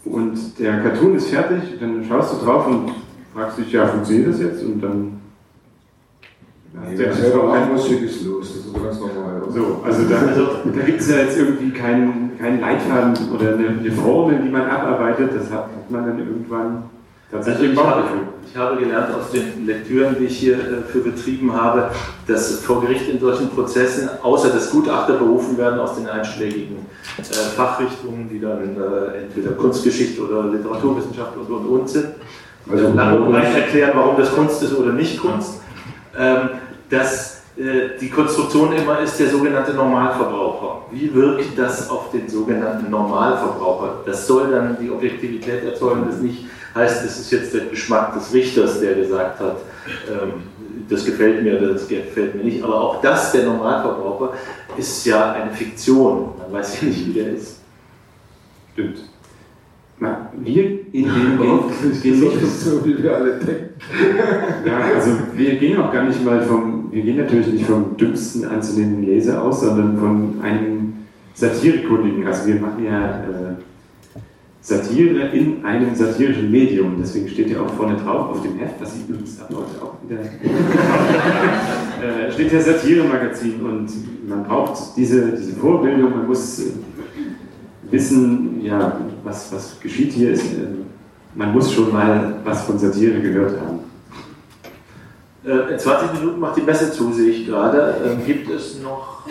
und 0.06 0.58
der 0.58 0.82
Cartoon 0.82 1.16
ist 1.16 1.28
fertig, 1.28 1.80
dann 1.80 2.04
schaust 2.04 2.34
du 2.34 2.46
drauf 2.46 2.68
und 2.68 2.92
fragst 3.34 3.60
dich, 3.60 3.72
ja, 3.72 3.86
funktioniert 3.86 4.34
das 4.34 4.40
jetzt? 4.40 4.64
Und 4.64 4.82
dann 4.82 5.17
ja, 6.92 6.98
der 6.98 7.14
selber 7.14 7.44
auch 7.44 7.74
was 7.74 7.88
Schickes 7.88 8.24
los, 8.26 8.54
das 8.56 8.66
ist 8.66 8.84
ganz 8.84 9.00
normal. 9.00 9.42
So, 9.50 9.82
also 9.84 10.04
da, 10.10 10.18
also, 10.18 10.48
da 10.66 10.82
gibt 10.86 11.02
es 11.02 11.10
ja 11.10 11.18
jetzt 11.18 11.38
irgendwie 11.38 11.72
keinen, 11.72 12.38
keinen 12.38 12.60
Leitfaden 12.60 13.16
oder 13.34 13.56
eine, 13.56 13.70
eine, 13.80 13.92
Formel, 13.92 14.40
die 14.44 14.50
man 14.50 14.70
abarbeitet, 14.70 15.32
das 15.36 15.52
hat, 15.52 15.66
hat 15.66 15.90
man 15.90 16.06
dann 16.06 16.20
irgendwann 16.20 16.84
tatsächlich 17.32 17.78
also 17.78 17.82
ich, 17.82 17.88
habe, 17.88 18.04
ich 18.46 18.58
habe 18.58 18.78
gelernt 18.78 19.14
aus 19.14 19.32
den 19.32 19.66
Lektüren, 19.66 20.16
die 20.20 20.26
ich 20.26 20.38
hier 20.38 20.56
äh, 20.56 20.82
für 20.88 21.00
betrieben 21.00 21.54
habe, 21.54 21.92
dass 22.28 22.60
vor 22.62 22.82
Gericht 22.82 23.10
in 23.10 23.20
solchen 23.20 23.50
Prozessen, 23.50 24.10
außer 24.22 24.50
dass 24.50 24.72
Gutachter 24.72 25.14
berufen 25.14 25.58
werden 25.58 25.80
aus 25.80 25.96
den 25.96 26.08
einschlägigen 26.08 26.86
äh, 27.18 27.24
Fachrichtungen, 27.56 28.30
die 28.30 28.40
dann 28.40 28.76
äh, 28.76 29.24
entweder 29.24 29.52
Kunstgeschichte 29.52 30.22
oder 30.22 30.50
Literaturwissenschaft 30.52 31.36
und 31.38 31.50
und 31.50 31.66
und 31.66 31.90
sind, 31.90 32.08
also, 32.70 32.94
lang 32.94 33.22
und 33.22 33.32
breit 33.32 33.56
erklären, 33.56 33.92
warum 33.96 34.18
das 34.18 34.34
Kunst 34.34 34.62
ist 34.62 34.78
oder 34.78 34.94
nicht 34.94 35.20
Kunst. 35.20 35.62
Ähm, 36.18 36.50
dass 36.90 37.42
äh, 37.58 37.98
die 38.00 38.10
Konstruktion 38.10 38.74
immer 38.74 39.00
ist 39.00 39.20
der 39.20 39.30
sogenannte 39.30 39.74
Normalverbraucher. 39.74 40.86
Wie 40.92 41.14
wirkt 41.14 41.58
das 41.58 41.90
auf 41.90 42.12
den 42.12 42.30
sogenannten 42.30 42.90
Normalverbraucher? 42.90 44.04
Das 44.06 44.28
soll 44.28 44.52
dann 44.52 44.78
die 44.80 44.90
Objektivität 44.92 45.64
erzeugen, 45.64 46.06
das 46.08 46.20
nicht 46.20 46.46
heißt, 46.76 47.06
es 47.06 47.20
ist 47.20 47.32
jetzt 47.32 47.54
der 47.54 47.66
Geschmack 47.66 48.14
des 48.14 48.34
Richters, 48.34 48.80
der 48.80 48.96
gesagt 48.96 49.40
hat, 49.40 49.58
ähm, 50.10 50.44
das 50.90 51.06
gefällt 51.06 51.44
mir, 51.44 51.60
das 51.60 51.88
gefällt 51.88 52.36
mir 52.36 52.44
nicht. 52.44 52.64
Aber 52.64 52.80
auch 52.80 53.02
das, 53.02 53.32
der 53.32 53.46
Normalverbraucher, 53.46 54.34
ist 54.78 55.06
ja 55.06 55.34
eine 55.34 55.52
Fiktion. 55.52 56.30
Man 56.38 56.54
weiß 56.54 56.82
ja 56.82 56.88
nicht, 56.88 57.08
wie 57.08 57.14
der 57.14 57.34
ist. 57.34 57.60
Stimmt. 58.74 58.98
Na, 60.00 60.32
wir 60.34 60.64
in 60.64 61.06
dem 61.06 61.40
gehen, 61.42 62.02
gehen 62.02 62.20
nicht 62.20 62.60
so, 62.60 62.86
wie 62.86 63.02
wir 63.02 63.16
alle 63.16 63.40
denken. 63.40 63.74
Ja, 64.64 64.80
also 64.96 65.12
wir 65.34 65.56
gehen 65.56 65.82
auch 65.82 65.92
gar 65.92 66.04
nicht 66.04 66.24
mal 66.24 66.40
vom, 66.42 66.77
wir 66.92 67.04
gehen 67.04 67.18
natürlich 67.18 67.48
nicht 67.48 67.66
vom 67.66 67.98
dümmsten 67.98 68.46
anzunehmenden 68.46 69.06
Leser 69.06 69.44
aus, 69.44 69.62
sondern 69.62 69.98
von 69.98 70.42
einem 70.42 70.94
Satirekundigen. 71.34 72.26
Also 72.26 72.48
wir 72.48 72.56
machen 72.56 72.84
ja 72.84 73.06
äh, 73.06 73.56
Satire 74.62 75.30
in 75.30 75.64
einem 75.64 75.96
satirischen 75.96 76.52
Medium. 76.52 76.96
Deswegen 77.00 77.30
steht 77.30 77.50
ja 77.50 77.62
auch 77.62 77.74
vorne 77.74 77.96
drauf 77.96 78.32
auf 78.32 78.42
dem 78.42 78.58
Heft, 78.58 78.82
was 78.82 78.96
ich 78.96 79.08
übrigens 79.08 79.40
ab 79.40 79.50
heute 79.52 79.82
auch 79.82 79.94
wieder 80.04 80.20
äh, 82.28 82.32
steht 82.32 82.52
ja 82.52 82.60
Satire-Magazin 82.60 83.62
und 83.62 83.88
man 84.28 84.44
braucht 84.44 84.98
diese, 84.98 85.32
diese 85.32 85.54
Vorbildung, 85.54 86.12
man 86.12 86.28
muss 86.28 86.62
wissen, 87.90 88.60
ja, 88.62 89.00
was, 89.24 89.54
was 89.54 89.80
geschieht 89.80 90.12
hier, 90.12 90.32
ist, 90.32 90.54
äh, 90.54 90.68
man 91.34 91.54
muss 91.54 91.72
schon 91.72 91.94
mal 91.94 92.36
was 92.44 92.64
von 92.64 92.78
Satire 92.78 93.22
gehört 93.22 93.62
haben. 93.62 93.87
Äh, 95.48 95.72
in 95.72 95.80
20 95.80 96.20
Minuten 96.20 96.40
macht 96.42 96.58
die 96.58 96.62
Messe 96.62 96.92
zu, 96.92 97.14
sehe 97.14 97.30
ich 97.30 97.48
gerade. 97.48 97.96
Ähm, 98.06 98.26
gibt 98.26 98.50
es 98.50 98.82
noch 98.82 99.22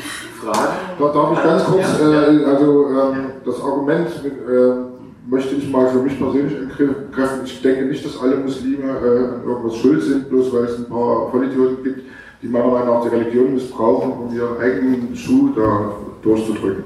Fragen? 0.41 0.73
Da, 0.99 1.09
darf 1.13 1.33
ich 1.37 1.45
ganz 1.45 1.65
kurz, 1.65 2.01
äh, 2.01 2.45
also 2.45 2.87
ähm, 2.89 3.27
das 3.45 3.61
Argument 3.61 4.09
äh, 4.25 5.31
möchte 5.31 5.57
ich 5.57 5.71
mal 5.71 5.89
für 5.89 5.99
mich 5.99 6.19
persönlich 6.19 6.57
entkräften. 6.57 7.45
Ich 7.45 7.61
denke 7.61 7.85
nicht, 7.85 8.05
dass 8.05 8.21
alle 8.21 8.37
Muslime 8.37 8.85
äh, 8.85 9.35
an 9.35 9.43
irgendwas 9.47 9.77
schuld 9.77 10.03
sind, 10.03 10.31
bloß 10.31 10.53
weil 10.55 10.65
es 10.65 10.79
ein 10.79 10.87
paar 10.87 11.31
Vollidioten 11.31 11.85
gibt, 11.85 12.01
die 12.41 12.49
meiner 12.49 12.69
Meinung 12.69 12.95
nach 12.95 13.03
die 13.03 13.09
Religion 13.09 13.53
missbrauchen, 13.53 14.13
um 14.13 14.35
ihren 14.35 14.59
eigenen 14.59 15.15
Schuh 15.15 15.51
da 15.55 15.93
durchzudrücken. 16.23 16.85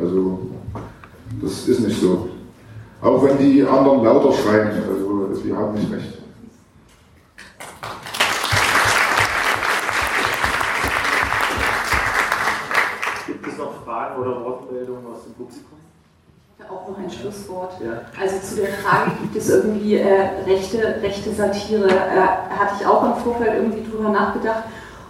Also 0.00 0.38
das 1.42 1.66
ist 1.66 1.80
nicht 1.80 2.00
so. 2.00 2.28
Auch 3.00 3.24
wenn 3.24 3.38
die 3.38 3.64
anderen 3.64 4.04
lauter 4.04 4.32
schreien, 4.32 4.70
also 4.88 5.34
sie 5.34 5.52
haben 5.52 5.74
nicht 5.74 5.92
recht. 5.92 6.18
Gibt 13.26 13.46
Fragen 14.08 14.22
oder 14.22 14.44
Wortmeldungen 14.44 15.06
aus 15.06 15.24
dem 15.24 15.34
Publikum? 15.34 15.78
Auch 16.68 16.88
noch 16.88 16.98
ein 16.98 17.10
Schlusswort. 17.10 17.72
Ja. 17.80 18.02
Also 18.20 18.38
zu 18.40 18.56
der 18.56 18.74
Frage, 18.74 19.12
gibt 19.22 19.36
es 19.36 19.48
irgendwie 19.48 19.96
äh, 19.96 20.42
rechte, 20.44 21.00
rechte 21.00 21.32
Satire, 21.32 21.88
äh, 21.88 22.20
hatte 22.58 22.74
ich 22.78 22.86
auch 22.86 23.04
im 23.04 23.22
Vorfeld 23.22 23.54
irgendwie 23.54 23.88
drüber 23.88 24.10
nachgedacht. 24.10 24.64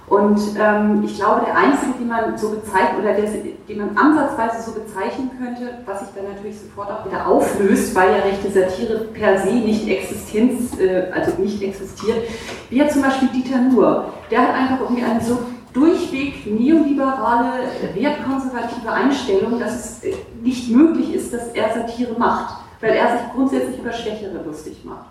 Und 0.09 0.41
ähm, 0.59 1.03
ich 1.05 1.17
glaube, 1.17 1.45
der 1.45 1.57
einzige, 1.57 1.93
den 1.99 2.09
man 2.09 2.37
so 2.39 2.51
bezeichnet 2.51 3.01
oder 3.01 3.15
der, 3.15 3.29
den 3.69 3.79
man 3.79 3.97
ansatzweise 3.97 4.63
so 4.63 4.73
bezeichnen 4.73 5.31
könnte, 5.39 5.79
was 5.85 6.01
sich 6.01 6.09
dann 6.15 6.33
natürlich 6.33 6.61
sofort 6.61 6.91
auch 6.91 7.05
wieder 7.05 7.27
auflöst, 7.27 7.95
weil 7.95 8.13
ja 8.13 8.19
rechte 8.19 8.51
Satire 8.51 9.09
per 9.13 9.39
se 9.39 9.53
nicht 9.53 9.87
Existenz, 9.89 10.79
äh, 10.79 11.11
also 11.13 11.33
nicht 11.41 11.63
existiert, 11.63 12.29
wie 12.71 12.79
ja 12.79 12.89
zum 12.89 13.03
Beispiel 13.03 13.29
Dieter 13.29 13.59
Nuhr. 13.59 14.13
Der 14.31 14.41
hat 14.41 14.55
einfach 14.55 14.81
irgendwie 14.81 15.05
eine 15.05 15.21
so 15.21 15.39
durchweg 15.79 16.47
neoliberale, 16.47 17.69
wertkonservative 17.95 18.91
Einstellung, 18.91 19.61
dass 19.61 19.75
es 19.75 20.05
äh, 20.05 20.15
nicht 20.43 20.71
möglich 20.71 21.15
ist, 21.15 21.33
dass 21.33 21.49
er 21.49 21.73
Satire 21.73 22.19
macht, 22.19 22.57
weil 22.81 22.93
er 22.95 23.19
sich 23.19 23.33
grundsätzlich 23.35 23.79
über 23.79 23.93
Schwächere 23.93 24.43
lustig 24.45 24.85
macht. 24.85 25.07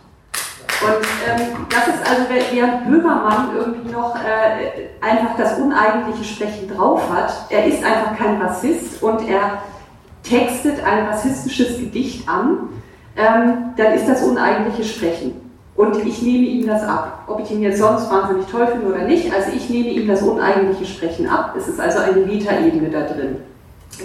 Und 0.81 1.07
ähm, 1.27 1.65
das 1.69 1.87
ist 1.87 2.09
also, 2.09 2.23
während 2.51 2.85
Böhmermann 2.85 3.49
irgendwie 3.55 3.91
noch 3.91 4.15
äh, 4.15 4.89
einfach 5.01 5.35
das 5.37 5.57
uneigentliche 5.57 6.23
Sprechen 6.23 6.69
drauf 6.69 7.01
hat, 7.11 7.33
er 7.49 7.65
ist 7.65 7.83
einfach 7.83 8.15
kein 8.17 8.39
Rassist 8.41 9.01
und 9.01 9.27
er 9.27 9.61
textet 10.23 10.83
ein 10.83 11.05
rassistisches 11.07 11.79
Gedicht 11.79 12.27
an, 12.27 12.69
ähm, 13.15 13.73
dann 13.75 13.93
ist 13.93 14.07
das 14.07 14.21
uneigentliche 14.23 14.83
Sprechen. 14.83 15.46
Und 15.77 15.95
ich 16.05 16.23
nehme 16.23 16.45
ihm 16.45 16.67
das 16.67 16.83
ab. 16.83 17.23
Ob 17.27 17.39
ich 17.39 17.51
ihn 17.51 17.61
jetzt 17.61 17.77
sonst 17.77 18.11
wahnsinnig 18.11 18.47
toll 18.47 18.65
finde 18.65 18.87
oder 18.87 19.03
nicht, 19.03 19.31
also 19.31 19.49
ich 19.55 19.69
nehme 19.69 19.89
ihm 19.89 20.07
das 20.07 20.23
uneigentliche 20.23 20.85
Sprechen 20.91 21.29
ab. 21.29 21.53
Es 21.55 21.67
ist 21.67 21.79
also 21.79 21.99
eine 21.99 22.25
Metaebene 22.25 22.89
da 22.89 23.01
drin. 23.01 23.37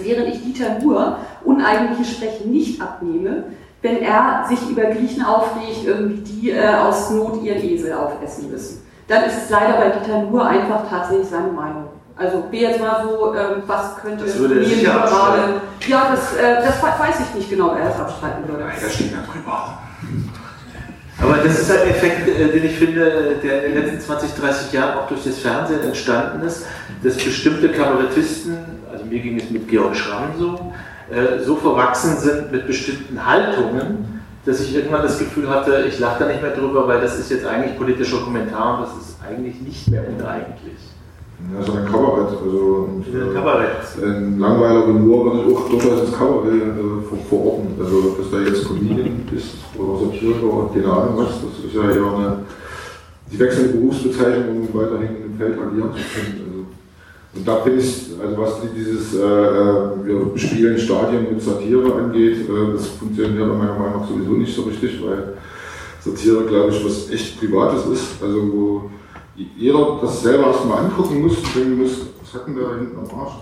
Während 0.01 0.27
ich 0.27 0.43
Dieter 0.43 0.79
nur 0.79 1.17
uneigentliche 1.43 2.05
Sprechen 2.05 2.51
nicht 2.51 2.79
abnehme, 2.79 3.45
wenn 3.81 4.03
er 4.03 4.45
sich 4.47 4.69
über 4.69 4.83
Griechen 4.83 5.25
aufregt, 5.25 5.85
irgendwie 5.85 6.21
die 6.21 6.51
äh, 6.51 6.75
aus 6.75 7.09
Not 7.09 7.41
ihren 7.43 7.61
Esel 7.61 7.93
aufessen 7.93 8.51
müssen. 8.51 8.85
Dann 9.07 9.23
ist 9.23 9.43
es 9.43 9.49
leider 9.49 9.73
bei 9.73 9.89
Dieter 9.89 10.23
nur 10.23 10.45
einfach 10.45 10.87
tatsächlich 10.87 11.27
seine 11.27 11.51
Meinung. 11.51 11.87
Also 12.15 12.43
wäre 12.51 12.71
jetzt 12.71 12.81
mal 12.81 13.03
so, 13.03 13.33
ähm, 13.33 13.63
was 13.65 13.97
könnte 13.97 14.25
das 14.25 14.37
würde 14.37 14.55
mir 14.55 14.83
gerade. 14.83 15.61
Ja, 15.87 16.11
das, 16.11 16.35
äh, 16.37 16.63
das 16.63 16.81
weiß 16.83 17.19
ich 17.19 17.35
nicht 17.35 17.49
genau, 17.49 17.71
wer 17.75 17.85
das 17.89 17.99
abstreiten 17.99 18.47
würde. 18.47 18.63
Ja, 18.63 18.89
steht 18.89 19.11
da 19.11 19.31
drüber. 19.31 19.79
Aber 21.23 21.37
das 21.37 21.59
ist 21.59 21.71
ein 21.71 21.87
Effekt, 21.87 22.27
äh, 22.27 22.51
den 22.51 22.65
ich 22.65 22.77
finde, 22.77 23.37
der 23.41 23.65
in 23.65 23.75
den 23.75 23.83
letzten 23.83 24.01
20, 24.01 24.33
30 24.35 24.73
Jahren 24.73 24.97
auch 24.97 25.07
durch 25.07 25.23
das 25.23 25.39
Fernsehen 25.39 25.81
entstanden 25.81 26.45
ist, 26.45 26.65
dass 27.01 27.15
bestimmte 27.15 27.69
Kabarettisten, 27.69 28.57
also 28.91 29.05
mir 29.05 29.19
ging 29.19 29.39
es 29.39 29.49
mit 29.49 29.67
Georg 29.69 29.95
Schramm 29.95 30.33
so, 30.37 30.73
äh, 31.09 31.41
so 31.43 31.55
verwachsen 31.55 32.17
sind 32.17 32.51
mit 32.51 32.67
bestimmten 32.67 33.25
Haltungen, 33.25 34.21
dass 34.45 34.59
ich 34.59 34.75
irgendwann 34.75 35.03
das 35.03 35.17
Gefühl 35.17 35.49
hatte, 35.49 35.85
ich 35.87 35.99
lache 35.99 36.23
da 36.23 36.27
nicht 36.27 36.41
mehr 36.41 36.51
drüber, 36.51 36.87
weil 36.87 36.99
das 36.99 37.17
ist 37.17 37.31
jetzt 37.31 37.45
eigentlich 37.45 37.77
politischer 37.77 38.17
Kommentar 38.17 38.79
und 38.79 38.87
das 38.87 39.07
ist 39.07 39.17
eigentlich 39.25 39.61
nicht 39.61 39.87
mehr 39.87 40.03
uneigentlich. 40.05 40.92
Ja, 41.51 41.63
so 41.63 41.73
ein 41.73 41.85
Kabarett. 41.85 42.29
Also, 42.29 42.87
und, 42.89 43.05
ein 43.07 43.33
Kabarett. 43.33 43.69
Ein 44.01 44.39
langweiler 44.39 44.87
Humor 44.87 45.25
würde 45.25 45.49
ich 45.49 45.55
auch 45.55 45.69
durchaus 45.69 45.99
als 46.01 46.11
Kabarett 46.11 46.53
äh, 46.53 47.27
verorten. 47.29 47.67
Also, 47.79 48.15
dass 48.17 48.31
da 48.31 48.39
jetzt 48.39 48.67
Comedian 48.67 49.27
ist 49.35 49.55
oder 49.77 50.05
Satiriker 50.05 50.45
oder 50.45 50.73
keine 50.73 50.91
Ahnung 50.91 51.17
was, 51.17 51.41
das 51.41 51.65
ist 51.65 51.75
ja 51.75 51.81
eher 51.81 52.17
eine, 52.17 52.39
die 53.31 53.39
wechselnde 53.39 53.77
Berufsbezeichnung, 53.77 54.67
um 54.67 54.79
weiterhin 54.79 55.15
im 55.25 55.37
Feld 55.37 55.57
agieren 55.59 55.91
zu 55.91 56.03
können. 56.13 56.41
Also, 56.45 56.65
und 57.35 57.47
da 57.47 57.55
finde 57.61 57.79
ich, 57.79 58.11
also 58.21 58.37
was 58.37 58.53
dieses, 58.75 59.15
äh, 59.15 59.19
äh, 59.19 60.05
wir 60.05 60.37
spielen 60.37 60.77
Stadien 60.77 61.27
mit 61.31 61.41
Satire 61.41 61.93
angeht, 61.95 62.47
äh, 62.47 62.73
das 62.73 62.87
funktioniert 62.87 63.37
meiner 63.37 63.53
Meinung 63.55 64.01
nach 64.01 64.07
sowieso 64.07 64.33
nicht 64.33 64.55
so 64.55 64.63
richtig, 64.63 65.03
weil 65.03 65.33
Satire, 65.99 66.43
glaube 66.43 66.71
ich, 66.71 66.85
was 66.85 67.09
echt 67.09 67.39
Privates 67.39 67.85
ist. 67.87 68.21
Also, 68.21 68.37
wo 68.51 68.89
jeder 69.35 69.99
das 70.01 70.21
selber 70.21 70.47
erstmal 70.47 70.85
angucken 70.85 71.21
muss 71.21 71.37
und 71.37 71.55
denken 71.55 71.81
muss, 71.81 72.07
was 72.21 72.33
hat 72.33 72.47
denn 72.47 72.55
der 72.55 72.65
da 72.65 72.75
hinten 72.75 72.97
am 72.97 73.19
Arsch? 73.19 73.33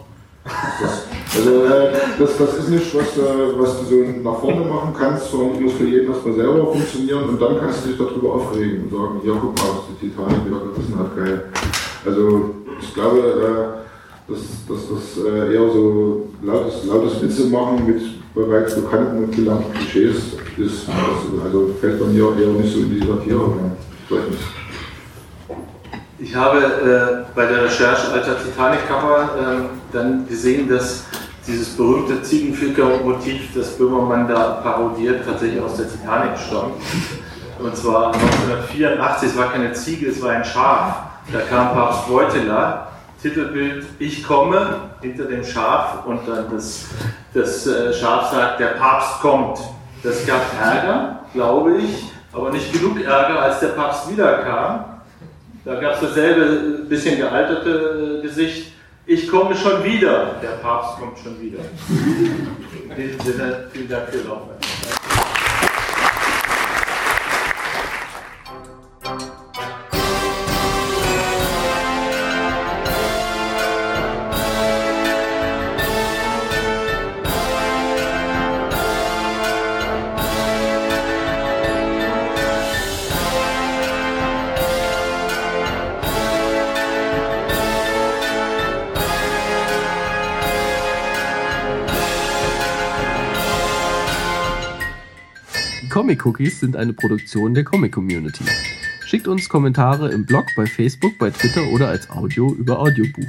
Das, 0.44 1.06
also 1.38 1.66
äh, 1.66 1.92
das, 2.18 2.38
das 2.38 2.58
ist 2.58 2.70
nicht, 2.70 2.96
was, 2.96 3.18
äh, 3.18 3.60
was 3.60 3.80
du 3.80 3.86
so 3.86 3.96
nach 4.24 4.40
vorne 4.40 4.66
machen 4.66 4.94
kannst, 4.98 5.30
sondern 5.30 5.56
es 5.56 5.60
muss 5.62 5.74
für 5.74 5.86
jeden 5.86 6.12
erstmal 6.12 6.34
selber 6.34 6.66
funktionieren 6.66 7.30
und 7.30 7.42
dann 7.42 7.60
kannst 7.60 7.86
du 7.86 7.90
dich 7.90 7.98
darüber 7.98 8.36
aufregen 8.36 8.86
und 8.86 8.92
sagen, 8.92 9.22
ja 9.24 9.34
guck 9.40 9.56
mal, 9.56 9.70
was 9.70 10.00
die 10.02 10.08
Titanic 10.08 10.46
wieder 10.46 10.60
gerissen 10.60 10.98
hat, 10.98 11.16
geil. 11.16 11.44
Also 12.06 12.56
ich 12.82 12.94
glaube, 12.94 13.20
äh, 13.20 14.32
dass, 14.32 14.40
das 14.68 15.26
eher 15.26 15.72
so 15.72 16.30
lautes, 16.42 16.86
lautes 16.86 17.22
Witze 17.22 17.48
machen 17.48 17.86
mit 17.86 18.02
bereits 18.34 18.76
bekannten 18.76 19.26
und 19.26 19.36
gelernten 19.36 19.74
Klischees 19.74 20.38
ist. 20.58 20.88
Also 21.44 21.72
fällt 21.80 22.00
bei 22.00 22.06
mir 22.06 22.34
eher 22.40 22.48
nicht 22.48 22.74
so 22.74 22.80
in 22.80 22.92
die 22.92 23.06
Satire 23.06 23.42
rein. 23.42 23.72
Ich 24.10 24.12
nicht. 24.12 24.61
Ich 26.24 26.36
habe 26.36 26.60
äh, 26.60 27.34
bei 27.34 27.48
der 27.48 27.64
Recherche 27.64 28.12
alter 28.12 28.38
Titanic-Cover 28.38 29.24
äh, 29.24 29.62
dann 29.92 30.28
gesehen, 30.28 30.70
dass 30.70 31.06
dieses 31.48 31.76
berühmte 31.76 32.22
Ziegenfilker-Motiv, 32.22 33.56
das 33.56 33.76
Böhmermann 33.76 34.28
da 34.28 34.62
parodiert, 34.64 35.26
tatsächlich 35.26 35.60
aus 35.60 35.78
der 35.78 35.90
Titanic 35.90 36.38
stammt. 36.38 36.76
Und 37.58 37.76
zwar 37.76 38.14
1984, 38.14 39.30
es 39.30 39.38
war 39.38 39.52
keine 39.52 39.74
Ziege, 39.74 40.10
es 40.10 40.22
war 40.22 40.30
ein 40.34 40.46
Schaf. 40.46 40.96
Da 41.34 41.40
kam 41.40 41.74
Papst 41.74 42.08
Wojtyla, 42.08 42.88
Titelbild 43.20 43.86
Ich 43.98 44.24
komme, 44.24 44.92
hinter 45.02 45.24
dem 45.26 45.44
Schaf 45.44 46.06
und 46.06 46.20
dann 46.28 46.52
das, 46.52 46.86
das 47.34 47.66
äh, 47.66 47.94
Schaf 47.94 48.32
sagt, 48.32 48.60
der 48.60 48.76
Papst 48.78 49.22
kommt. 49.22 49.58
Das 50.04 50.24
gab 50.28 50.42
Ärger, 50.62 51.22
glaube 51.34 51.78
ich, 51.78 52.12
aber 52.32 52.52
nicht 52.52 52.72
genug 52.72 53.04
Ärger, 53.04 53.42
als 53.42 53.60
der 53.60 53.70
Papst 53.70 54.12
wiederkam 54.12 54.91
da 55.64 55.76
gab 55.76 55.96
es 55.96 56.02
dasselbe 56.02 56.82
bisschen 56.90 57.18
gealterte 57.18 58.20
äh, 58.20 58.22
Gesicht. 58.22 58.74
Ich 59.06 59.28
komme 59.28 59.56
schon 59.56 59.84
wieder. 59.84 60.36
Der 60.42 60.58
Papst 60.62 61.00
kommt 61.00 61.18
schon 61.20 61.40
wieder. 61.42 61.60
In 62.90 62.96
diesem 62.96 63.20
Sinne, 63.22 63.68
vielen 63.72 63.90
Dank 63.90 64.10
für 64.10 64.18
Ihre 64.20 64.32
Comic 96.02 96.26
Cookies 96.26 96.60
sind 96.60 96.76
eine 96.76 96.94
Produktion 96.94 97.54
der 97.54 97.64
Comic 97.64 97.92
Community. 97.92 98.44
Schickt 99.06 99.28
uns 99.28 99.48
Kommentare 99.48 100.12
im 100.12 100.26
Blog, 100.26 100.48
bei 100.56 100.66
Facebook, 100.66 101.16
bei 101.20 101.30
Twitter 101.30 101.64
oder 101.68 101.90
als 101.90 102.10
Audio 102.10 102.52
über 102.56 102.80
Audioboo. 102.80 103.28